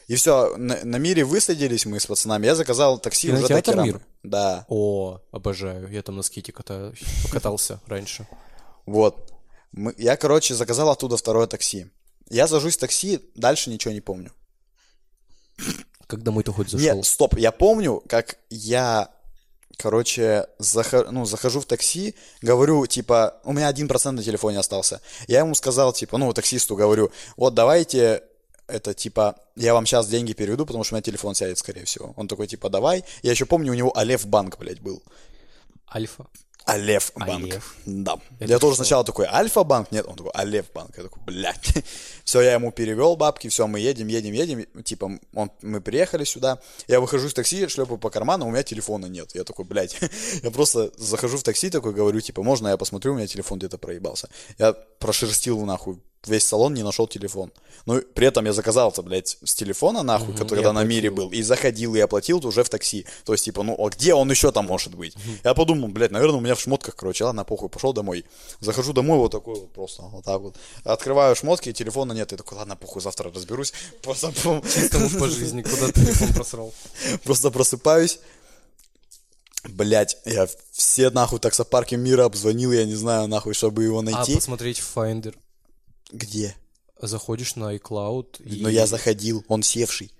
И 0.07 0.15
все, 0.15 0.55
на, 0.57 0.83
на 0.83 0.97
Мире 0.97 1.23
высадились 1.23 1.85
мы 1.85 1.99
с 1.99 2.05
пацанами, 2.05 2.45
я 2.45 2.55
заказал 2.55 2.99
такси 2.99 3.29
уже 3.29 3.37
Кинотеатр 3.37 3.71
Керамы. 3.71 3.87
«Мир»? 3.87 4.01
Да, 4.23 4.65
О, 4.67 5.21
обожаю. 5.31 5.89
Я 5.89 6.01
там 6.01 6.17
на 6.17 6.23
скейте. 6.23 6.53
Покатался 7.23 7.79
раньше. 7.87 8.27
вот. 8.85 9.31
Мы- 9.71 9.95
я, 9.97 10.17
короче, 10.17 10.53
заказал 10.55 10.89
оттуда 10.89 11.17
второе 11.17 11.47
такси. 11.47 11.87
Я 12.29 12.47
сажусь 12.47 12.75
в 12.77 12.79
такси, 12.79 13.19
дальше 13.35 13.69
ничего 13.69 13.93
не 13.93 14.01
помню. 14.01 14.31
Как 16.07 16.21
домой-то 16.21 16.51
хоть 16.53 16.69
зашел? 16.69 16.95
Нет, 16.97 17.05
стоп, 17.05 17.37
я 17.37 17.51
помню, 17.51 18.03
как 18.07 18.37
я, 18.49 19.09
короче, 19.77 20.47
заха- 20.59 21.09
ну, 21.11 21.25
захожу 21.25 21.59
в 21.59 21.65
такси, 21.65 22.15
говорю, 22.41 22.85
типа, 22.85 23.39
у 23.43 23.53
меня 23.53 23.67
один 23.67 23.87
процент 23.87 24.17
на 24.17 24.23
телефоне 24.23 24.59
остался. 24.59 25.01
Я 25.27 25.39
ему 25.39 25.55
сказал, 25.55 25.93
типа, 25.93 26.17
ну, 26.17 26.31
таксисту 26.33 26.75
говорю, 26.75 27.11
вот 27.37 27.53
давайте, 27.53 28.23
это, 28.67 28.93
типа, 28.93 29.35
я 29.55 29.73
вам 29.73 29.85
сейчас 29.85 30.07
деньги 30.07 30.33
переведу, 30.33 30.65
потому 30.65 30.83
что 30.83 30.93
у 30.93 30.95
меня 30.95 31.03
телефон 31.03 31.35
сядет, 31.35 31.57
скорее 31.57 31.85
всего. 31.85 32.13
Он 32.15 32.27
такой, 32.27 32.47
типа, 32.47 32.69
давай. 32.69 33.03
Я 33.21 33.31
еще 33.31 33.45
помню, 33.45 33.71
у 33.71 33.75
него 33.75 33.95
Алеф 33.97 34.25
банк, 34.25 34.57
блядь, 34.57 34.79
был. 34.79 35.03
Альфа. 35.93 36.27
Алеф 36.65 37.11
банк. 37.15 37.51
Алеф? 37.51 37.75
Да. 37.85 38.17
Это 38.39 38.53
я 38.53 38.59
тоже 38.59 38.75
что? 38.75 38.83
сначала 38.83 39.03
такой, 39.03 39.25
Альфа 39.25 39.63
банк? 39.63 39.91
Нет, 39.91 40.05
он 40.07 40.15
такой, 40.15 40.31
Алеф 40.33 40.71
банк. 40.73 40.95
Я 40.97 41.03
такой, 41.03 41.21
блядь. 41.23 41.73
все, 42.23 42.41
я 42.41 42.53
ему 42.53 42.71
перевел 42.71 43.17
бабки, 43.17 43.49
все, 43.49 43.67
мы 43.67 43.79
едем, 43.79 44.07
едем, 44.07 44.31
едем. 44.31 44.83
Типа, 44.83 45.19
он, 45.33 45.51
мы 45.61 45.81
приехали 45.81 46.23
сюда. 46.23 46.59
Я 46.87 47.01
выхожу 47.01 47.27
из 47.27 47.33
такси, 47.33 47.67
шлепаю 47.67 47.97
по 47.97 48.09
карману, 48.09 48.47
у 48.47 48.51
меня 48.51 48.63
телефона 48.63 49.07
нет. 49.07 49.35
Я 49.35 49.43
такой, 49.43 49.65
блядь. 49.65 49.97
я 50.43 50.51
просто 50.51 50.91
захожу 50.97 51.37
в 51.37 51.43
такси, 51.43 51.69
такой 51.69 51.93
говорю, 51.93 52.21
типа, 52.21 52.43
можно 52.43 52.69
я 52.69 52.77
посмотрю, 52.77 53.11
у 53.11 53.15
меня 53.15 53.27
телефон 53.27 53.59
где-то 53.59 53.77
проебался. 53.77 54.29
Я 54.57 54.73
прошерстил 54.73 55.59
нахуй 55.65 55.99
весь 56.27 56.45
салон, 56.45 56.73
не 56.73 56.83
нашел 56.83 57.07
телефон. 57.07 57.51
Ну, 57.85 58.01
при 58.01 58.27
этом 58.27 58.45
я 58.45 58.53
заказал 58.53 58.91
это, 58.91 59.01
блядь, 59.01 59.37
с 59.43 59.53
телефона, 59.53 60.03
нахуй, 60.03 60.29
Мгм, 60.29 60.37
который 60.37 60.59
и 60.59 60.63
тогда 60.63 60.73
на 60.73 60.83
мире 60.85 61.11
был, 61.11 61.29
и 61.29 61.41
заходил, 61.41 61.95
и 61.95 61.99
оплатил 61.99 62.45
уже 62.45 62.63
в 62.63 62.69
такси. 62.69 63.05
То 63.25 63.33
есть, 63.33 63.43
типа, 63.45 63.63
ну, 63.63 63.75
а 63.77 63.89
где 63.89 64.13
он 64.13 64.29
еще 64.31 64.51
там 64.51 64.65
может 64.65 64.95
быть? 64.95 65.15
Я 65.43 65.53
подумал, 65.53 65.89
блядь, 65.89 66.11
наверное, 66.11 66.37
у 66.37 66.41
меня 66.41 66.55
в 66.55 66.61
шмотках, 66.61 66.95
короче, 66.95 67.25
ладно, 67.25 67.43
похуй, 67.43 67.67
пошел 67.69 67.91
домой. 67.91 68.23
Захожу 68.61 68.93
домой 68.93 69.17
вот 69.17 69.31
такой 69.33 69.55
вот 69.55 69.73
просто, 69.73 70.03
вот 70.03 70.23
так 70.23 70.39
вот. 70.39 70.55
Открываю 70.85 71.35
шмотки, 71.35 71.73
телефона 71.73 72.13
нет, 72.13 72.31
я 72.31 72.37
такой, 72.37 72.57
ладно, 72.57 72.75
похуй, 72.77 73.01
завтра 73.01 73.31
разберусь. 73.33 73.73
Просто, 74.01 74.31
по 74.41 75.27
жизни, 75.27 75.61
куда 75.61 75.91
телефон 75.91 76.33
просрал. 76.33 76.73
просто 77.23 77.51
просыпаюсь. 77.51 78.19
Блять, 79.69 80.17
я 80.25 80.47
все 80.71 81.09
нахуй 81.09 81.39
таксопарки 81.39 81.95
мира 81.95 82.25
обзвонил, 82.25 82.71
я 82.73 82.85
не 82.85 82.95
знаю, 82.95 83.27
нахуй, 83.27 83.53
чтобы 83.53 83.83
его 83.83 83.99
А, 83.99 84.01
найти. 84.01 84.35
посмотреть 84.35 84.79
в 84.79 84.97
Finder. 84.97 85.33
Где? 86.11 86.55
Заходишь 87.01 87.55
на 87.55 87.75
iCloud, 87.75 88.41
и... 88.43 88.61
Но 88.61 88.69
я 88.69 88.87
заходил, 88.87 89.43
он 89.47 89.63
севший. 89.63 90.11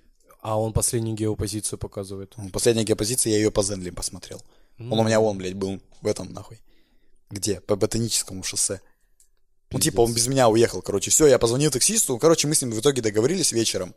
а 0.41 0.59
он 0.59 0.73
последнюю 0.73 1.15
геопозицию 1.15 1.79
показывает. 1.79 2.35
Последняя 2.51 2.83
геопозиция, 2.83 3.31
я 3.31 3.37
ее 3.37 3.51
по 3.51 3.63
Зенли 3.63 3.89
посмотрел. 3.89 4.41
Он 4.79 4.99
у 4.99 5.03
меня 5.03 5.19
вон, 5.19 5.37
блядь, 5.37 5.53
был 5.53 5.79
в 6.01 6.07
этом, 6.07 6.33
нахуй. 6.33 6.59
Где? 7.29 7.61
По 7.61 7.75
ботаническому 7.75 8.43
шоссе. 8.43 8.81
Ну, 9.71 9.79
типа, 9.79 10.01
он 10.01 10.13
без 10.13 10.27
меня 10.27 10.49
уехал, 10.49 10.81
короче. 10.81 11.09
Все, 11.09 11.25
я 11.27 11.39
позвонил 11.39 11.71
таксисту. 11.71 12.17
Короче, 12.19 12.47
мы 12.47 12.53
с 12.55 12.61
ним 12.61 12.71
в 12.71 12.79
итоге 12.79 13.01
договорились 13.01 13.51
вечером. 13.53 13.95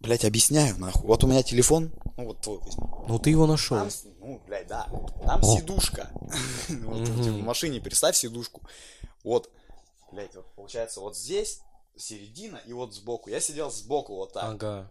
Блять, 0.00 0.24
объясняю, 0.24 0.76
нахуй. 0.78 1.06
Вот 1.06 1.22
у 1.22 1.26
меня 1.26 1.42
телефон. 1.42 1.92
Ну, 2.16 2.24
вот 2.26 2.40
твой 2.40 2.58
возьми. 2.58 2.84
Ну 3.08 3.18
ты 3.18 3.30
его 3.30 3.46
нашел. 3.46 3.78
Там, 3.78 3.88
ну, 4.20 4.42
блядь, 4.46 4.66
да. 4.66 4.86
Там 5.24 5.42
сидушка. 5.42 6.10
Вот, 6.68 7.04
типа, 7.04 7.36
в 7.36 7.42
машине 7.42 7.80
представь 7.80 8.16
сидушку. 8.16 8.62
Вот, 9.22 9.50
блядь, 10.12 10.34
вот 10.34 10.46
получается 10.54 11.00
вот 11.00 11.16
здесь 11.16 11.60
середина 11.96 12.60
и 12.66 12.72
вот 12.72 12.94
сбоку. 12.94 13.30
Я 13.30 13.40
сидел 13.40 13.70
сбоку 13.70 14.14
вот 14.16 14.32
так. 14.32 14.44
Ага. 14.44 14.90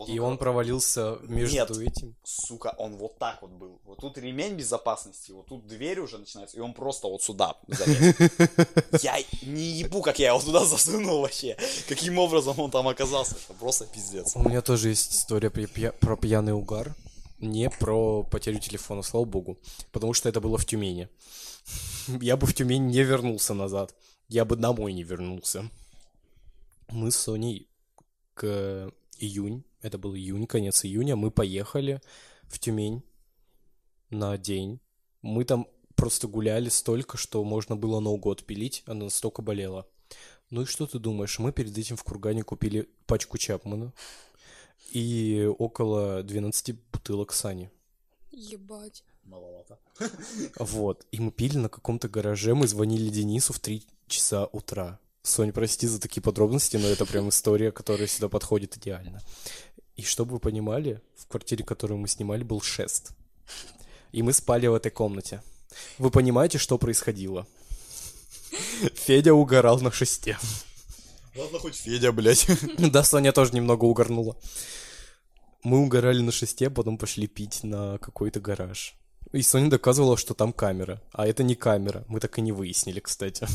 Вот 0.00 0.08
И 0.08 0.18
он 0.18 0.32
он 0.32 0.38
провалился 0.38 1.18
между 1.24 1.56
Нет. 1.56 1.70
этим. 1.72 2.16
сука, 2.24 2.74
он 2.78 2.96
вот 2.96 3.18
так 3.18 3.42
вот 3.42 3.50
был. 3.50 3.82
Вот 3.84 3.98
тут 3.98 4.16
ремень 4.16 4.54
безопасности, 4.54 5.30
вот 5.30 5.48
тут 5.48 5.66
дверь 5.66 6.00
уже 6.00 6.16
начинается, 6.16 6.56
и 6.56 6.60
он 6.60 6.72
просто 6.72 7.06
вот 7.06 7.22
сюда 7.22 7.54
залез. 7.68 8.14
Я 9.02 9.18
не 9.42 9.60
ебу, 9.60 10.00
как 10.00 10.18
я 10.18 10.28
его 10.28 10.40
туда 10.40 10.64
засунул 10.64 11.20
вообще. 11.20 11.54
Каким 11.86 12.18
образом 12.18 12.58
он 12.58 12.70
там 12.70 12.88
оказался. 12.88 13.36
Это 13.44 13.52
просто 13.58 13.84
пиздец. 13.84 14.34
У 14.36 14.42
меня 14.42 14.62
тоже 14.62 14.88
есть 14.88 15.12
история 15.12 15.50
про 15.50 16.16
пьяный 16.16 16.54
угар. 16.54 16.94
Не 17.38 17.68
про 17.68 18.22
потерю 18.22 18.58
телефона, 18.58 19.02
слава 19.02 19.26
богу. 19.26 19.58
Потому 19.92 20.14
что 20.14 20.30
это 20.30 20.40
было 20.40 20.56
в 20.56 20.64
Тюмени. 20.64 21.10
Я 22.22 22.38
бы 22.38 22.46
в 22.46 22.54
Тюмень 22.54 22.86
не 22.86 23.02
вернулся 23.02 23.52
назад. 23.52 23.94
Я 24.30 24.44
бы 24.44 24.54
домой 24.54 24.92
не 24.92 25.02
вернулся. 25.02 25.68
Мы 26.88 27.10
с 27.10 27.16
Соней 27.16 27.68
к 28.34 28.92
июнь, 29.18 29.64
это 29.82 29.98
был 29.98 30.14
июнь, 30.14 30.46
конец 30.46 30.84
июня, 30.84 31.16
мы 31.16 31.32
поехали 31.32 32.00
в 32.44 32.60
Тюмень 32.60 33.02
на 34.08 34.38
день. 34.38 34.78
Мы 35.20 35.44
там 35.44 35.66
просто 35.96 36.28
гуляли 36.28 36.68
столько, 36.68 37.16
что 37.16 37.42
можно 37.42 37.74
было 37.74 37.98
ноугод 37.98 38.44
пилить, 38.46 38.84
она 38.86 39.06
настолько 39.06 39.42
болела. 39.42 39.88
Ну 40.50 40.62
и 40.62 40.64
что 40.64 40.86
ты 40.86 41.00
думаешь? 41.00 41.40
Мы 41.40 41.50
перед 41.50 41.76
этим 41.76 41.96
в 41.96 42.04
Кургане 42.04 42.44
купили 42.44 42.88
пачку 43.06 43.36
Чапмана 43.36 43.92
и 44.92 45.50
около 45.58 46.22
12 46.22 46.76
бутылок 46.92 47.32
Сани. 47.32 47.68
Ебать. 48.30 49.02
Маловато. 49.24 49.80
Вот. 50.60 51.04
И 51.10 51.18
мы 51.18 51.32
пили 51.32 51.58
на 51.58 51.68
каком-то 51.68 52.08
гараже, 52.08 52.54
мы 52.54 52.68
звонили 52.68 53.10
Денису 53.10 53.52
в 53.52 53.58
3 53.58 53.84
часа 54.10 54.46
утра. 54.52 54.98
Соня, 55.22 55.52
прости 55.52 55.86
за 55.86 56.00
такие 56.00 56.22
подробности, 56.22 56.76
но 56.76 56.88
это 56.88 57.06
прям 57.06 57.28
история, 57.28 57.72
которая 57.72 58.06
сюда 58.06 58.28
подходит 58.28 58.76
идеально. 58.76 59.22
И 59.96 60.02
чтобы 60.02 60.32
вы 60.32 60.38
понимали, 60.40 61.00
в 61.16 61.26
квартире, 61.26 61.64
которую 61.64 61.98
мы 61.98 62.08
снимали, 62.08 62.42
был 62.42 62.60
шест. 62.60 63.12
И 64.12 64.22
мы 64.22 64.32
спали 64.32 64.66
в 64.66 64.74
этой 64.74 64.90
комнате. 64.90 65.42
Вы 65.98 66.10
понимаете, 66.10 66.58
что 66.58 66.78
происходило? 66.78 67.46
Федя 68.94 69.34
угорал 69.34 69.80
на 69.80 69.92
шесте. 69.92 70.38
Ладно, 71.36 71.58
хоть 71.58 71.76
Федя, 71.76 72.12
блядь. 72.12 72.46
Да, 72.78 73.04
Соня 73.04 73.32
тоже 73.32 73.52
немного 73.52 73.84
угорнула. 73.84 74.36
Мы 75.62 75.78
угорали 75.78 76.22
на 76.22 76.32
шесте, 76.32 76.70
потом 76.70 76.98
пошли 76.98 77.26
пить 77.26 77.62
на 77.62 77.98
какой-то 77.98 78.40
гараж. 78.40 78.94
И 79.32 79.42
Соня 79.42 79.70
доказывала, 79.70 80.16
что 80.16 80.34
там 80.34 80.52
камера. 80.52 81.00
А 81.12 81.26
это 81.26 81.42
не 81.42 81.54
камера. 81.54 82.04
Мы 82.08 82.18
так 82.18 82.38
и 82.38 82.40
не 82.40 82.52
выяснили, 82.52 83.00
кстати. 83.00 83.46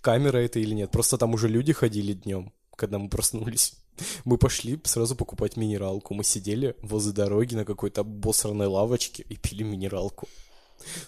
Камера 0.00 0.38
это 0.38 0.58
или 0.58 0.74
нет. 0.74 0.90
Просто 0.90 1.18
там 1.18 1.34
уже 1.34 1.48
люди 1.48 1.72
ходили 1.72 2.12
днем, 2.12 2.52
когда 2.76 2.98
мы 2.98 3.08
проснулись. 3.08 3.74
Мы 4.24 4.38
пошли 4.38 4.80
сразу 4.84 5.14
покупать 5.14 5.56
минералку. 5.56 6.14
Мы 6.14 6.24
сидели 6.24 6.74
возле 6.82 7.12
дороги 7.12 7.54
на 7.54 7.64
какой-то 7.64 8.00
обосранной 8.00 8.66
лавочке 8.66 9.24
и 9.28 9.36
пили 9.36 9.62
минералку. 9.62 10.28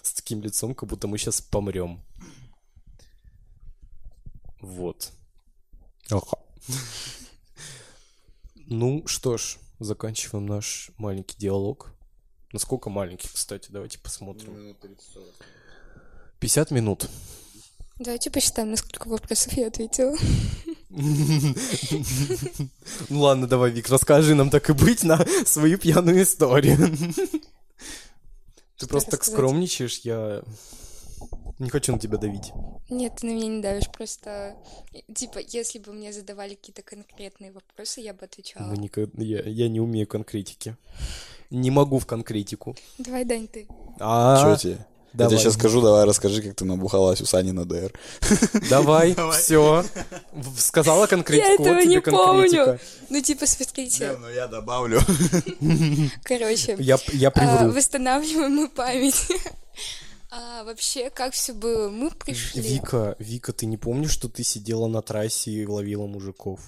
С 0.01 0.13
таким 0.13 0.41
лицом, 0.41 0.73
как 0.73 0.89
будто 0.89 1.07
мы 1.07 1.17
сейчас 1.17 1.41
помрем. 1.41 2.01
Вот. 4.61 5.11
Ну 8.69 9.07
что 9.07 9.37
ж, 9.37 9.59
заканчиваем 9.79 10.45
наш 10.45 10.91
маленький 10.97 11.37
диалог. 11.37 11.93
Насколько 12.51 12.89
маленький, 12.89 13.29
кстати, 13.29 13.69
давайте 13.71 13.97
посмотрим. 13.97 14.75
50 16.41 16.71
минут. 16.71 17.09
Давайте 17.99 18.29
посчитаем, 18.29 18.71
на 18.71 18.77
сколько 18.77 19.07
вопросов 19.07 19.53
я 19.53 19.67
ответила. 19.67 20.15
Ну 23.09 23.19
ладно, 23.21 23.47
давай, 23.47 23.71
Вик, 23.71 23.89
расскажи 23.89 24.35
нам 24.35 24.49
так 24.49 24.69
и 24.69 24.73
быть 24.73 25.03
на 25.03 25.25
свою 25.45 25.77
пьяную 25.77 26.23
историю. 26.23 26.77
Ты 28.77 28.87
просто 28.87 29.11
так 29.11 29.23
скромничаешь, 29.23 29.99
я 29.99 30.43
не 31.59 31.69
хочу 31.69 31.91
на 31.93 31.99
тебя 31.99 32.17
давить. 32.17 32.51
Нет, 32.89 33.13
ты 33.17 33.27
на 33.27 33.31
меня 33.31 33.47
не 33.47 33.61
давишь, 33.61 33.89
просто... 33.91 34.55
Типа, 35.13 35.39
если 35.39 35.79
бы 35.79 35.91
мне 35.91 36.13
задавали 36.13 36.53
какие-то 36.55 36.83
конкретные 36.83 37.51
вопросы, 37.51 38.01
я 38.01 38.13
бы 38.13 38.25
отвечала. 38.25 38.67
Мы 38.67 38.77
никак- 38.77 39.09
я, 39.15 39.41
я 39.41 39.67
не 39.67 39.79
умею 39.79 40.07
конкретики. 40.07 40.75
Не 41.49 41.71
могу 41.71 41.97
в 41.97 42.05
конкретику. 42.05 42.75
Давай, 42.99 43.25
Дань, 43.25 43.47
ты. 43.47 43.67
А, 43.99 44.41
Чё 44.43 44.55
тебе? 44.55 44.85
Я 45.17 45.27
тебе 45.27 45.39
сейчас 45.39 45.53
скажу, 45.53 45.81
давай 45.81 46.05
расскажи, 46.05 46.41
как 46.41 46.55
ты 46.55 46.65
набухалась 46.65 47.21
у 47.21 47.25
Сани 47.25 47.51
на 47.51 47.65
ДР. 47.65 47.91
Давай, 48.69 49.15
все. 49.39 49.83
Сказала 50.57 51.07
конкретику, 51.07 51.63
Я 51.63 51.71
этого 51.71 51.81
не 51.81 52.01
помню. 52.01 52.79
Ну, 53.09 53.21
типа, 53.21 53.45
смотрите, 53.45 54.17
ну 54.19 54.29
я 54.29 54.47
добавлю. 54.47 55.01
короче, 56.23 56.75
Я, 56.79 56.97
я 57.13 57.29
а, 57.29 57.31
привру. 57.31 57.73
восстанавливаем 57.73 58.55
мы 58.55 58.69
память. 58.69 59.27
А, 60.29 60.65
вообще, 60.65 61.09
как 61.09 61.33
все 61.33 61.53
было? 61.53 61.89
Мы 61.89 62.11
пришли. 62.11 62.61
Вика, 62.61 63.15
Вика, 63.17 63.53
ты 63.53 63.65
не 63.65 63.77
помнишь, 63.77 64.11
что 64.11 64.27
ты 64.27 64.43
сидела 64.43 64.87
на 64.87 65.01
трассе 65.01 65.51
и 65.51 65.65
ловила 65.65 66.05
мужиков? 66.05 66.59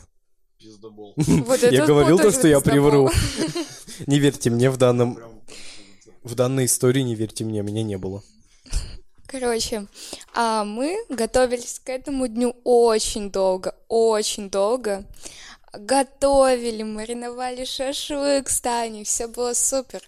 Пиздобол. 0.57 1.13
Вот 1.17 1.61
Я 1.61 1.85
говорил 1.85 2.17
то, 2.17 2.31
что 2.31 2.47
я 2.47 2.61
привру. 2.61 3.09
Не 4.07 4.19
верьте 4.19 4.49
мне 4.49 4.69
в 4.69 4.77
данном... 4.77 5.19
В 6.23 6.35
данной 6.35 6.65
истории 6.65 7.01
не 7.01 7.15
верьте 7.15 7.45
мне, 7.45 7.61
меня 7.61 7.81
не 7.81 7.97
было. 7.97 8.23
Короче, 9.27 9.85
а 10.33 10.63
мы 10.63 10.97
готовились 11.09 11.79
к 11.79 11.89
этому 11.89 12.27
дню 12.27 12.55
очень 12.63 13.29
долго, 13.29 13.75
очень 13.87 14.49
долго. 14.49 15.03
Готовили, 15.71 16.81
мариновали 16.81 17.63
шашлык 17.63 18.49
с 18.49 18.59
Таней, 18.59 19.03
все 19.03 19.27
было 19.27 19.53
супер. 19.53 20.01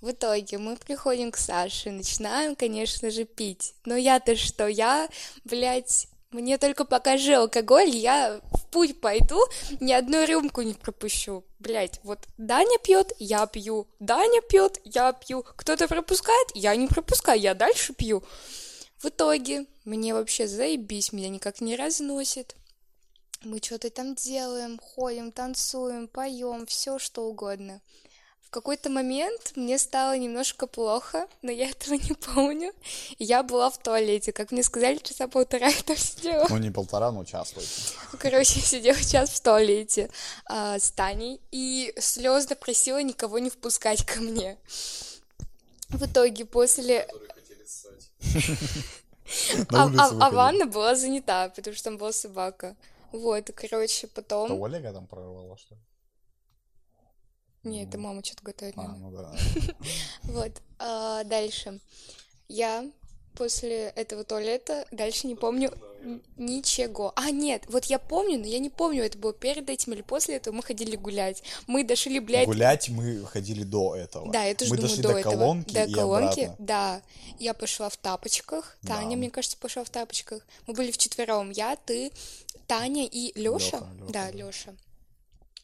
В 0.00 0.10
итоге 0.10 0.58
мы 0.58 0.76
приходим 0.76 1.30
к 1.30 1.36
Саше, 1.36 1.90
начинаем, 1.90 2.56
конечно 2.56 3.10
же, 3.10 3.24
пить. 3.24 3.74
Но 3.84 3.96
я-то 3.96 4.36
что, 4.36 4.66
я, 4.66 5.08
блядь, 5.44 6.08
мне 6.34 6.58
только 6.58 6.84
покажи 6.84 7.34
алкоголь, 7.34 7.90
я 7.90 8.40
в 8.50 8.66
путь 8.66 9.00
пойду, 9.00 9.40
ни 9.78 9.92
одну 9.92 10.24
рюмку 10.24 10.62
не 10.62 10.74
пропущу. 10.74 11.44
Блять, 11.60 12.00
вот 12.02 12.26
Даня 12.38 12.76
пьет, 12.82 13.12
я 13.20 13.46
пью. 13.46 13.86
Даня 14.00 14.40
пьет, 14.40 14.80
я 14.82 15.12
пью. 15.12 15.44
Кто-то 15.44 15.86
пропускает, 15.86 16.48
я 16.54 16.74
не 16.74 16.88
пропускаю, 16.88 17.40
я 17.40 17.54
дальше 17.54 17.92
пью. 17.92 18.24
В 18.98 19.04
итоге 19.04 19.66
мне 19.84 20.12
вообще 20.12 20.48
заебись, 20.48 21.12
меня 21.12 21.28
никак 21.28 21.60
не 21.60 21.76
разносит. 21.76 22.56
Мы 23.44 23.60
что-то 23.62 23.90
там 23.90 24.16
делаем, 24.16 24.80
ходим, 24.80 25.30
танцуем, 25.30 26.08
поем, 26.08 26.66
все 26.66 26.98
что 26.98 27.26
угодно. 27.26 27.80
В 28.54 28.56
какой-то 28.56 28.88
момент 28.88 29.54
мне 29.56 29.78
стало 29.78 30.16
немножко 30.16 30.68
плохо, 30.68 31.26
но 31.42 31.50
я 31.50 31.70
этого 31.70 31.94
не 31.94 32.14
помню. 32.14 32.72
Я 33.18 33.42
была 33.42 33.68
в 33.68 33.78
туалете, 33.78 34.30
как 34.30 34.52
мне 34.52 34.62
сказали, 34.62 34.98
часа 34.98 35.26
полтора 35.26 35.66
я 35.66 35.82
там 35.82 35.96
сидела. 35.96 36.46
Ну 36.48 36.58
не 36.58 36.70
полтора, 36.70 37.10
но 37.10 37.24
час 37.24 37.50
точно. 37.50 38.16
Короче, 38.16 38.60
сидела 38.60 38.96
час 38.96 39.30
в 39.30 39.40
туалете 39.42 40.08
а, 40.46 40.78
с 40.78 40.92
Таней 40.92 41.40
и 41.50 41.92
слезно 41.98 42.54
просила 42.54 43.02
никого 43.02 43.40
не 43.40 43.50
впускать 43.50 44.06
ко 44.06 44.20
мне. 44.20 44.56
В 45.88 46.06
итоге 46.06 46.44
после... 46.44 47.08
А, 49.70 49.76
а- 49.76 49.82
а 49.82 49.86
выходили. 49.88 50.34
ванна 50.36 50.66
была 50.66 50.94
занята, 50.94 51.48
потому 51.48 51.74
что 51.74 51.84
там 51.84 51.96
была 51.96 52.12
собака. 52.12 52.76
Вот, 53.10 53.50
короче, 53.56 54.06
То 54.06 54.12
потом... 54.14 54.62
Олега 54.62 54.92
там 54.92 55.08
прорвала, 55.08 55.56
что 55.56 55.74
ли? 55.74 55.80
Не, 57.64 57.84
это 57.84 57.98
мама 57.98 58.22
что-то 58.24 58.44
готовит. 58.44 58.74
А, 58.76 58.82
ну 58.96 59.10
да. 59.10 59.34
Вот, 60.24 60.52
а, 60.78 61.24
дальше. 61.24 61.80
Я 62.48 62.90
после 63.34 63.86
этого 63.96 64.22
туалета 64.22 64.86
дальше 64.92 65.26
не 65.26 65.34
помню 65.34 65.72
ничего. 66.36 67.12
А, 67.16 67.30
нет, 67.30 67.62
вот 67.68 67.86
я 67.86 67.98
помню, 67.98 68.38
но 68.38 68.46
я 68.46 68.58
не 68.58 68.68
помню, 68.70 69.02
это 69.04 69.16
было 69.18 69.32
перед 69.32 69.68
этим 69.70 69.94
или 69.94 70.02
после 70.02 70.36
этого 70.36 70.54
мы 70.54 70.62
ходили 70.62 70.94
гулять. 70.96 71.42
Мы 71.66 71.82
дошли, 71.82 72.20
блядь, 72.20 72.46
Гулять 72.46 72.90
мы 72.90 73.24
ходили 73.24 73.64
до 73.64 73.96
этого. 73.96 74.30
Да, 74.30 74.44
я 74.44 74.54
тоже 74.54 74.70
Мы 74.70 74.76
думаю, 74.76 74.90
дошли 74.90 75.02
до, 75.02 75.08
до 75.14 75.18
этого. 75.18 75.32
колонки 75.32 75.72
до 75.72 75.92
колонки, 75.94 76.40
обратно. 76.40 76.64
да. 76.66 77.02
Я 77.38 77.54
пошла 77.54 77.88
в 77.88 77.96
тапочках. 77.96 78.76
Таня, 78.86 79.10
Да. 79.12 79.16
мне 79.16 79.30
кажется, 79.30 79.56
пошла 79.56 79.82
в 79.84 79.90
тапочках. 79.90 80.46
Мы 80.66 80.74
были 80.74 80.90
вчетвером. 80.90 81.50
Я, 81.50 81.76
ты, 81.76 82.12
Таня 82.66 83.06
и 83.06 83.32
Лёша. 83.40 83.78
Лёха, 83.78 83.86
Лёха, 83.98 84.12
да, 84.12 84.26
да. 84.26 84.30
Лёша. 84.36 84.74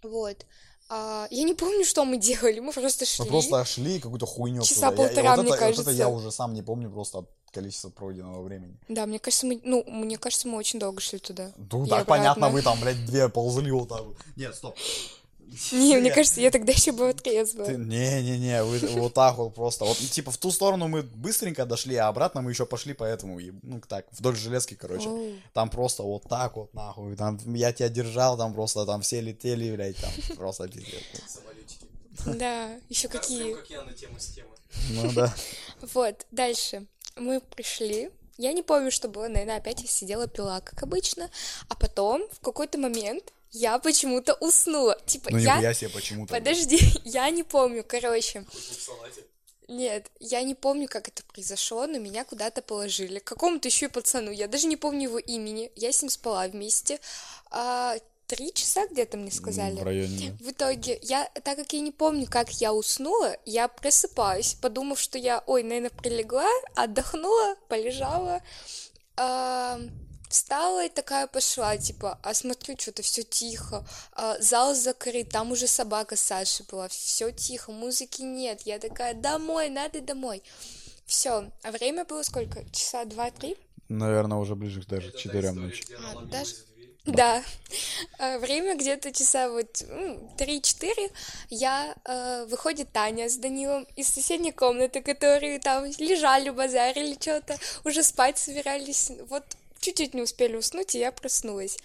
Вот. 0.02 0.46
А, 0.92 1.28
я 1.30 1.44
не 1.44 1.54
помню, 1.54 1.84
что 1.84 2.04
мы 2.04 2.16
делали. 2.18 2.58
Мы 2.58 2.72
просто 2.72 3.06
шли. 3.06 3.24
Мы 3.24 3.30
просто 3.30 3.64
шли 3.64 4.00
какую-то 4.00 4.26
хуйню. 4.26 4.62
Часа. 4.62 4.86
Я- 4.86 4.92
полтора, 4.92 5.36
вот 5.36 5.42
мне 5.44 5.52
это, 5.54 5.60
Вот 5.64 5.70
это 5.72 5.84
кажется. 5.84 5.90
я 5.92 6.08
уже 6.08 6.32
сам 6.32 6.52
не 6.52 6.62
помню 6.62 6.90
просто 6.90 7.18
от 7.20 7.30
количества 7.52 7.90
пройденного 7.90 8.42
времени. 8.42 8.76
Да, 8.88 9.06
мне 9.06 9.20
кажется, 9.20 9.46
мы, 9.46 9.60
ну, 9.62 9.84
мне 9.86 10.18
кажется, 10.18 10.48
мы 10.48 10.56
очень 10.58 10.80
долго 10.80 11.00
шли 11.00 11.20
туда. 11.20 11.52
Ну, 11.56 11.86
так 11.86 12.06
понятно, 12.06 12.48
вы 12.48 12.62
там, 12.62 12.80
блядь, 12.80 13.04
две 13.06 13.28
ползли 13.28 13.70
вот 13.70 13.88
так 13.88 14.04
вот. 14.04 14.16
Нет, 14.36 14.54
стоп. 14.54 14.76
Не, 15.72 15.98
мне 15.98 16.10
кажется, 16.12 16.40
я 16.40 16.50
тогда 16.50 16.72
еще 16.72 16.92
была 16.92 17.12
трезвая. 17.12 17.76
Не-не-не, 17.76 18.62
вот 18.62 19.14
так 19.14 19.36
вот 19.36 19.54
просто. 19.54 19.84
Вот, 19.84 19.96
типа, 19.96 20.30
в 20.30 20.38
ту 20.38 20.50
сторону 20.50 20.88
мы 20.88 21.02
быстренько 21.02 21.66
дошли, 21.66 21.96
а 21.96 22.08
обратно 22.08 22.42
мы 22.42 22.50
еще 22.50 22.66
пошли 22.66 22.94
по 22.94 23.04
этому, 23.04 23.38
и, 23.40 23.52
ну, 23.62 23.80
так, 23.86 24.06
вдоль 24.12 24.36
железки, 24.36 24.74
короче. 24.74 25.08
Там 25.52 25.70
просто 25.70 26.02
вот 26.02 26.24
так 26.28 26.56
вот, 26.56 26.72
нахуй. 26.74 27.16
Там 27.16 27.38
я 27.54 27.72
тебя 27.72 27.88
держал, 27.88 28.36
там 28.36 28.54
просто 28.54 28.86
там 28.86 29.02
все 29.02 29.20
летели, 29.20 29.74
блядь, 29.74 29.96
там 29.96 30.10
просто 30.36 30.68
пиздец. 30.68 31.40
Да, 32.26 32.70
еще 32.88 33.08
какие. 33.08 33.56
я 33.72 33.82
на 33.82 33.92
тему 33.92 34.18
с 34.18 34.26
темы. 34.26 34.50
Ну 34.90 35.12
да. 35.12 35.34
Вот, 35.94 36.26
дальше. 36.30 36.86
Мы 37.16 37.40
пришли. 37.40 38.10
Я 38.36 38.52
не 38.52 38.62
помню, 38.62 38.90
что 38.90 39.08
было, 39.08 39.28
наверное, 39.28 39.56
опять 39.58 39.82
я 39.82 39.86
сидела, 39.88 40.26
пила, 40.26 40.60
как 40.60 40.82
обычно. 40.82 41.30
А 41.68 41.74
потом, 41.74 42.26
в 42.32 42.40
какой-то 42.40 42.78
момент, 42.78 43.32
я 43.52 43.78
почему-то 43.78 44.34
уснула. 44.34 44.98
Типа, 45.06 45.30
Ну 45.30 45.38
я... 45.38 45.54
нихуя 45.56 45.74
себе 45.74 45.90
почему-то. 45.90 46.34
Подожди, 46.34 46.78
я 47.04 47.28
не 47.30 47.42
помню, 47.42 47.84
короче. 47.86 48.44
Нет, 49.68 50.10
я 50.18 50.42
не 50.42 50.56
помню, 50.56 50.88
как 50.88 51.06
это 51.06 51.22
произошло, 51.24 51.86
но 51.86 51.98
меня 51.98 52.24
куда-то 52.24 52.60
положили. 52.60 53.20
К 53.20 53.24
какому-то 53.24 53.68
еще 53.68 53.86
и 53.86 53.88
пацану. 53.88 54.32
Я 54.32 54.48
даже 54.48 54.66
не 54.66 54.76
помню 54.76 55.04
его 55.04 55.18
имени. 55.18 55.70
Я 55.76 55.92
с 55.92 56.02
ним 56.02 56.10
спала 56.10 56.48
вместе. 56.48 56.98
А, 57.52 57.96
три 58.26 58.52
часа 58.52 58.86
где-то 58.88 59.16
мне 59.16 59.30
сказали. 59.30 59.76
В 59.76 59.82
районе. 59.84 60.36
В 60.40 60.50
итоге, 60.50 60.98
я, 61.02 61.24
так 61.44 61.56
как 61.56 61.72
я 61.72 61.80
не 61.80 61.92
помню, 61.92 62.26
как 62.28 62.50
я 62.60 62.72
уснула, 62.72 63.36
я 63.44 63.68
просыпаюсь, 63.68 64.54
подумав, 64.54 65.00
что 65.00 65.18
я, 65.18 65.42
ой, 65.46 65.62
наверное, 65.62 65.90
прилегла, 65.90 66.48
отдохнула, 66.74 67.56
полежала, 67.68 68.42
а, 69.16 69.80
встала 70.30 70.86
и 70.86 70.88
такая 70.88 71.26
пошла, 71.26 71.76
типа, 71.76 72.18
а 72.22 72.34
смотрю, 72.34 72.76
что-то 72.78 73.02
все 73.02 73.22
тихо, 73.22 73.84
а, 74.12 74.40
зал 74.40 74.74
закрыт, 74.74 75.28
там 75.28 75.52
уже 75.52 75.66
собака 75.66 76.16
Саши 76.16 76.64
была, 76.64 76.88
все 76.88 77.30
тихо, 77.30 77.72
музыки 77.72 78.22
нет, 78.22 78.62
я 78.62 78.78
такая, 78.78 79.14
домой, 79.14 79.68
надо 79.68 80.00
домой. 80.00 80.42
Все, 81.04 81.50
а 81.64 81.72
время 81.72 82.04
было 82.04 82.22
сколько? 82.22 82.64
Часа 82.70 83.04
два-три? 83.04 83.56
Наверное, 83.88 84.38
уже 84.38 84.54
ближе 84.54 84.82
к 84.82 84.86
даже 84.86 85.10
к 85.10 85.16
четырем 85.16 85.56
ночи. 85.56 85.84
А, 85.98 86.22
даже... 86.22 86.54
Да. 87.06 87.42
А, 88.18 88.38
Время 88.38 88.76
где-то 88.76 89.10
часа 89.10 89.48
вот 89.48 89.82
м, 89.88 90.18
3-4. 90.36 91.10
Я, 91.48 91.96
э, 92.04 92.44
выходит 92.44 92.92
Таня 92.92 93.28
с 93.28 93.36
Данилом 93.36 93.86
из 93.96 94.08
соседней 94.08 94.52
комнаты, 94.52 95.00
которые 95.00 95.58
там 95.60 95.86
лежали, 95.98 96.50
базарили 96.50 97.16
что-то, 97.18 97.58
уже 97.84 98.02
спать 98.02 98.38
собирались. 98.38 99.10
Вот 99.28 99.44
чуть-чуть 99.80 100.14
не 100.14 100.22
успели 100.22 100.56
уснуть, 100.56 100.94
и 100.94 100.98
я 100.98 101.12
проснулась. 101.12 101.78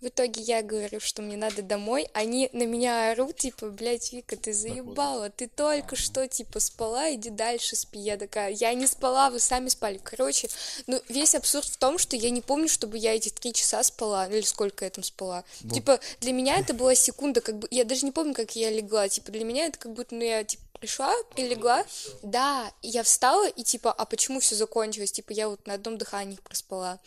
В 0.00 0.06
итоге 0.06 0.40
я 0.40 0.62
говорю, 0.62 0.98
что 0.98 1.20
мне 1.20 1.36
надо 1.36 1.60
домой, 1.60 2.08
они 2.14 2.48
на 2.54 2.62
меня 2.62 3.10
орут, 3.10 3.36
типа, 3.36 3.66
блядь, 3.68 4.14
Вика, 4.14 4.34
ты 4.34 4.54
заебала, 4.54 5.28
ты 5.28 5.46
только 5.46 5.94
что, 5.94 6.26
типа, 6.26 6.58
спала, 6.58 7.12
иди 7.12 7.28
дальше 7.28 7.76
спи. 7.76 7.98
Я 7.98 8.16
такая, 8.16 8.50
я 8.50 8.72
не 8.72 8.86
спала, 8.86 9.28
вы 9.28 9.40
сами 9.40 9.68
спали. 9.68 10.00
Короче, 10.02 10.48
ну, 10.86 11.02
весь 11.08 11.34
абсурд 11.34 11.66
в 11.66 11.76
том, 11.76 11.98
что 11.98 12.16
я 12.16 12.30
не 12.30 12.40
помню, 12.40 12.66
чтобы 12.66 12.96
я 12.96 13.14
эти 13.14 13.28
три 13.28 13.52
часа 13.52 13.82
спала, 13.82 14.26
или 14.26 14.40
сколько 14.40 14.86
я 14.86 14.90
там 14.90 15.04
спала. 15.04 15.44
Типа, 15.70 16.00
для 16.20 16.32
меня 16.32 16.58
это 16.58 16.72
была 16.72 16.94
секунда, 16.94 17.42
как 17.42 17.58
бы, 17.58 17.68
я 17.70 17.84
даже 17.84 18.06
не 18.06 18.12
помню, 18.12 18.32
как 18.32 18.56
я 18.56 18.70
легла, 18.70 19.06
типа, 19.06 19.30
для 19.30 19.44
меня 19.44 19.66
это 19.66 19.78
как 19.78 19.92
будто, 19.92 20.14
ну, 20.14 20.22
я, 20.24 20.44
типа, 20.44 20.62
пришла, 20.80 21.14
прилегла, 21.34 21.84
да, 22.22 22.72
и 22.80 22.88
я 22.88 23.02
встала, 23.02 23.46
и, 23.46 23.62
типа, 23.62 23.92
а 23.92 24.06
почему 24.06 24.40
все 24.40 24.54
закончилось? 24.54 25.12
Типа, 25.12 25.32
я 25.32 25.50
вот 25.50 25.66
на 25.66 25.74
одном 25.74 25.98
дыхании 25.98 26.38
проспала. 26.42 26.98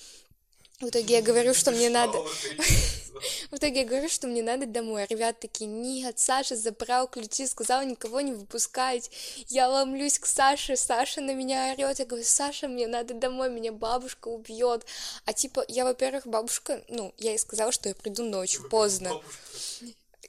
В 0.79 0.87
итоге 0.87 1.15
я 1.15 1.21
говорю, 1.21 1.53
что 1.53 1.71
мне 1.71 1.89
надо... 1.89 2.17
В 3.51 3.55
итоге 3.55 3.81
я 3.81 3.85
говорю, 3.85 4.09
что 4.09 4.27
мне 4.27 4.41
надо 4.41 4.65
домой. 4.65 5.03
А 5.03 5.07
ребята 5.07 5.41
такие, 5.41 5.69
нет, 5.69 6.19
Саша 6.19 6.55
забрал 6.55 7.07
ключи, 7.07 7.47
сказал 7.47 7.83
никого 7.83 8.21
не 8.21 8.33
выпускать. 8.33 9.09
Я 9.49 9.69
ломлюсь 9.69 10.19
к 10.19 10.25
Саше, 10.25 10.75
Саша 10.75 11.21
на 11.21 11.33
меня 11.33 11.73
орет. 11.73 11.99
Я 11.99 12.05
говорю, 12.05 12.25
Саша, 12.25 12.67
мне 12.67 12.87
надо 12.87 13.13
домой, 13.13 13.49
меня 13.49 13.71
бабушка 13.71 14.27
убьет. 14.27 14.85
А 15.25 15.33
типа, 15.33 15.63
я, 15.67 15.85
во-первых, 15.85 16.27
бабушка, 16.27 16.83
ну, 16.89 17.13
я 17.17 17.31
ей 17.31 17.39
сказала, 17.39 17.71
что 17.71 17.87
я 17.87 17.95
приду 17.95 18.23
ночью, 18.23 18.67
поздно. 18.67 19.11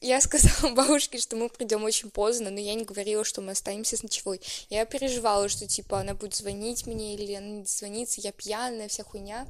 Я 0.01 0.20
сказала 0.20 0.72
бабушке, 0.74 1.18
что 1.18 1.36
мы 1.36 1.49
придем 1.49 1.82
очень 1.84 2.11
поздно, 2.11 2.51
но 2.51 2.61
я 2.61 2.74
не 2.74 2.84
говорила, 2.84 3.24
что 3.24 3.40
мы 3.40 3.53
останемся 3.53 3.97
с 3.97 4.03
ночевой. 4.03 4.40
Я 4.68 4.84
переживала, 4.84 5.49
что, 5.49 5.66
типа, 5.66 6.01
она 6.01 6.14
будет 6.14 6.34
звонить 6.34 6.86
мне, 6.86 7.14
или 7.14 7.32
она 7.32 7.47
не 7.47 7.64
звонится, 7.64 8.20
я 8.20 8.32
пьяная, 8.32 8.88
вся 8.88 9.03
хуйня. 9.03 9.49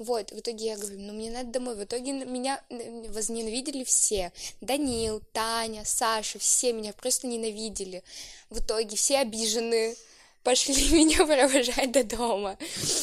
Вот, 0.00 0.32
в 0.32 0.38
итоге 0.38 0.64
я 0.64 0.76
говорю, 0.78 0.98
ну 0.98 1.12
мне 1.12 1.30
надо 1.30 1.50
домой. 1.50 1.76
В 1.76 1.84
итоге 1.84 2.12
меня 2.12 2.62
возненавидели 2.70 3.84
все. 3.84 4.32
Данил, 4.62 5.20
Таня, 5.34 5.84
Саша, 5.84 6.38
все 6.38 6.72
меня 6.72 6.94
просто 6.94 7.26
ненавидели. 7.26 8.02
В 8.48 8.60
итоге 8.60 8.96
все 8.96 9.18
обижены 9.18 9.94
пошли 10.42 10.88
меня 10.90 11.26
провожать 11.26 11.92
до 11.92 12.02
дома. 12.02 12.56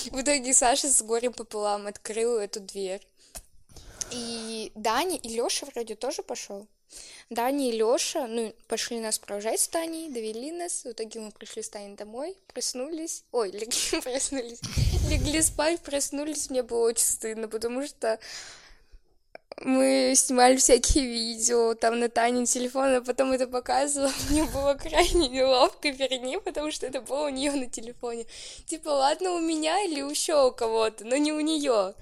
В 0.09 0.21
итоге 0.21 0.55
Саша 0.55 0.87
с 0.87 1.03
горем 1.03 1.33
пополам 1.33 1.85
открыл 1.85 2.39
эту 2.39 2.61
дверь. 2.61 3.07
И 4.11 4.71
Даня 4.73 5.17
и 5.17 5.29
Лёша 5.29 5.67
вроде 5.67 5.93
тоже 5.93 6.23
пошел. 6.23 6.65
Даня 7.29 7.69
и 7.69 7.71
Лёша, 7.71 8.27
ну, 8.27 8.53
пошли 8.67 8.99
нас 8.99 9.19
провожать 9.19 9.59
с 9.59 9.67
Таней, 9.67 10.09
довели 10.09 10.51
нас. 10.51 10.83
В 10.85 10.91
итоге 10.91 11.19
мы 11.19 11.31
пришли 11.31 11.61
с 11.61 11.69
Таней 11.69 11.95
домой, 11.95 12.37
проснулись. 12.53 13.23
Ой, 13.31 13.51
легли, 13.51 14.01
проснулись. 14.01 14.61
Легли 15.09 15.41
спать, 15.41 15.81
проснулись. 15.81 16.49
Мне 16.49 16.63
было 16.63 16.87
очень 16.87 17.05
стыдно, 17.05 17.47
потому 17.47 17.85
что 17.85 18.19
мы 19.61 20.13
снимали 20.15 20.55
всякие 20.55 21.05
видео 21.05 21.73
там 21.73 21.99
на 21.99 22.09
Тане 22.09 22.45
телефон, 22.45 22.95
а 22.95 23.01
потом 23.01 23.31
это 23.31 23.47
показывала. 23.47 24.11
Мне 24.29 24.43
было 24.45 24.75
крайне 24.75 25.27
неловко 25.27 25.91
перед 25.91 26.21
ней, 26.21 26.39
потому 26.39 26.71
что 26.71 26.85
это 26.85 27.01
было 27.01 27.25
у 27.25 27.29
нее 27.29 27.51
на 27.51 27.67
телефоне. 27.67 28.25
Типа, 28.67 28.89
ладно, 28.89 29.31
у 29.31 29.39
меня 29.39 29.83
или 29.83 29.99
еще 29.99 30.47
у 30.47 30.51
кого-то, 30.51 31.05
но 31.05 31.17
не 31.17 31.33
у 31.33 31.39
нее. 31.39 31.95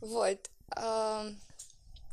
Вот. 0.00 0.38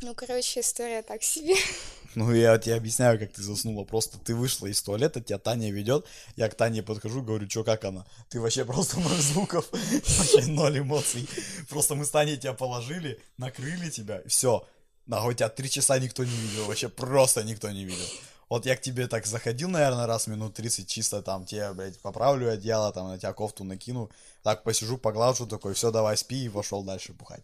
Ну, 0.01 0.15
короче, 0.15 0.61
история 0.61 1.01
так 1.01 1.23
себе. 1.23 1.55
Ну, 2.15 2.33
я 2.33 2.57
тебе 2.57 2.75
объясняю, 2.75 3.19
как 3.19 3.31
ты 3.31 3.41
заснула. 3.41 3.83
Просто 3.83 4.17
ты 4.17 4.35
вышла 4.35 4.67
из 4.67 4.81
туалета, 4.81 5.21
тебя 5.21 5.37
Таня 5.37 5.71
ведет. 5.71 6.05
Я 6.35 6.49
к 6.49 6.55
Тане 6.55 6.81
подхожу, 6.81 7.21
говорю, 7.21 7.49
что, 7.49 7.63
как 7.63 7.85
она? 7.85 8.05
Ты 8.29 8.39
вообще 8.39 8.65
просто 8.65 8.99
ноль 8.99 9.17
звуков, 9.17 9.69
вообще 9.71 10.45
ноль 10.47 10.79
эмоций. 10.79 11.27
Просто 11.69 11.95
мы 11.95 12.05
с 12.05 12.09
Таней 12.09 12.37
тебя 12.37 12.53
положили, 12.53 13.21
накрыли 13.37 13.89
тебя, 13.89 14.21
все. 14.27 14.67
Нахуй 15.05 15.35
тебя 15.35 15.49
три 15.49 15.69
часа 15.69 15.97
никто 15.97 16.23
не 16.23 16.35
видел, 16.35 16.65
вообще 16.65 16.87
просто 16.87 17.43
никто 17.43 17.69
не 17.71 17.83
видел. 17.83 18.05
Вот 18.49 18.65
я 18.65 18.75
к 18.75 18.81
тебе 18.81 19.07
так 19.07 19.27
заходил, 19.27 19.69
наверное, 19.69 20.07
раз 20.07 20.25
минут 20.25 20.55
30, 20.55 20.87
чисто 20.87 21.21
там 21.21 21.45
тебе, 21.45 21.71
блядь, 21.73 21.99
поправлю 21.99 22.51
одеяло, 22.51 22.91
там 22.91 23.07
на 23.07 23.19
тебя 23.19 23.31
кофту 23.31 23.63
накину, 23.63 24.09
так 24.41 24.63
посижу, 24.63 24.97
поглажу 24.97 25.45
такой, 25.45 25.75
все, 25.75 25.91
давай 25.91 26.17
спи, 26.17 26.45
и 26.45 26.49
пошел 26.49 26.83
дальше 26.83 27.13
бухать. 27.13 27.43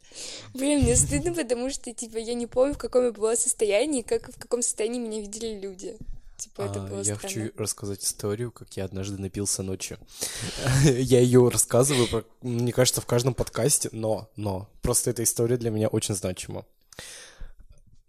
Блин, 0.56 0.82
мне 0.82 0.95
стыдно, 0.95 1.32
потому 1.34 1.70
что, 1.70 1.93
типа, 1.93 2.18
я 2.18 2.34
не 2.34 2.47
помню, 2.47 2.74
в 2.74 2.80
каком 2.80 3.06
я 3.06 3.12
была 3.12 3.36
состоянии, 3.36 4.01
как 4.01 4.30
в 4.36 4.39
каком 4.39 4.64
состоянии 4.64 4.99
меня 4.99 5.22
видели 5.22 5.60
люди. 5.60 5.95
Типа, 6.38 6.64
это 6.64 6.84
А, 6.84 6.88
было 6.88 6.97
я 7.01 7.16
странно. 7.16 7.22
хочу 7.22 7.51
рассказать 7.56 8.03
историю, 8.03 8.51
как 8.51 8.76
я 8.76 8.86
однажды 8.86 9.22
напился 9.22 9.64
ночью. 9.64 9.97
Я 10.84 11.22
ее 11.22 11.47
рассказываю, 11.47 12.26
мне 12.41 12.74
кажется, 12.74 12.99
в 12.99 13.06
каждом 13.06 13.34
подкасте, 13.34 13.88
но, 13.93 14.30
но, 14.36 14.68
просто 14.82 15.12
эта 15.12 15.24
история 15.24 15.56
для 15.56 15.70
меня 15.70 15.88
очень 15.88 16.14
значима. 16.14 16.66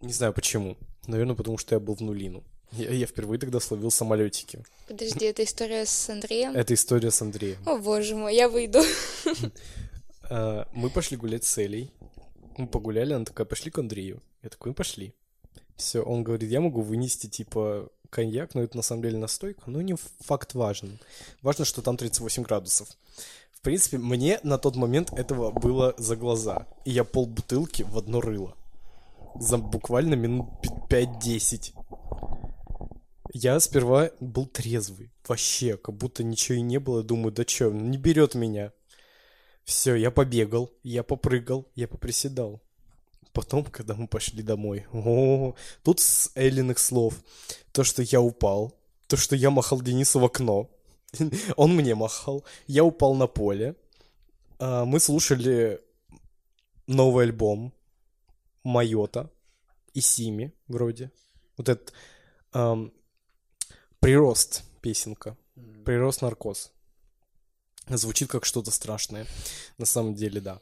Не 0.01 0.11
знаю 0.11 0.33
почему. 0.33 0.75
Наверное, 1.05 1.35
потому 1.35 1.57
что 1.57 1.73
я 1.75 1.79
был 1.79 1.95
в 1.95 2.01
нулину. 2.01 2.43
Я, 2.73 2.91
я 2.91 3.05
впервые 3.07 3.39
тогда 3.39 3.59
словил 3.59 3.91
самолетики. 3.91 4.63
Подожди, 4.87 5.25
это 5.25 5.43
история 5.43 5.85
с 5.85 6.09
Андреем? 6.09 6.53
Это 6.55 6.73
история 6.73 7.11
с 7.11 7.21
Андреем. 7.21 7.57
О, 7.65 7.77
боже 7.77 8.15
мой, 8.15 8.35
я 8.35 8.49
выйду. 8.49 8.81
А, 10.29 10.67
Мы 10.73 10.89
пошли 10.89 11.17
гулять 11.17 11.43
с 11.43 11.57
Элей. 11.57 11.91
Мы 12.57 12.67
погуляли, 12.67 13.13
она 13.13 13.25
такая, 13.25 13.45
пошли 13.45 13.71
к 13.71 13.77
Андрею. 13.79 14.21
Я 14.43 14.49
такой, 14.49 14.69
«Ну, 14.71 14.73
пошли. 14.73 15.13
Все, 15.75 16.01
он 16.01 16.23
говорит, 16.23 16.49
я 16.49 16.59
могу 16.59 16.81
вынести, 16.81 17.27
типа, 17.27 17.89
коньяк, 18.09 18.55
но 18.55 18.63
это 18.63 18.75
на 18.77 18.83
самом 18.83 19.03
деле 19.03 19.17
настойка. 19.17 19.61
Ну, 19.67 19.79
не 19.81 19.95
факт 20.21 20.55
важен. 20.55 20.97
Важно, 21.41 21.65
что 21.65 21.81
там 21.81 21.97
38 21.97 22.43
градусов. 22.43 22.87
В 23.51 23.61
принципе, 23.61 23.97
мне 23.97 24.39
на 24.43 24.57
тот 24.57 24.75
момент 24.75 25.11
этого 25.13 25.51
было 25.51 25.93
за 25.97 26.15
глаза. 26.15 26.65
И 26.85 26.91
я 26.91 27.03
пол 27.03 27.27
бутылки 27.27 27.83
в 27.83 27.97
одно 27.97 28.21
рыло. 28.21 28.55
За 29.39 29.57
буквально 29.57 30.15
минут 30.15 30.47
пи- 30.89 31.05
5-10. 31.05 31.73
Я 33.33 33.59
сперва 33.59 34.11
был 34.19 34.45
трезвый. 34.45 35.11
Вообще, 35.27 35.77
как 35.77 35.95
будто 35.95 36.23
ничего 36.23 36.57
и 36.57 36.61
не 36.61 36.79
было. 36.79 37.03
Думаю, 37.03 37.31
да 37.31 37.45
чё, 37.45 37.71
не 37.71 37.97
берет 37.97 38.35
меня. 38.35 38.71
Все, 39.63 39.95
я 39.95 40.11
побегал, 40.11 40.71
я 40.83 41.03
попрыгал, 41.03 41.67
я 41.75 41.87
поприседал. 41.87 42.61
Потом, 43.33 43.65
когда 43.65 43.95
мы 43.95 44.07
пошли 44.07 44.41
домой, 44.41 44.85
о, 44.93 45.55
тут 45.83 45.99
с 45.99 46.31
Эллиных 46.35 46.79
слов. 46.79 47.15
То, 47.71 47.83
что 47.83 48.01
я 48.01 48.21
упал, 48.21 48.79
то, 49.07 49.17
что 49.17 49.35
я 49.35 49.51
махал 49.51 49.81
Денису 49.81 50.19
в 50.19 50.25
окно. 50.25 50.69
Он 51.57 51.75
мне 51.75 51.95
махал. 51.95 52.45
Я 52.65 52.83
упал 52.83 53.13
на 53.13 53.27
поле. 53.27 53.75
А, 54.59 54.85
Мы 54.85 54.99
слушали 54.99 55.81
новый 56.87 57.25
альбом 57.25 57.73
Майота 58.63 59.29
и 59.93 60.01
Сими, 60.01 60.53
вроде. 60.67 61.11
Вот 61.57 61.69
этот 61.69 61.93
Прирост 64.07 64.63
песенка. 64.79 65.35
Прирост 65.83 66.21
наркоз. 66.21 66.71
Звучит 67.89 68.29
как 68.29 68.45
что-то 68.45 68.71
страшное. 68.71 69.25
На 69.77 69.85
самом 69.85 70.15
деле, 70.15 70.39
да. 70.39 70.61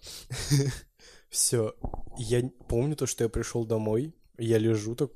Все. 1.29 1.75
Я 2.17 2.49
помню 2.67 2.95
то, 2.95 3.05
что 3.05 3.23
я 3.23 3.29
пришел 3.29 3.63
домой, 3.63 4.15
я 4.39 4.57
лежу 4.57 4.95
так, 4.95 5.11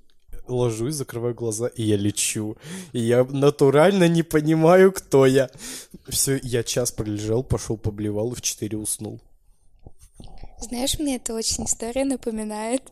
ложусь, 0.48 0.94
закрываю 0.94 1.34
глаза, 1.34 1.70
и 1.70 1.82
я 1.82 1.98
лечу. 1.98 2.56
И 2.94 3.00
я 3.00 3.24
натурально 3.24 4.08
не 4.08 4.22
понимаю, 4.22 4.92
кто 4.92 5.26
я. 5.26 5.50
Все, 6.08 6.40
я 6.44 6.62
час 6.62 6.92
пролежал, 6.92 7.44
пошел 7.44 7.78
поблевал 7.78 8.34
и 8.34 8.36
в 8.36 8.42
4 8.42 8.78
уснул. 8.78 9.20
Знаешь, 10.60 11.00
мне 11.00 11.16
это 11.16 11.34
очень 11.34 11.66
история 11.66 12.06
напоминает. 12.06 12.84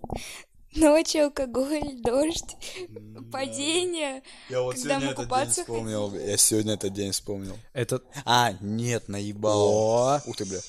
Ночь, 0.78 1.16
алкоголь, 1.16 1.96
дождь, 2.04 2.56
падение. 3.32 4.22
Я 4.48 4.62
вот 4.62 4.76
Когда 4.76 5.00
сегодня 5.00 5.08
мы 5.08 5.24
этот 5.24 5.30
день 5.30 5.64
вспомнил. 5.64 6.16
Я 6.16 6.38
сегодня 6.38 6.74
этот 6.74 6.94
день 6.94 7.12
вспомнил. 7.12 7.58
Это... 7.74 8.02
А, 8.26 8.54
нет, 8.62 9.10
наебал. 9.10 10.22
Ух 10.24 10.38
ты, 10.38 10.46
бля. 10.46 10.60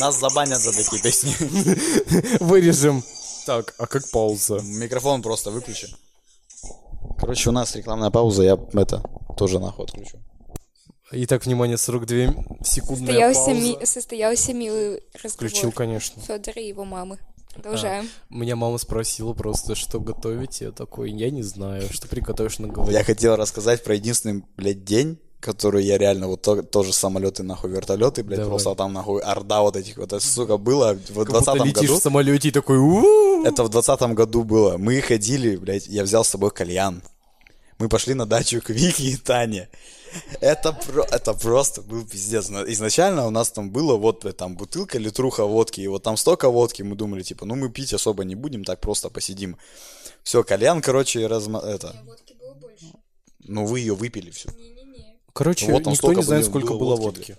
Нас 0.00 0.18
забанят 0.18 0.60
за 0.60 0.72
такие 0.72 1.00
песни. 1.00 1.32
Вырежем. 2.44 3.04
Так, 3.46 3.74
а 3.78 3.86
как 3.86 4.10
пауза? 4.10 4.60
Микрофон 4.60 5.22
просто 5.22 5.52
выключи. 5.52 5.88
Короче, 7.18 7.50
у 7.50 7.52
нас 7.52 7.76
рекламная 7.76 8.10
пауза, 8.10 8.42
я 8.42 8.58
это 8.72 9.02
тоже 9.36 9.60
нахуй 9.60 9.84
отключу. 9.84 10.18
Итак, 11.12 11.44
внимание, 11.44 11.76
42 11.76 12.44
секундная 12.64 13.32
Состоялся, 13.34 13.40
пауза. 13.46 13.60
ми- 13.60 13.86
состоялся 13.86 14.52
милый 14.54 15.02
Включил, 15.14 15.70
разговор 15.70 15.74
конечно. 15.74 16.22
Федора 16.22 16.60
и 16.60 16.68
его 16.68 16.84
мамы. 16.84 17.18
Продолжаем. 17.54 18.08
Меня 18.28 18.54
мама 18.54 18.78
спросила 18.78 19.32
просто, 19.32 19.74
что 19.74 19.98
готовить. 19.98 20.60
Я 20.60 20.70
такой, 20.70 21.10
я 21.10 21.30
не 21.30 21.42
знаю, 21.42 21.82
что 21.92 22.06
приготовишь 22.06 22.60
на 22.60 22.68
говорит. 22.68 22.94
Я 22.96 23.02
хотел 23.02 23.34
рассказать 23.34 23.82
про 23.82 23.96
единственный, 23.96 24.44
блядь, 24.56 24.84
день, 24.84 25.18
который 25.40 25.84
я 25.84 25.98
реально, 25.98 26.28
вот 26.28 26.42
то- 26.42 26.62
тоже 26.62 26.92
самолеты, 26.92 27.42
нахуй, 27.42 27.70
вертолеты, 27.70 28.22
блядь, 28.22 28.38
Давай. 28.38 28.50
просто 28.50 28.74
там, 28.76 28.92
нахуй, 28.92 29.20
орда 29.20 29.62
вот 29.62 29.74
этих 29.74 29.96
вот, 29.96 30.12
это, 30.12 30.20
сука, 30.20 30.58
было 30.58 30.96
в 31.08 31.24
двадцатом 31.24 31.72
году. 31.72 31.96
в 31.98 32.00
самолете 32.02 32.48
и 32.48 32.52
такой, 32.52 32.78
«У-у-у». 32.78 33.44
Это 33.44 33.64
в 33.64 33.68
двадцатом 33.68 34.14
году 34.14 34.44
было. 34.44 34.76
Мы 34.76 35.00
ходили, 35.00 35.56
блядь, 35.56 35.88
я 35.88 36.04
взял 36.04 36.24
с 36.24 36.28
собой 36.28 36.52
кальян. 36.52 37.02
Мы 37.78 37.88
пошли 37.88 38.14
на 38.14 38.26
дачу 38.26 38.60
к 38.62 38.68
Вике 38.70 39.04
и 39.04 39.16
Тане. 39.16 39.68
Это, 40.40 40.72
про, 40.72 41.04
это 41.04 41.34
просто 41.34 41.82
был 41.82 42.04
пиздец. 42.06 42.48
На- 42.48 42.64
Изначально 42.72 43.26
у 43.26 43.30
нас 43.30 43.50
там 43.50 43.70
было 43.70 43.96
вот 43.96 44.24
э, 44.24 44.32
там 44.32 44.56
бутылка, 44.56 44.98
литруха 44.98 45.44
водки, 45.44 45.80
и 45.80 45.88
вот 45.88 46.02
там 46.02 46.16
столько 46.16 46.50
водки, 46.50 46.82
мы 46.82 46.96
думали, 46.96 47.22
типа, 47.22 47.46
ну 47.46 47.54
мы 47.54 47.68
пить 47.70 47.92
особо 47.94 48.24
не 48.24 48.34
будем, 48.34 48.64
так 48.64 48.80
просто 48.80 49.08
посидим. 49.10 49.56
Все, 50.22 50.42
кальян, 50.42 50.82
короче, 50.82 51.26
разма... 51.26 51.60
это... 51.60 51.94
Водки 52.04 52.34
было 52.40 52.54
больше. 52.54 52.86
Ну 53.40 53.66
вы 53.66 53.80
ее 53.80 53.94
выпили 53.94 54.30
всю. 54.30 54.50
Не-не-не. 54.50 55.16
Короче, 55.32 55.70
Вот 55.70 55.84
там 55.84 55.92
никто 55.92 56.12
не 56.12 56.22
знает, 56.22 56.46
сколько 56.46 56.68
было 56.74 56.78
было 56.78 56.96
водки, 56.96 57.18
водки. 57.18 57.36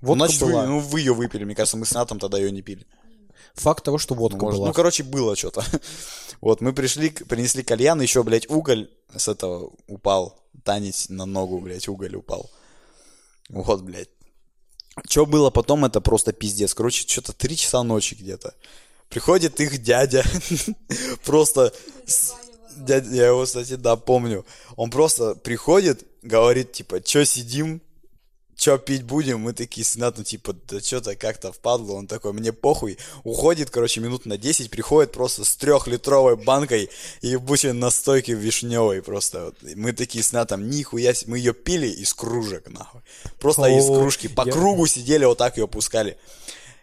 Ну, 0.00 0.08
Водка 0.08 0.26
значит, 0.26 0.42
вы, 0.42 0.52
была. 0.52 0.66
ну 0.66 0.78
вы 0.80 1.00
ее 1.00 1.12
выпили, 1.12 1.44
мне 1.44 1.54
кажется, 1.54 1.76
мы 1.76 1.84
с 1.86 1.92
Натом 1.92 2.18
тогда 2.18 2.38
ее 2.38 2.50
не 2.50 2.62
пили. 2.62 2.86
Факт 3.54 3.84
того, 3.84 3.98
что 3.98 4.14
водка 4.14 4.38
может, 4.38 4.58
была. 4.58 4.68
ну, 4.68 4.74
короче, 4.74 5.02
было 5.02 5.36
что-то. 5.36 5.64
Вот, 6.40 6.62
мы 6.62 6.72
пришли, 6.72 7.10
принесли 7.10 7.62
кальян, 7.62 8.00
еще, 8.00 8.22
блядь, 8.22 8.48
уголь 8.48 8.88
с 9.14 9.28
этого 9.28 9.72
упал. 9.86 10.40
Танец 10.64 11.10
на 11.10 11.26
ногу, 11.26 11.60
блядь, 11.60 11.86
уголь 11.86 12.16
упал. 12.16 12.50
Вот, 13.50 13.82
блядь. 13.82 14.08
Что 15.06 15.26
было 15.26 15.50
потом, 15.50 15.84
это 15.84 16.00
просто 16.00 16.32
пиздец. 16.32 16.72
Короче, 16.72 17.06
что-то 17.06 17.34
три 17.34 17.56
часа 17.56 17.82
ночи 17.82 18.14
где-то. 18.14 18.54
Приходит 19.10 19.60
их 19.60 19.82
дядя. 19.82 20.24
Просто... 21.24 21.74
Дядя, 22.76 23.10
я 23.10 23.26
его, 23.26 23.44
кстати, 23.44 23.74
да, 23.74 23.96
помню. 23.96 24.46
Он 24.76 24.90
просто 24.90 25.34
приходит, 25.34 26.06
говорит, 26.22 26.72
типа, 26.72 27.02
чё 27.02 27.24
сидим, 27.24 27.82
чё 28.60 28.78
пить 28.78 29.02
будем? 29.02 29.40
Мы 29.40 29.52
такие 29.54 29.84
с 29.84 29.96
Натом, 29.96 30.22
типа, 30.24 30.54
да 30.68 30.80
что-то 30.80 31.16
как-то 31.16 31.50
впадло. 31.52 31.94
Он 31.94 32.06
такой, 32.06 32.32
мне 32.32 32.52
похуй. 32.52 32.98
Уходит, 33.24 33.70
короче, 33.70 34.00
минут 34.00 34.26
на 34.26 34.36
10, 34.36 34.70
приходит 34.70 35.12
просто 35.12 35.44
с 35.44 35.56
трехлитровой 35.56 36.36
банкой 36.36 36.90
ебучей 37.22 37.72
настойки 37.72 38.32
вишневой 38.32 39.02
просто. 39.02 39.52
И 39.62 39.74
Мы 39.74 39.92
такие 39.92 40.22
с 40.22 40.32
Натом, 40.32 40.68
нихуя 40.68 41.12
мы 41.26 41.38
ее 41.38 41.54
пили 41.54 41.86
из 41.88 42.12
кружек, 42.12 42.68
нахуй. 42.68 43.00
Просто 43.40 43.66
из 43.66 43.88
О, 43.88 43.98
кружки. 43.98 44.28
По 44.28 44.46
я- 44.46 44.52
кругу 44.52 44.86
сидели, 44.86 45.24
вот 45.24 45.38
так 45.38 45.56
ее 45.56 45.66
пускали. 45.66 46.18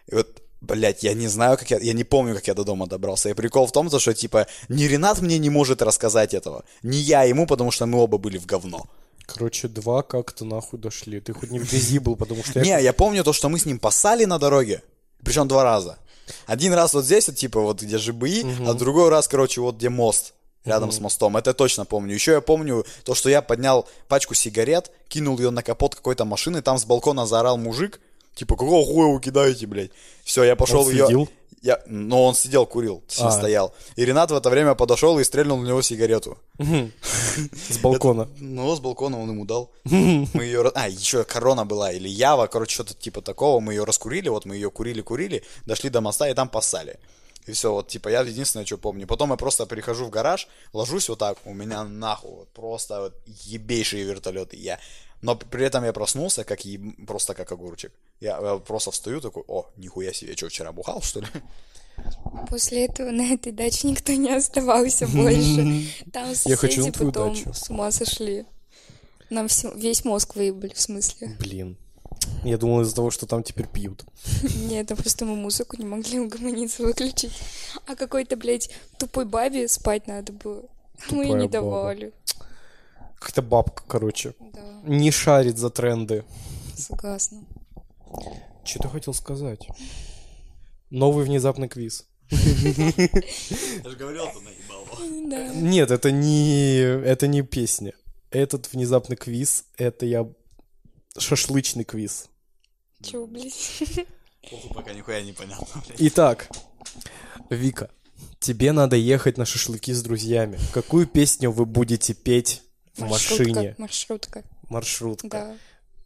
И 0.08 0.14
вот, 0.16 0.42
блядь, 0.60 1.04
я 1.04 1.14
не 1.14 1.28
знаю, 1.28 1.56
как 1.56 1.70
я... 1.70 1.78
Я 1.78 1.92
не 1.92 2.04
помню, 2.04 2.34
как 2.34 2.48
я 2.48 2.54
до 2.54 2.64
дома 2.64 2.86
добрался. 2.86 3.28
И 3.28 3.34
прикол 3.34 3.66
в 3.66 3.72
том, 3.72 3.88
то, 3.88 4.00
что, 4.00 4.14
типа, 4.14 4.48
ни 4.68 4.84
Ренат 4.84 5.20
мне 5.20 5.38
не 5.38 5.50
может 5.50 5.80
рассказать 5.82 6.34
этого, 6.34 6.64
ни 6.82 6.96
я 6.96 7.22
ему, 7.22 7.46
потому 7.46 7.70
что 7.70 7.86
мы 7.86 7.98
оба 8.00 8.18
были 8.18 8.36
в 8.38 8.46
говно. 8.46 8.86
Короче, 9.28 9.68
два 9.68 10.02
как-то 10.02 10.46
нахуй 10.46 10.78
дошли. 10.78 11.20
Ты 11.20 11.34
хоть 11.34 11.50
не 11.50 11.58
в 11.58 11.70
грязи 11.70 11.98
был, 11.98 12.16
потому 12.16 12.42
что 12.42 12.60
Не, 12.60 12.70
я... 12.70 12.78
я 12.78 12.92
помню 12.94 13.22
то, 13.22 13.34
что 13.34 13.50
мы 13.50 13.58
с 13.58 13.66
ним 13.66 13.78
поссали 13.78 14.24
на 14.24 14.38
дороге. 14.38 14.82
Причем 15.22 15.46
два 15.46 15.64
раза. 15.64 15.98
Один 16.46 16.72
раз 16.72 16.94
вот 16.94 17.04
здесь, 17.04 17.28
вот, 17.28 17.36
типа, 17.36 17.60
вот 17.60 17.82
где 17.82 17.98
ЖБИ, 17.98 18.46
а 18.66 18.72
другой 18.72 19.10
раз, 19.10 19.28
короче, 19.28 19.60
вот 19.60 19.76
где 19.76 19.90
мост. 19.90 20.32
Рядом 20.64 20.92
с 20.92 21.00
мостом. 21.00 21.36
Это 21.36 21.50
я 21.50 21.54
точно 21.54 21.84
помню. 21.84 22.14
Еще 22.14 22.32
я 22.32 22.40
помню 22.40 22.84
то, 23.04 23.14
что 23.14 23.30
я 23.30 23.42
поднял 23.42 23.86
пачку 24.08 24.34
сигарет, 24.34 24.90
кинул 25.08 25.38
ее 25.38 25.50
на 25.50 25.62
капот 25.62 25.94
какой-то 25.94 26.24
машины, 26.24 26.62
там 26.62 26.78
с 26.78 26.84
балкона 26.84 27.26
заорал 27.26 27.58
мужик. 27.58 28.00
Типа, 28.34 28.56
какого 28.56 28.84
хуя 28.84 29.12
вы 29.12 29.20
кидаете, 29.20 29.66
блядь? 29.66 29.90
Все, 30.24 30.44
я 30.44 30.56
пошел 30.56 30.88
ее... 30.90 31.28
Я... 31.62 31.80
Но 31.86 32.24
он 32.24 32.34
сидел, 32.34 32.66
курил, 32.66 33.02
А. 33.20 33.30
стоял. 33.30 33.74
И 33.96 34.04
Ренат 34.04 34.30
в 34.30 34.34
это 34.34 34.50
время 34.50 34.74
подошел 34.74 35.18
и 35.18 35.24
стрельнул 35.24 35.58
в 35.58 35.64
него 35.64 35.82
сигарету. 35.82 36.38
С 36.58 37.78
балкона. 37.82 38.28
Ну, 38.38 38.74
с 38.74 38.80
балкона 38.80 39.20
он 39.20 39.30
ему 39.30 39.44
дал. 39.44 39.70
Мы 39.84 40.44
ее... 40.44 40.70
А, 40.74 40.88
еще 40.88 41.24
корона 41.24 41.64
была, 41.66 41.92
или 41.92 42.08
Ява, 42.08 42.46
короче, 42.46 42.74
что-то 42.74 42.94
типа 42.94 43.22
такого. 43.22 43.60
Мы 43.60 43.74
ее 43.74 43.84
раскурили, 43.84 44.28
вот 44.28 44.44
мы 44.44 44.54
ее 44.54 44.70
курили-курили, 44.70 45.42
дошли 45.66 45.90
до 45.90 46.00
моста 46.00 46.28
и 46.28 46.34
там 46.34 46.48
поссали. 46.48 46.98
И 47.46 47.52
все, 47.52 47.72
вот, 47.72 47.88
типа, 47.88 48.08
я 48.10 48.20
единственное, 48.20 48.66
что 48.66 48.76
помню. 48.76 49.06
Потом 49.06 49.30
я 49.30 49.36
просто 49.36 49.64
прихожу 49.64 50.04
в 50.04 50.10
гараж, 50.10 50.48
ложусь 50.74 51.08
вот 51.08 51.18
так, 51.18 51.38
у 51.46 51.54
меня 51.54 51.82
нахуй, 51.84 52.30
вот, 52.30 52.48
просто 52.48 53.00
вот 53.00 53.14
ебейшие 53.26 54.04
вертолеты. 54.04 54.56
Я... 54.56 54.78
Но 55.22 55.34
при 55.36 55.64
этом 55.64 55.84
я 55.84 55.92
проснулся, 55.92 56.44
как 56.44 56.64
еб- 56.64 57.06
просто 57.06 57.34
как 57.34 57.50
огурчик. 57.52 57.92
Я, 58.20 58.38
я 58.40 58.56
просто 58.58 58.90
встаю 58.90 59.20
такой, 59.20 59.42
о, 59.48 59.66
нихуя 59.76 60.12
себе, 60.12 60.36
что, 60.36 60.48
вчера 60.48 60.72
бухал, 60.72 61.02
что 61.02 61.20
ли? 61.20 61.26
После 62.48 62.84
этого 62.86 63.10
на 63.10 63.22
этой 63.34 63.50
даче 63.52 63.88
никто 63.88 64.12
не 64.12 64.30
оставался 64.30 65.06
больше. 65.08 65.88
Там 66.12 66.28
Я 66.44 66.56
хочу 66.56 66.76
на 66.80 66.84
соседи 66.86 66.90
твою 66.92 67.12
потом 67.12 67.34
дачу. 67.34 67.52
с 67.52 67.68
ума 67.70 67.90
сошли. 67.90 68.44
Нам 69.30 69.48
всё- 69.48 69.74
весь 69.74 70.04
мозг 70.04 70.36
выебали, 70.36 70.72
в 70.72 70.80
смысле. 70.80 71.36
Блин. 71.40 71.76
Я 72.44 72.56
думал 72.56 72.82
из-за 72.82 72.94
того, 72.94 73.10
что 73.10 73.26
там 73.26 73.42
теперь 73.42 73.66
пьют. 73.66 74.04
Нет, 74.70 74.86
там 74.86 74.96
просто 74.96 75.24
мы 75.24 75.34
музыку 75.34 75.76
не 75.76 75.84
могли 75.84 76.20
угомониться 76.20 76.82
выключить. 76.82 77.32
А 77.86 77.96
какой-то, 77.96 78.36
блядь, 78.36 78.70
тупой 78.98 79.24
бабе 79.24 79.66
спать 79.68 80.06
надо 80.06 80.32
было. 80.32 80.62
Мы 81.10 81.26
не 81.30 81.48
баба. 81.48 81.94
Какая-то 83.18 83.42
бабка, 83.42 83.82
короче. 83.86 84.34
Да, 84.52 84.80
Не 84.84 85.10
шарит 85.10 85.58
за 85.58 85.70
тренды. 85.70 86.24
согласна. 86.76 87.44
Что 88.64 88.80
ты 88.82 88.88
хотел 88.88 89.14
сказать? 89.14 89.66
Новый 90.90 91.24
внезапный 91.24 91.68
квиз. 91.68 92.06
Я 92.30 92.38
же 93.90 93.96
говорил, 93.96 94.26
ты 94.32 94.40
наебал. 94.40 95.28
Да. 95.30 95.48
Нет, 95.54 95.90
это 95.90 96.10
не, 96.10 96.78
это 96.80 97.26
не 97.26 97.42
песня. 97.42 97.92
Этот 98.30 98.72
внезапный 98.72 99.16
квиз, 99.16 99.64
это 99.78 100.04
я 100.04 100.28
шашлычный 101.16 101.84
квиз. 101.84 102.28
Чего, 103.02 103.26
блядь? 103.26 103.54
Похуй, 104.50 104.70
пока 104.74 104.92
нихуя 104.92 105.22
не 105.22 105.32
понятно. 105.32 105.66
Итак, 105.98 106.50
Вика, 107.48 107.90
тебе 108.38 108.72
надо 108.72 108.96
ехать 108.96 109.38
на 109.38 109.46
шашлыки 109.46 109.92
с 109.94 110.02
друзьями. 110.02 110.58
Какую 110.74 111.06
песню 111.06 111.50
вы 111.50 111.64
будете 111.64 112.12
петь 112.12 112.62
в 112.98 113.10
машине? 113.10 113.74
Маршрутка. 113.78 114.44
Маршрутка. 114.68 115.28
Да, 115.28 115.56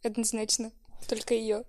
однозначно. 0.03 0.71
Только 1.07 1.33
ее. 1.33 1.63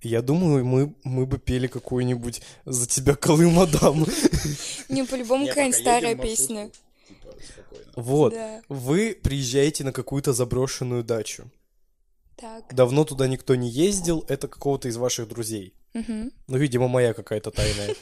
Я 0.00 0.22
думаю, 0.22 0.64
мы, 0.64 0.94
мы 1.02 1.26
бы 1.26 1.38
пели 1.38 1.66
какую-нибудь 1.66 2.40
«За 2.64 2.86
тебя, 2.86 3.16
Колыма 3.16 3.66
дам». 3.66 4.06
Не, 4.88 5.04
по-любому 5.04 5.46
какая-нибудь 5.48 5.80
старая 5.80 6.14
песня. 6.14 6.70
Типа. 6.70 6.88
Вот. 7.96 8.34
Вы 8.68 9.18
приезжаете 9.20 9.82
на 9.82 9.92
какую-то 9.92 10.32
заброшенную 10.32 11.02
дачу. 11.02 11.50
Так. 12.40 12.72
Давно 12.72 13.04
туда 13.04 13.26
никто 13.26 13.56
не 13.56 13.68
ездил, 13.68 14.24
это 14.28 14.46
какого-то 14.48 14.88
из 14.88 14.96
ваших 14.96 15.28
друзей. 15.28 15.74
Мгм. 15.94 16.30
Ну, 16.46 16.56
видимо, 16.56 16.86
моя 16.86 17.12
какая-то 17.14 17.50
тайная, 17.50 17.96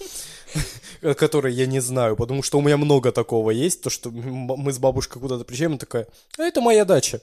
которой 1.15 1.55
я 1.55 1.67
не 1.67 1.81
знаю, 1.81 2.17
потому 2.17 2.43
что 2.43 2.59
у 2.59 2.61
меня 2.63 2.77
много 2.77 3.13
такого 3.13 3.51
есть, 3.51 3.81
то, 3.81 3.89
что 3.91 4.11
мы 4.11 4.73
с 4.73 4.79
бабушкой 4.79 5.23
куда-то 5.23 5.45
приезжаем, 5.45 5.75
и 5.75 5.79
такая, 5.79 6.07
а 6.37 6.43
это 6.43 6.61
моя 6.61 6.85
дача. 6.85 7.21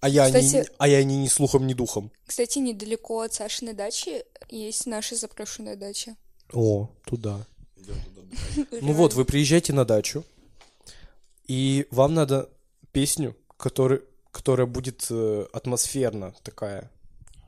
А 0.00 0.08
я, 0.08 0.28
не, 0.28 0.40
Кстати- 0.46 0.70
а 0.76 0.86
я 0.86 1.02
не, 1.02 1.16
ни 1.16 1.28
слухом, 1.28 1.66
ни 1.66 1.72
духом. 1.72 2.10
Кстати, 2.26 2.58
недалеко 2.58 3.20
от 3.20 3.32
Сашиной 3.32 3.72
дачи 3.72 4.24
есть 4.50 4.84
наша 4.86 5.16
запрошенная 5.16 5.76
дача. 5.76 6.16
О, 6.52 6.90
туда. 7.06 7.46
Ну 8.82 8.92
вот, 8.92 9.14
вы 9.14 9.24
приезжаете 9.24 9.72
на 9.72 9.84
дачу, 9.84 10.24
и 11.46 11.86
вам 11.90 12.14
надо 12.14 12.50
песню, 12.92 13.36
который, 13.56 14.02
которая 14.34 14.66
будет 14.66 15.06
э, 15.10 15.46
атмосферно 15.52 16.34
такая. 16.42 16.90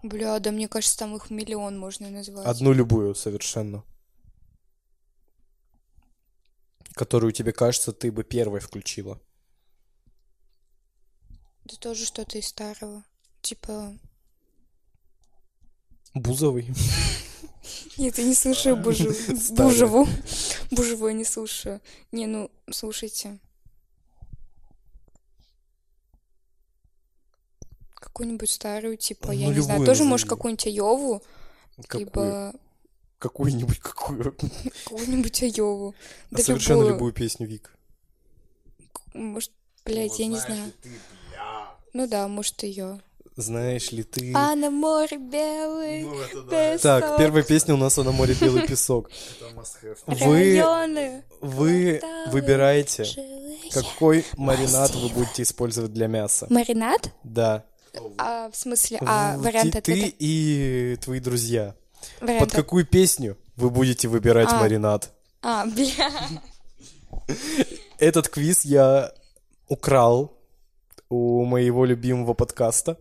Бля, 0.04 0.38
да 0.38 0.52
мне 0.52 0.68
кажется, 0.68 0.96
там 0.96 1.16
их 1.16 1.30
миллион 1.30 1.76
можно 1.76 2.08
назвать. 2.08 2.46
Одну 2.46 2.72
любую 2.72 3.16
совершенно. 3.16 3.82
Которую 6.94 7.32
тебе 7.32 7.52
кажется, 7.52 7.92
ты 7.92 8.12
бы 8.12 8.22
первой 8.22 8.60
включила. 8.60 9.20
Да 11.64 11.74
тоже 11.80 12.06
что-то 12.06 12.38
из 12.38 12.46
старого. 12.46 13.02
Типа... 13.42 13.92
Бузовый. 16.14 16.72
Нет, 17.98 18.16
я 18.16 18.24
не 18.24 18.34
слушаю. 18.34 18.76
Бужеву. 18.76 20.06
Бужеву 20.70 21.08
я 21.08 21.14
не 21.14 21.24
слушаю. 21.24 21.80
Не, 22.12 22.26
ну, 22.26 22.48
слушайте. 22.70 23.40
Какую-нибудь 27.96 28.50
старую, 28.50 28.96
типа, 28.96 29.32
я 29.32 29.48
Ну, 29.48 29.54
не 29.54 29.60
знаю. 29.60 29.80
Тоже, 29.80 29.90
назови. 29.90 30.08
может, 30.10 30.28
какую-нибудь 30.28 30.66
Айову, 30.66 31.22
Какую? 31.88 31.98
либо 32.00 32.52
Какую-нибудь 33.18 33.78
какую. 33.80 34.36
какую-нибудь 34.84 35.42
Айову. 35.42 35.94
А 36.30 36.36
Да 36.36 36.42
совершенно 36.42 36.80
любую. 36.80 36.94
любую 36.94 37.12
песню, 37.12 37.46
Вик. 37.46 37.74
Может, 39.14 39.50
блядь, 39.84 40.18
я 40.18 40.26
не 40.26 40.38
знаю. 40.38 40.72
Ну 41.94 42.06
да, 42.06 42.28
может, 42.28 42.62
ее. 42.62 43.00
Знаешь 43.36 43.92
ли 43.92 44.02
ты... 44.02 44.32
А 44.34 44.54
на 44.54 44.70
море 44.70 45.18
белый 45.18 46.02
Ну, 46.04 46.18
это 46.20 46.42
да, 46.42 46.72
песок. 46.72 46.82
Так, 46.82 47.18
первая 47.18 47.42
песня 47.42 47.74
у 47.74 47.76
нас 47.76 47.98
«А 47.98 48.02
на 48.02 48.10
море 48.12 48.34
белый 48.40 48.66
песок». 48.66 49.10
Вы, 50.06 51.22
вы 51.42 52.00
выбираете, 52.28 53.04
какой 53.72 54.24
маринад 54.36 54.94
вы 54.94 55.08
будете 55.10 55.42
использовать 55.42 55.92
для 55.92 56.06
мяса. 56.06 56.46
Маринад? 56.48 57.12
Да. 57.24 57.64
А, 58.18 58.50
в 58.50 58.56
смысле, 58.56 58.98
а, 59.02 59.36
В- 59.36 59.42
вариант 59.42 59.72
ты, 59.72 59.78
от 59.78 59.84
ты 59.84 60.14
и 60.18 60.96
твои 61.02 61.20
друзья. 61.20 61.74
вариант 62.20 62.40
Под 62.40 62.52
какую 62.52 62.86
песню 62.86 63.36
вы 63.56 63.70
будете 63.70 64.08
выбирать 64.08 64.48
А. 64.50 64.60
маринад? 64.60 65.12
А, 65.42 65.64
бля. 65.66 66.10
Этот 67.98 68.28
квиз 68.28 68.64
я 68.64 69.12
украл 69.68 70.36
у 71.08 71.44
моего 71.44 71.84
любимого 71.84 72.34
подкаста. 72.34 72.98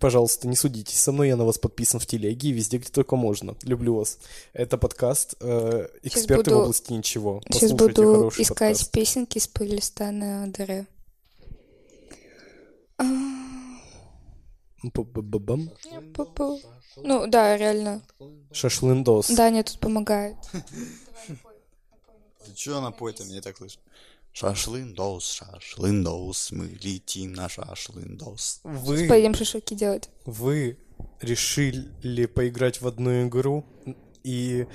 Пожалуйста, 0.00 0.48
не 0.48 0.56
судитесь 0.56 0.98
со 0.98 1.12
мной, 1.12 1.28
я 1.28 1.36
на 1.36 1.44
вас 1.44 1.58
подписан 1.58 2.00
в 2.00 2.06
телеге 2.06 2.48
и 2.48 2.52
везде, 2.52 2.78
где 2.78 2.88
только 2.88 3.14
можно. 3.14 3.54
Люблю 3.62 3.96
вас. 3.96 4.18
Это 4.54 4.78
подкаст 4.78 5.34
э, 5.40 5.86
«Эксперты 6.02 6.50
в 6.50 6.54
буду- 6.54 6.60
области 6.62 6.92
ничего». 6.94 7.42
Сейчас 7.50 7.72
буду 7.72 8.28
искать 8.30 8.48
подкаст. 8.48 8.90
песенки 8.90 9.36
из 9.36 9.46
плейлиста 9.48 10.10
на 10.10 10.46
ДР. 10.46 10.86
Пу-пу. 14.82 16.60
Ну, 16.96 17.26
да, 17.26 17.56
реально. 17.56 18.02
Шашлындос. 18.52 19.30
Даня 19.30 19.62
тут 19.62 19.78
помогает. 19.78 20.36
Ты 22.44 22.54
чё 22.54 22.80
напой-то, 22.80 23.24
мне 23.24 23.40
так 23.40 23.56
слышно? 23.56 23.82
Шашлындос, 24.32 25.30
шашлындос, 25.30 26.52
мы 26.52 26.66
летим 26.82 27.34
на 27.34 27.48
шашлындос. 27.48 28.60
Вы, 28.64 29.06
Пойдем 29.06 29.34
шашлыки 29.34 29.74
делать. 29.74 30.08
вы 30.24 30.78
решили 31.20 32.26
поиграть 32.26 32.80
в 32.80 32.86
одну 32.86 33.26
игру, 33.28 33.64
и 34.24 34.66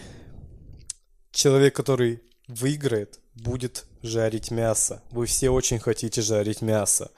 человек, 1.31 1.75
который 1.75 2.21
выиграет, 2.47 3.19
будет 3.33 3.85
жарить 4.03 4.51
мясо. 4.51 5.01
Вы 5.11 5.25
все 5.25 5.49
очень 5.49 5.79
хотите 5.79 6.21
жарить 6.21 6.61
мясо. 6.61 7.11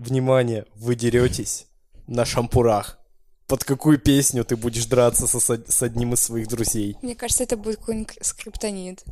Внимание, 0.00 0.64
вы 0.76 0.94
деретесь 0.94 1.66
на 2.06 2.24
шампурах. 2.24 2.98
Под 3.46 3.64
какую 3.64 3.98
песню 3.98 4.44
ты 4.44 4.56
будешь 4.56 4.86
драться 4.86 5.26
со- 5.26 5.40
с 5.70 5.82
одним 5.82 6.14
из 6.14 6.20
своих 6.22 6.48
друзей? 6.48 6.96
Мне 7.02 7.14
кажется, 7.14 7.42
это 7.42 7.56
будет 7.58 7.80
какой-нибудь 7.80 8.16
скриптонит. 8.22 9.04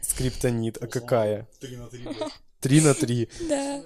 Скриптонит, 0.00 0.82
а 0.82 0.86
какая? 0.86 1.46
Три 1.60 1.76
на 1.76 1.86
три. 1.88 2.08
Три 2.60 2.80
на 2.80 2.94
три. 2.94 3.28
Да. 3.48 3.82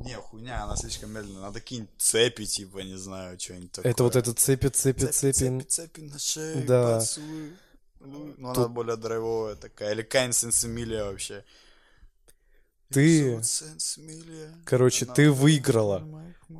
Не, 0.00 0.14
хуйня, 0.14 0.64
она 0.64 0.76
слишком 0.76 1.10
медленная. 1.12 1.42
Надо 1.42 1.60
какие-нибудь 1.60 1.90
цепи, 1.98 2.44
типа, 2.46 2.78
не 2.78 2.96
знаю, 2.98 3.38
что-нибудь 3.40 3.72
такое. 3.72 3.92
Это 3.92 4.02
вот 4.04 4.16
это 4.16 4.32
цепи, 4.34 4.68
цепи, 4.68 5.06
цепи, 5.06 5.32
цепи. 5.32 5.62
цепи, 5.64 6.00
на 6.00 6.18
шее, 6.18 6.56
Да. 6.64 6.98
поцелуй. 6.98 7.52
Ну, 8.00 8.34
она 8.50 8.68
более 8.68 8.96
драйвовая 8.96 9.54
такая. 9.56 9.92
Или 9.92 10.02
Кайн 10.02 10.32
Сенсимилия 10.32 11.04
вообще. 11.04 11.44
Ты, 12.90 13.40
короче, 14.64 15.04
ты 15.06 15.30
выиграла, 15.30 16.04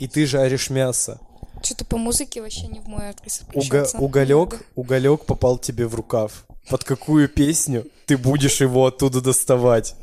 и 0.00 0.08
ты 0.08 0.26
жаришь 0.26 0.70
мясо. 0.70 1.20
Что-то 1.62 1.84
по 1.84 1.96
музыке 1.96 2.42
вообще 2.42 2.66
не 2.66 2.80
в 2.80 2.86
мой 2.86 3.06
адрес 3.06 3.42
Уга- 3.54 3.66
обращаться. 3.66 3.98
уголек, 3.98 4.66
уголек 4.74 5.24
попал 5.24 5.56
тебе 5.58 5.86
в 5.86 5.94
рукав. 5.94 6.46
Под 6.68 6.84
какую 6.84 7.28
песню 7.28 7.86
ты 8.06 8.18
будешь 8.18 8.60
его 8.60 8.86
оттуда 8.86 9.20
доставать? 9.20 9.94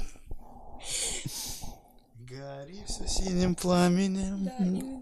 Гори 2.19 2.81
все 2.87 3.07
синим 3.07 3.55
пламенем. 3.55 4.45
Да. 4.45 5.00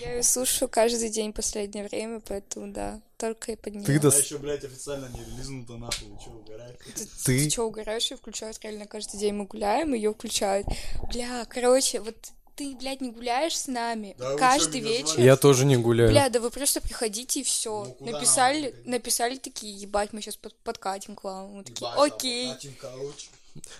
Я 0.00 0.14
ее 0.16 0.22
слушаю 0.22 0.68
каждый 0.68 1.08
день 1.10 1.32
в 1.32 1.36
последнее 1.36 1.86
время, 1.86 2.20
поэтому 2.20 2.72
да, 2.72 3.00
только 3.18 3.52
и 3.52 3.56
под 3.56 3.74
нее. 3.74 3.84
Ты 3.84 3.98
Она 3.98 4.16
еще, 4.16 4.38
блядь, 4.38 4.64
официально 4.64 5.06
не 5.08 5.24
релизнута 5.24 5.76
нахуй, 5.76 6.08
вы 6.08 6.18
чё, 6.24 6.30
угораете? 6.30 6.78
ты- 6.94 7.06
Ты 7.24 7.50
что, 7.50 7.64
угораешь? 7.66 8.10
Ее 8.10 8.16
включают 8.16 8.58
реально 8.62 8.86
каждый 8.86 9.18
день. 9.18 9.34
Мы 9.34 9.44
гуляем, 9.46 9.94
ее 9.94 10.12
включают. 10.14 10.66
Бля, 11.12 11.44
короче, 11.46 12.00
вот 12.00 12.16
ты, 12.56 12.76
блядь, 12.76 13.00
не 13.00 13.10
гуляешь 13.10 13.56
с 13.58 13.68
нами 13.68 14.14
Да 14.18 14.36
каждый 14.36 14.80
вечер. 14.80 15.18
Я 15.18 15.36
тоже 15.36 15.64
не 15.64 15.76
гуляю. 15.78 16.10
Бля, 16.10 16.28
да 16.28 16.40
вы 16.40 16.50
просто 16.50 16.80
приходите 16.80 17.40
и 17.40 17.42
все. 17.42 17.96
Ну, 18.00 18.12
написали, 18.12 18.74
нам 18.84 18.90
написали 18.92 19.36
такие, 19.36 19.74
ебать, 19.74 20.12
мы 20.12 20.20
сейчас 20.20 20.36
подкатим 20.36 21.16
к 21.16 21.24
вам. 21.24 21.52
Мы 21.52 21.64
такие, 21.64 21.90
Ебать, 21.90 21.96
там 21.96 22.16
окей. 22.16 22.78
короче. 22.80 23.28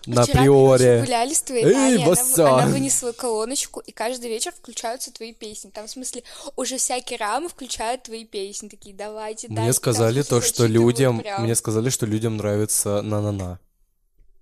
На 0.06 0.24
Вчера, 0.24 0.40
приоре. 0.40 1.00
гуляли 1.00 1.32
с 1.32 1.42
твоей 1.42 1.64
Эй, 1.64 1.72
Таней, 1.72 2.04
она, 2.04 2.62
она 2.62 2.66
вынесла 2.66 3.12
колоночку, 3.12 3.80
и 3.80 3.92
каждый 3.92 4.28
вечер 4.28 4.52
включаются 4.52 5.12
твои 5.12 5.32
песни. 5.32 5.70
Там, 5.70 5.86
в 5.86 5.90
смысле, 5.90 6.24
уже 6.56 6.76
всякие 6.78 7.18
рамы 7.18 7.48
включают 7.48 8.02
твои 8.02 8.24
песни. 8.24 8.68
Такие, 8.68 8.94
давайте, 8.94 9.48
Мне 9.48 9.56
дайте, 9.56 9.72
сказали 9.74 10.22
там 10.22 10.40
то, 10.40 10.46
что 10.46 10.66
людям... 10.66 11.20
прям. 11.20 11.44
Мне 11.44 11.54
сказали, 11.54 11.88
что 11.90 12.06
людям 12.06 12.36
нравится 12.36 13.02
на-на-на. 13.02 13.60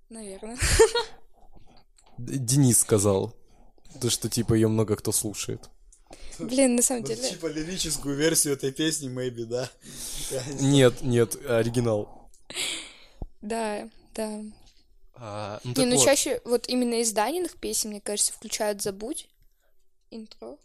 Наверное. 0.09 0.57
Денис 2.19 2.79
сказал. 2.79 3.35
То, 4.01 4.11
что 4.11 4.29
типа 4.29 4.55
ее 4.55 4.69
много 4.69 4.97
кто 4.97 5.13
слушает. 5.13 5.69
Блин, 6.39 6.77
на 6.77 6.83
самом 6.83 7.03
Ну, 7.03 7.09
деле... 7.09 7.29
типа 7.29 7.47
лирическую 7.47 8.17
версию 8.17 8.55
этой 8.55 8.73
песни, 8.73 9.11
maybe, 9.11 9.45
да? 9.45 9.69
Нет, 10.61 11.03
нет, 11.03 11.37
оригинал. 11.49 12.31
Да, 13.43 13.89
да. 14.15 14.41
А, 15.21 15.61
ну 15.65 15.73
Не, 15.77 15.85
ну 15.87 15.97
вот. 15.97 16.05
чаще 16.05 16.41
вот 16.45 16.69
именно 16.69 17.01
из 17.01 17.13
Даниных 17.13 17.59
песен, 17.59 17.91
мне 17.91 18.01
кажется, 18.01 18.33
включают 18.33 18.83
«Забудь», 18.83 19.29
интро, 20.11 20.57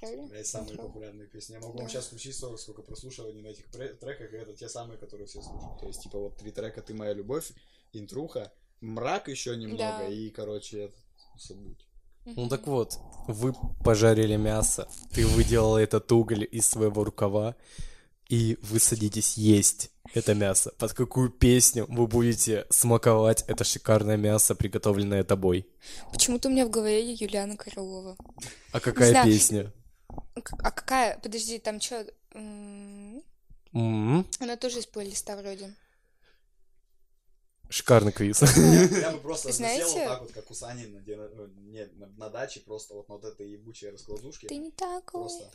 правильно? 0.00 0.26
Блядь, 0.26 0.46
самые 0.46 0.76
популярные 0.76 1.28
песни. 1.28 1.54
Я 1.54 1.60
могу 1.60 1.78
вам 1.78 1.88
сейчас 1.88 2.06
включить 2.06 2.34
столько, 2.34 2.56
сколько 2.58 2.82
прослушиваний 2.82 3.40
на 3.40 3.48
этих 3.48 3.66
треках, 3.70 4.32
и 4.32 4.36
это 4.36 4.52
те 4.54 4.68
самые, 4.68 4.98
которые 4.98 5.26
все 5.26 5.40
слушают. 5.42 5.80
То 5.80 5.86
есть, 5.86 6.02
типа, 6.02 6.18
вот 6.18 6.36
три 6.36 6.50
трека 6.50 6.82
«Ты 6.82 6.94
моя 6.94 7.12
любовь», 7.12 7.52
«Интруха», 7.92 8.52
«Мрак» 8.80 9.28
еще 9.28 9.56
немного, 9.56 9.98
Да. 9.98 10.08
и, 10.08 10.30
короче, 10.30 10.84
это, 10.84 10.96
«Забудь». 11.38 11.86
Ну 12.26 12.48
так 12.48 12.66
вот, 12.66 12.98
вы 13.28 13.54
пожарили 13.84 14.36
мясо, 14.36 14.88
ты 15.12 15.26
выделала 15.26 15.76
этот 15.78 16.10
уголь 16.10 16.48
из 16.50 16.66
своего 16.66 17.04
рукава, 17.04 17.54
и 18.28 18.58
вы 18.62 18.80
садитесь 18.80 19.36
есть 19.36 19.90
это 20.14 20.34
мясо. 20.34 20.72
Под 20.78 20.92
какую 20.92 21.30
песню 21.30 21.86
вы 21.88 22.06
будете 22.06 22.66
смаковать 22.70 23.44
это 23.48 23.64
шикарное 23.64 24.16
мясо, 24.16 24.54
приготовленное 24.54 25.24
тобой? 25.24 25.66
Почему-то 26.12 26.48
у 26.48 26.52
меня 26.52 26.66
в 26.66 26.70
голове 26.70 27.12
Юлиана 27.12 27.56
Королова. 27.56 28.16
А 28.72 28.80
какая 28.80 29.10
знаю. 29.10 29.26
песня? 29.26 29.72
А 30.34 30.70
какая? 30.70 31.18
Подожди, 31.18 31.58
там 31.58 31.80
что? 31.80 32.06
М, 32.34 33.22
Она 34.40 34.56
тоже 34.56 34.78
из 34.80 34.86
плейлиста 34.86 35.36
вроде. 35.36 35.74
Шикарный 37.70 38.12
квиз. 38.12 38.40
Я 38.42 39.12
бы 39.12 39.18
просто 39.22 39.50
Знаете- 39.52 39.84
засел 39.84 39.98
вот 40.00 40.08
так 40.08 40.20
вот, 40.20 40.32
как 40.32 40.50
у 40.50 40.54
Сани 40.54 40.84
на, 40.86 41.00
ну, 41.34 41.48
на, 41.96 42.06
на 42.18 42.30
даче, 42.30 42.60
просто 42.60 42.94
вот 42.94 43.08
на 43.08 43.14
вот 43.16 43.24
этой 43.24 43.50
ебучей 43.50 43.90
раскладушке. 43.90 44.46
Ты 44.48 44.56
не 44.58 44.70
такой. 44.70 45.22
Просто 45.22 45.50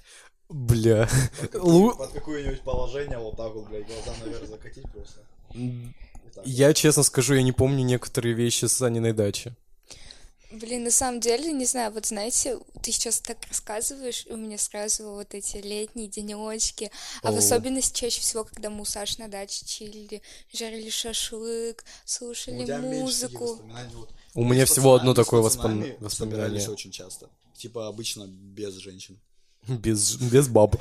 Бля. 0.49 1.07
под, 1.41 1.55
Лу- 1.63 1.95
под 1.95 2.11
какое-нибудь 2.11 2.61
положение 2.61 3.19
вот 3.19 3.37
так 3.37 3.53
вот, 3.53 3.67
блядь, 3.69 3.85
глаза 3.87 4.13
наверх 4.23 4.47
закатить 4.47 4.89
просто. 4.91 5.21
Так. 6.33 6.45
Я 6.45 6.73
честно 6.73 7.03
скажу, 7.03 7.35
я 7.35 7.43
не 7.43 7.51
помню 7.51 7.83
некоторые 7.83 8.33
вещи 8.33 8.65
с 8.65 8.81
Аниной 8.81 9.13
дачи. 9.13 9.55
Блин, 10.51 10.83
на 10.83 10.91
самом 10.91 11.19
деле, 11.19 11.51
не 11.51 11.65
знаю, 11.65 11.91
вот 11.91 12.07
знаете, 12.07 12.57
ты 12.81 12.91
сейчас 12.91 13.19
так 13.19 13.37
рассказываешь, 13.47 14.25
и 14.25 14.31
у 14.33 14.37
меня 14.37 14.57
сразу 14.57 15.11
вот 15.11 15.35
эти 15.35 15.57
летние 15.57 16.07
денечки, 16.07 16.89
а 17.21 17.31
в 17.31 17.37
особенности 17.37 17.99
чаще 17.99 18.19
всего, 18.21 18.43
когда 18.45 18.71
мы 18.71 18.81
у 18.81 18.85
Саши 18.85 19.19
на 19.19 19.27
даче 19.27 19.63
чилили, 19.67 20.23
жарили 20.51 20.89
шашлык, 20.89 21.85
слушали 22.03 22.71
у 22.71 22.81
музыку. 22.81 23.61
вот. 23.93 24.09
У 24.33 24.43
меня 24.43 24.65
всего 24.65 24.95
одно 24.95 25.13
такое 25.13 25.41
воспоминание. 25.41 25.97
собирались 26.09 26.67
очень 26.67 26.91
часто. 26.91 27.29
Типа 27.55 27.87
обычно 27.87 28.25
без 28.27 28.73
женщин. 28.75 29.19
Без, 29.69 30.15
без 30.15 30.47
баб. 30.47 30.75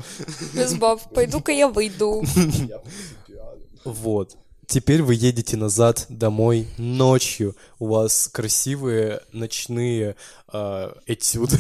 Без 0.55 0.75
баб, 0.75 1.03
пойду-ка 1.15 1.53
я 1.53 1.69
выйду. 1.69 2.23
Вот. 3.85 4.37
Теперь 4.67 5.03
вы 5.03 5.15
едете 5.15 5.57
назад 5.57 6.05
домой 6.11 6.69
ночью. 6.77 7.57
У 7.79 7.87
вас 7.87 8.29
красивые 8.29 9.23
ночные 9.33 10.15
э, 10.53 10.93
этюды. 11.07 11.59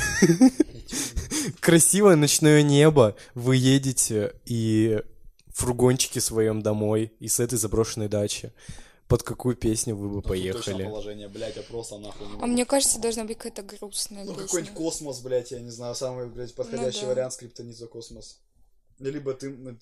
Красивое 1.60 2.16
ночное 2.16 2.62
небо. 2.62 3.16
Вы 3.34 3.56
едете 3.56 4.34
и 4.44 5.00
фургончике 5.54 6.20
своем 6.20 6.60
домой 6.60 7.12
и 7.18 7.28
с 7.28 7.40
этой 7.40 7.58
заброшенной 7.58 8.08
дачи. 8.08 8.52
Под 9.08 9.22
какую 9.22 9.56
песню 9.56 9.96
вы 9.96 10.08
бы 10.08 10.14
Ну, 10.16 10.22
поехали? 10.22 10.84
положение, 10.84 11.28
блядь, 11.28 11.56
я 11.56 11.62
просто 11.62 11.96
нахуй 11.98 12.26
не 12.28 12.42
А 12.42 12.46
мне 12.46 12.64
кажется, 12.66 13.00
должна 13.00 13.24
быть 13.24 13.38
какая-то 13.38 13.62
грустная 13.62 14.24
Ну, 14.24 14.32
песня. 14.32 14.44
какой-нибудь 14.46 14.74
космос, 14.74 15.20
блядь, 15.20 15.50
я 15.50 15.60
не 15.60 15.70
знаю, 15.70 15.94
самый, 15.94 16.26
блядь, 16.28 16.54
подходящий 16.54 17.00
Ну 17.02 17.06
да. 17.06 17.12
вариант 17.14 17.32
скриптонит 17.32 17.76
за 17.76 17.86
космос. 17.86 18.40
Ну, 18.98 19.08
Либо 19.10 19.32
ты, 19.32 19.48
ну, 19.50 19.74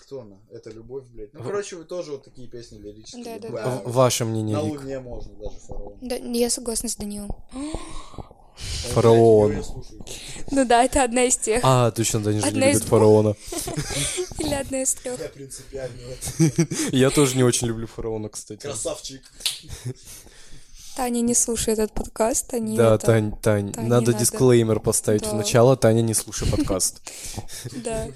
кто 0.00 0.20
она? 0.22 0.36
Это 0.50 0.70
любовь, 0.70 1.04
блядь. 1.06 1.32
Ну, 1.32 1.42
короче, 1.42 1.76
вы 1.76 1.84
тоже 1.84 2.10
вот 2.12 2.24
такие 2.24 2.48
песни 2.48 2.76
лирические. 2.78 3.24
Да, 3.24 3.38
да, 3.38 3.48
да. 3.48 3.82
В- 3.84 3.92
Ваше 3.92 4.24
мнение, 4.26 4.56
На. 4.56 4.62
Луне 4.62 4.98
можно 5.00 5.32
даже 5.34 5.56
фараон. 5.60 5.98
Да, 6.02 6.16
я 6.16 6.50
согласна 6.50 6.88
с 6.88 6.96
Данилом. 6.96 7.30
Фараон. 8.94 9.64
Ну 10.50 10.64
да, 10.64 10.84
это 10.84 11.04
одна 11.04 11.24
из 11.24 11.36
тех. 11.36 11.60
А, 11.62 11.90
точно, 11.90 12.20
Даня 12.20 12.40
же 12.40 12.50
не 12.52 12.60
любит 12.60 12.82
фараона. 12.84 13.34
Или 14.38 14.54
одна 14.54 14.82
из 14.82 14.94
трех. 14.94 15.20
Я 15.20 15.28
принципиальный. 15.28 16.04
вот. 16.06 16.68
Я 16.92 17.10
тоже 17.10 17.36
не 17.36 17.42
очень 17.44 17.66
люблю 17.68 17.86
фараона, 17.86 18.28
кстати. 18.28 18.62
Красавчик. 18.62 19.20
Таня 20.96 21.20
не 21.20 21.34
слушает 21.34 21.78
этот 21.78 21.94
подкаст, 21.94 22.54
они 22.54 22.76
Да, 22.76 22.94
это- 22.96 23.06
Тань, 23.06 23.30
Тань, 23.40 23.72
Тань, 23.72 23.84
не 23.84 23.88
надо 23.90 24.10
надо. 24.12 24.18
дисклеймер 24.24 24.80
поставить 24.80 25.22
Да. 25.22 25.30
в 25.30 25.34
начало. 25.34 25.76
Таня 25.76 26.00
не 26.02 26.14
слушай 26.14 26.48
подкаст. 26.50 27.00
Да. 27.84 28.08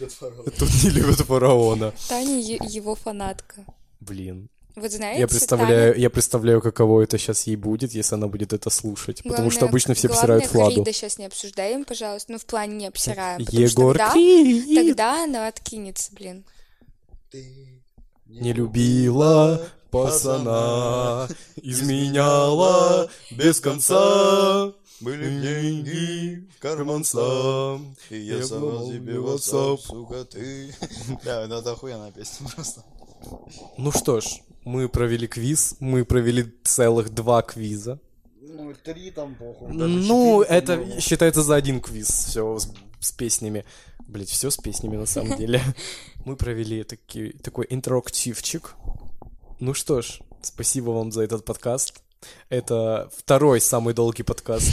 Тут 0.59 0.69
не 0.83 0.91
любят 0.91 1.21
фараона. 1.21 1.93
Таня 2.09 2.39
его 2.41 2.95
фанатка. 2.97 3.65
Блин. 4.01 4.49
Вот 4.75 4.91
знаете, 4.91 5.21
Я 5.21 5.29
представляю, 5.29 5.99
я 5.99 6.09
представляю, 6.11 6.63
каково 6.63 7.03
это 7.03 7.19
сейчас 7.19 7.47
ей 7.47 7.57
будет, 7.57 7.93
если 7.93 8.15
она 8.15 8.27
будет 8.27 8.53
это 8.55 8.71
слушать. 8.71 9.23
потому 9.23 9.51
что 9.51 9.61
Главное- 9.61 9.71
обычно 9.71 9.95
все 9.95 10.09
главное, 10.09 10.37
обсирают 10.39 10.55
Владу. 10.55 10.75
Крида 10.77 10.93
сейчас 10.93 11.19
не 11.19 11.27
обсуждаем, 11.27 11.85
пожалуйста. 11.85 12.33
Ну, 12.33 12.39
в 12.39 12.47
плане 12.47 12.77
не 12.77 12.87
обсираем. 12.87 13.45
потому 13.45 13.69
что 13.69 13.81
Егор 13.81 13.99
тогда, 13.99 14.13
Крид 14.15 14.75
тогда 14.75 15.25
она 15.25 15.49
откинется, 15.49 16.11
блин. 16.15 16.45
не 18.27 18.53
любила 18.53 19.67
пацана, 19.91 21.29
изменяла 21.57 23.11
без 23.31 23.61
конца. 23.61 24.73
Были 25.01 25.41
деньги 25.41 26.49
в 26.57 26.61
карман 26.63 27.05
сам. 27.05 27.97
И 28.09 28.17
Я 28.19 28.37
я 28.37 28.39
взломал 28.41 28.87
сам 28.87 28.93
тебе 28.95 29.15
WhatsApp. 29.15 29.79
Сука, 29.81 30.25
ты. 30.25 30.73
Да, 31.25 31.45
это 31.45 31.73
охуенная 31.73 32.13
песня 32.13 32.47
просто. 32.55 32.85
Ну 33.79 33.91
что 33.91 34.21
ж, 34.21 34.27
мы 34.65 34.89
провели 34.89 35.27
квиз, 35.27 35.77
мы 35.81 36.05
провели 36.05 36.53
целых 36.65 37.11
два 37.11 37.43
квиза. 37.43 37.99
Ну, 38.41 38.75
три 38.83 39.11
там 39.11 39.35
похуй. 39.35 39.73
Ну, 39.73 40.43
это 40.43 41.01
считается 41.01 41.43
за 41.43 41.55
один 41.57 41.81
квиз, 41.81 42.09
все 42.09 42.59
с, 42.59 42.73
с 43.01 43.13
песнями. 43.13 43.65
Блять, 44.07 44.29
все 44.29 44.51
с 44.51 44.57
песнями 44.57 44.97
на 44.97 45.07
самом 45.07 45.37
деле. 45.39 45.63
Мы 46.25 46.37
провели 46.37 46.85
таки, 46.85 47.31
такой 47.43 47.67
интерактивчик. 47.71 48.75
Ну 49.59 49.75
что 49.75 50.03
ж, 50.03 50.19
спасибо 50.43 50.91
вам 50.91 51.13
за 51.13 51.23
этот 51.23 51.45
подкаст. 51.45 52.03
Это 52.49 53.11
второй 53.17 53.61
самый 53.61 53.95
долгий 53.95 54.23
подкаст. 54.23 54.69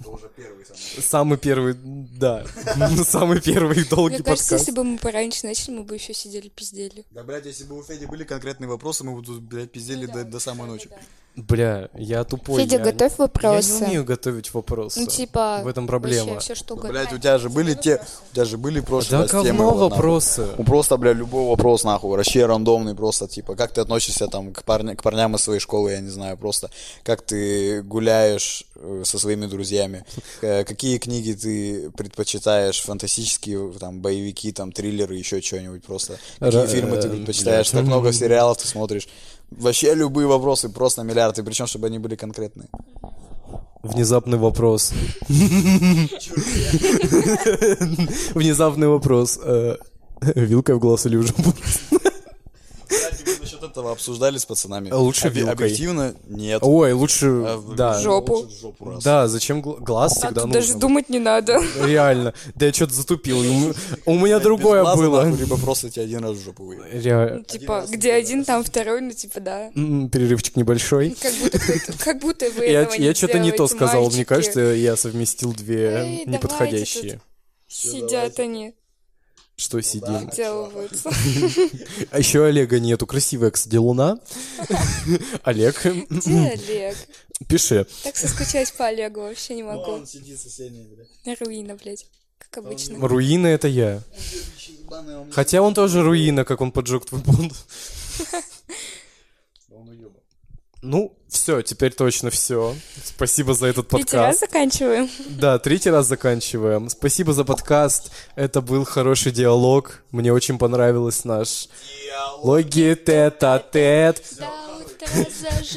Это 0.00 0.10
уже 0.10 0.30
первый 0.36 0.64
самый. 0.64 1.02
Самый 1.02 1.38
первый, 1.38 1.74
да, 1.74 2.44
самый 3.04 3.40
первый 3.40 3.84
долгий 3.84 4.16
Мне 4.16 4.24
кажется, 4.24 4.50
подкаст. 4.50 4.52
если 4.52 4.72
бы 4.72 4.84
мы 4.84 4.98
пораньше 4.98 5.46
начали, 5.46 5.74
мы 5.76 5.84
бы 5.84 5.94
еще 5.94 6.14
сидели 6.14 6.48
пиздели. 6.48 7.04
Да, 7.10 7.22
блядь, 7.22 7.46
если 7.46 7.64
бы 7.64 7.78
у 7.78 7.82
Феди 7.82 8.04
были 8.06 8.24
конкретные 8.24 8.68
вопросы, 8.68 9.04
мы 9.04 9.16
бы 9.16 9.24
тут, 9.24 9.42
блядь, 9.42 9.70
пиздели 9.70 10.06
до, 10.06 10.24
до 10.24 10.38
самой 10.38 10.66
ночи. 10.68 10.88
Бля, 11.36 11.90
я 11.94 12.24
тупой. 12.24 12.62
Федя, 12.62 12.76
я- 12.78 12.82
готовь 12.84 13.12
Я 13.12 13.16
вопросы. 13.18 13.72
не 13.80 13.86
умею 13.88 14.04
готовить 14.04 14.54
вопросы. 14.54 15.00
Ну, 15.00 15.06
типа, 15.06 15.60
В 15.62 15.68
этом 15.68 15.86
проблема. 15.86 16.40
все, 16.40 16.54
что 16.54 16.72
угодно. 16.74 16.92
Блядь, 16.92 17.12
у 17.12 17.18
тебя 17.18 17.36
же 17.36 17.50
были 17.50 17.74
те... 17.74 18.00
У 18.30 18.34
тебя 18.34 18.44
же 18.46 18.56
были 18.56 18.80
прошлые 18.80 19.22
Да 19.22 19.28
темы, 19.28 19.44
говно 19.44 19.64
вот, 19.64 19.74
нахуй. 19.74 19.90
вопросы. 19.90 20.46
Ну 20.56 20.64
просто, 20.64 20.96
бля, 20.96 21.12
любой 21.12 21.44
вопрос, 21.46 21.84
нахуй, 21.84 22.08
вообще 22.16 22.46
рандомный 22.46 22.94
просто, 22.94 23.28
типа, 23.28 23.54
как 23.54 23.72
ты 23.72 23.82
относишься 23.82 24.28
там 24.28 24.54
к, 24.54 24.64
парня, 24.64 24.96
к 24.96 25.02
парням 25.02 25.34
из 25.36 25.42
своей 25.42 25.60
школы, 25.60 25.90
я 25.92 26.00
не 26.00 26.08
знаю, 26.08 26.38
просто, 26.38 26.70
как 27.02 27.20
ты 27.20 27.82
гуляешь 27.82 28.64
э, 28.76 29.02
со 29.04 29.18
своими 29.18 29.44
друзьями, 29.46 30.04
Э, 30.40 30.64
какие 30.64 30.96
книги 30.96 31.32
ты 31.34 31.90
предпочитаешь, 31.90 32.80
фантастические, 32.82 33.72
там, 33.78 34.00
боевики, 34.00 34.52
там, 34.52 34.72
триллеры, 34.72 35.14
еще 35.16 35.40
что-нибудь 35.42 35.84
просто, 35.84 36.18
какие 36.40 36.66
фильмы 36.66 36.96
ты 36.96 37.08
э, 37.08 37.10
предпочитаешь, 37.10 37.70
блядь. 37.70 37.82
как 37.82 37.86
много 37.86 38.12
сериалов 38.12 38.56
ты 38.58 38.66
смотришь, 38.66 39.06
вообще 39.50 39.94
любые 39.94 40.26
вопросы, 40.26 40.68
просто 40.68 41.02
на 41.02 41.08
миллиард, 41.08 41.38
и 41.38 41.42
причем, 41.42 41.66
чтобы 41.66 41.86
они 41.86 41.98
были 41.98 42.16
конкретные. 42.16 42.68
Внезапный 43.82 44.38
вопрос. 44.38 44.92
Внезапный 48.34 48.88
вопрос. 48.88 49.38
Э, 49.42 49.76
Вилкой 50.34 50.74
в 50.74 50.78
глаз 50.78 51.06
или 51.06 51.16
в 51.16 51.22
жопу? 51.22 51.54
Насчет 53.56 53.70
этого 53.70 53.92
обсуждали 53.92 54.38
с 54.38 54.44
пацанами. 54.44 54.90
Лучше 54.90 55.28
Обе- 55.28 55.40
вилкой. 55.40 55.52
Объективно, 55.54 56.14
нет. 56.26 56.60
Ой, 56.62 56.92
лучше, 56.92 57.26
А, 57.26 57.62
да. 57.76 58.00
Жопу. 58.00 58.34
лучше 58.36 58.56
в 58.56 58.60
жопу 58.60 58.90
раз. 58.90 59.02
Да, 59.04 59.28
зачем 59.28 59.62
гл- 59.62 59.76
глаз 59.80 60.12
А 60.12 60.26
всегда 60.26 60.42
тут 60.42 60.50
даже 60.52 60.66
нужен? 60.68 60.80
думать 60.80 61.08
не 61.08 61.18
надо. 61.18 61.60
Реально. 61.84 62.34
Да 62.54 62.66
я 62.66 62.72
что-то 62.72 62.94
затупил. 62.94 63.38
У 64.06 64.14
меня 64.14 64.38
другое 64.38 64.82
было. 64.84 65.28
Либо 65.34 65.56
просто 65.58 65.90
тебе 65.90 66.04
один 66.04 66.22
раз 66.24 66.36
в 66.36 66.44
жопу. 66.44 66.72
Реально. 66.72 67.44
Типа, 67.44 67.84
где 67.88 68.12
один, 68.12 68.44
там 68.44 68.62
второй, 68.64 69.00
ну, 69.00 69.12
типа, 69.12 69.40
да. 69.40 69.70
М, 69.74 70.08
Перерывчик 70.10 70.56
небольшой. 70.56 71.16
Как 72.04 72.20
будто, 72.20 72.50
вы- 72.50 72.66
Я, 72.66 73.14
что-то 73.14 73.38
не 73.38 73.52
то 73.52 73.66
сказал. 73.68 74.10
Мне 74.10 74.24
кажется, 74.24 74.60
я 74.60 74.96
совместил 74.96 75.52
две 75.52 76.22
неподходящие. 76.26 77.20
Сидят 77.68 78.38
они, 78.38 78.74
Что 79.56 79.80
сидим? 79.80 80.28
делаются. 80.30 81.10
А 82.10 82.18
еще 82.18 82.44
Олега 82.44 82.78
нету. 82.78 83.06
Красивая, 83.06 83.50
кстати, 83.50 83.76
луна. 83.76 84.18
Олег, 85.44 85.82
Где 86.10 86.50
Олег? 86.50 86.96
пиши. 87.48 87.86
Так 88.04 88.16
соскучать 88.16 88.72
по 88.74 88.86
Олегу 88.86 89.20
вообще 89.22 89.54
не 89.54 89.62
могу. 89.62 89.92
Он 89.92 90.06
сидит 90.06 90.38
соседний, 90.40 90.84
блядь. 90.84 91.40
Руина, 91.40 91.74
блядь. 91.76 92.06
Как 92.38 92.58
обычно. 92.64 93.06
Руина 93.08 93.46
это 93.46 93.66
я. 93.68 94.02
Хотя 95.32 95.62
он 95.62 95.72
тоже 95.74 96.02
руина, 96.02 96.44
как 96.44 96.60
он 96.60 96.70
поджег 96.70 97.06
твой 97.06 97.22
бонд. 97.22 97.52
Ну, 100.82 101.12
все, 101.28 101.62
теперь 101.62 101.92
точно 101.92 102.30
все. 102.30 102.74
Спасибо 103.04 103.54
за 103.54 103.66
этот 103.66 103.88
Третий 103.88 104.16
раз 104.16 104.36
подкаст. 104.36 104.40
заканчиваем. 104.40 105.10
Да, 105.30 105.58
третий 105.58 105.90
раз 105.90 106.06
заканчиваем. 106.06 106.88
Спасибо 106.90 107.32
за 107.32 107.44
подкаст. 107.44 108.10
Это 108.36 108.60
был 108.60 108.84
хороший 108.84 109.32
диалог. 109.32 110.02
Мне 110.12 110.32
очень 110.32 110.58
понравилось 110.58 111.24
наш 111.24 111.68
логи 112.42 112.94
тет-а-тет. 112.94 114.22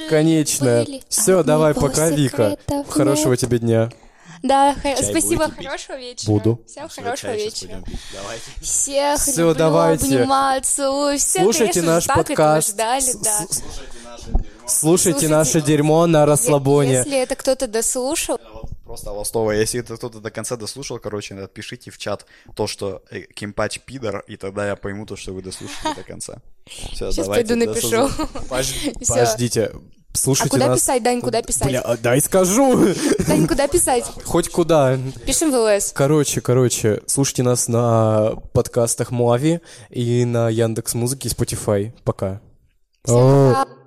Конечно. 0.09 0.85
Все, 1.07 1.43
давай, 1.43 1.73
пока, 1.73 2.09
Вика. 2.09 2.57
Хорошего 2.89 3.35
тебе 3.37 3.59
дня. 3.59 3.89
Да, 4.41 4.73
спасибо, 4.79 5.47
будете 5.47 5.57
пить? 5.57 5.67
хорошего 5.67 5.97
вечера. 5.97 6.31
Буду. 6.31 6.61
Всем 6.65 6.87
хорошего 6.87 7.31
вечера. 7.35 7.83
Давайте. 8.13 8.43
Всех 8.61 9.27
люблю, 9.27 9.53
давайте. 9.53 10.05
обнимаю, 10.05 10.61
целую. 10.63 11.17
Все, 11.19 11.39
Слушайте 11.41 11.81
конечно, 11.81 11.93
наш 11.95 12.07
подкаст. 12.07 12.69
ждали, 12.69 13.13
да. 13.21 13.45
с- 13.49 13.63
Слушайте 14.69 15.27
Слушайте. 15.27 15.27
наше 15.27 15.61
дерьмо 15.61 16.07
на 16.07 16.25
расслабоне. 16.25 16.93
Если 16.93 17.17
это 17.17 17.35
кто-то 17.35 17.67
дослушал, 17.67 18.39
Просто 18.89 19.11
Ластова, 19.11 19.51
если 19.51 19.81
это 19.81 19.97
кто-то 19.97 20.19
до 20.19 20.31
конца 20.31 20.55
дослушал, 20.55 20.97
короче, 20.97 21.35
отпишите 21.35 21.91
в 21.91 21.99
чат 21.99 22.25
то, 22.55 22.65
что 22.65 23.03
э, 23.11 23.21
Кимпач 23.21 23.79
пидор, 23.81 24.23
и 24.27 24.35
тогда 24.35 24.65
я 24.65 24.75
пойму 24.75 25.05
то, 25.05 25.15
что 25.15 25.31
вы 25.31 25.43
дослушали 25.43 25.93
до 25.93 26.01
конца. 26.01 26.37
Все, 26.65 27.11
сейчас 27.11 27.27
пойду 27.27 27.55
напишу. 27.55 28.09
Подождите. 28.49 29.71
Слушайте 30.13 30.49
А 30.49 30.51
куда 30.51 30.67
нас. 30.69 30.79
писать, 30.79 31.03
Дань, 31.03 31.21
куда 31.21 31.43
писать? 31.43 31.67
Бля, 31.67 31.81
а 31.81 31.97
дай 31.97 32.19
скажу. 32.19 32.95
Дань, 33.27 33.47
куда 33.47 33.67
писать? 33.67 34.05
Хоть 34.25 34.49
куда. 34.49 34.97
Пишем 35.23 35.51
в 35.51 35.55
ЛС. 35.55 35.91
Короче, 35.93 36.41
короче, 36.41 37.03
слушайте 37.05 37.43
нас 37.43 37.67
на 37.67 38.37
подкастах 38.53 39.11
Моави 39.11 39.61
и 39.91 40.25
на 40.25 40.49
Яндекс 40.49 40.95
Музыке 40.95 41.29
и 41.29 41.31
Spotify. 41.31 41.93
Пока. 42.03 42.41
Всем 43.03 43.53
пока. 43.53 43.78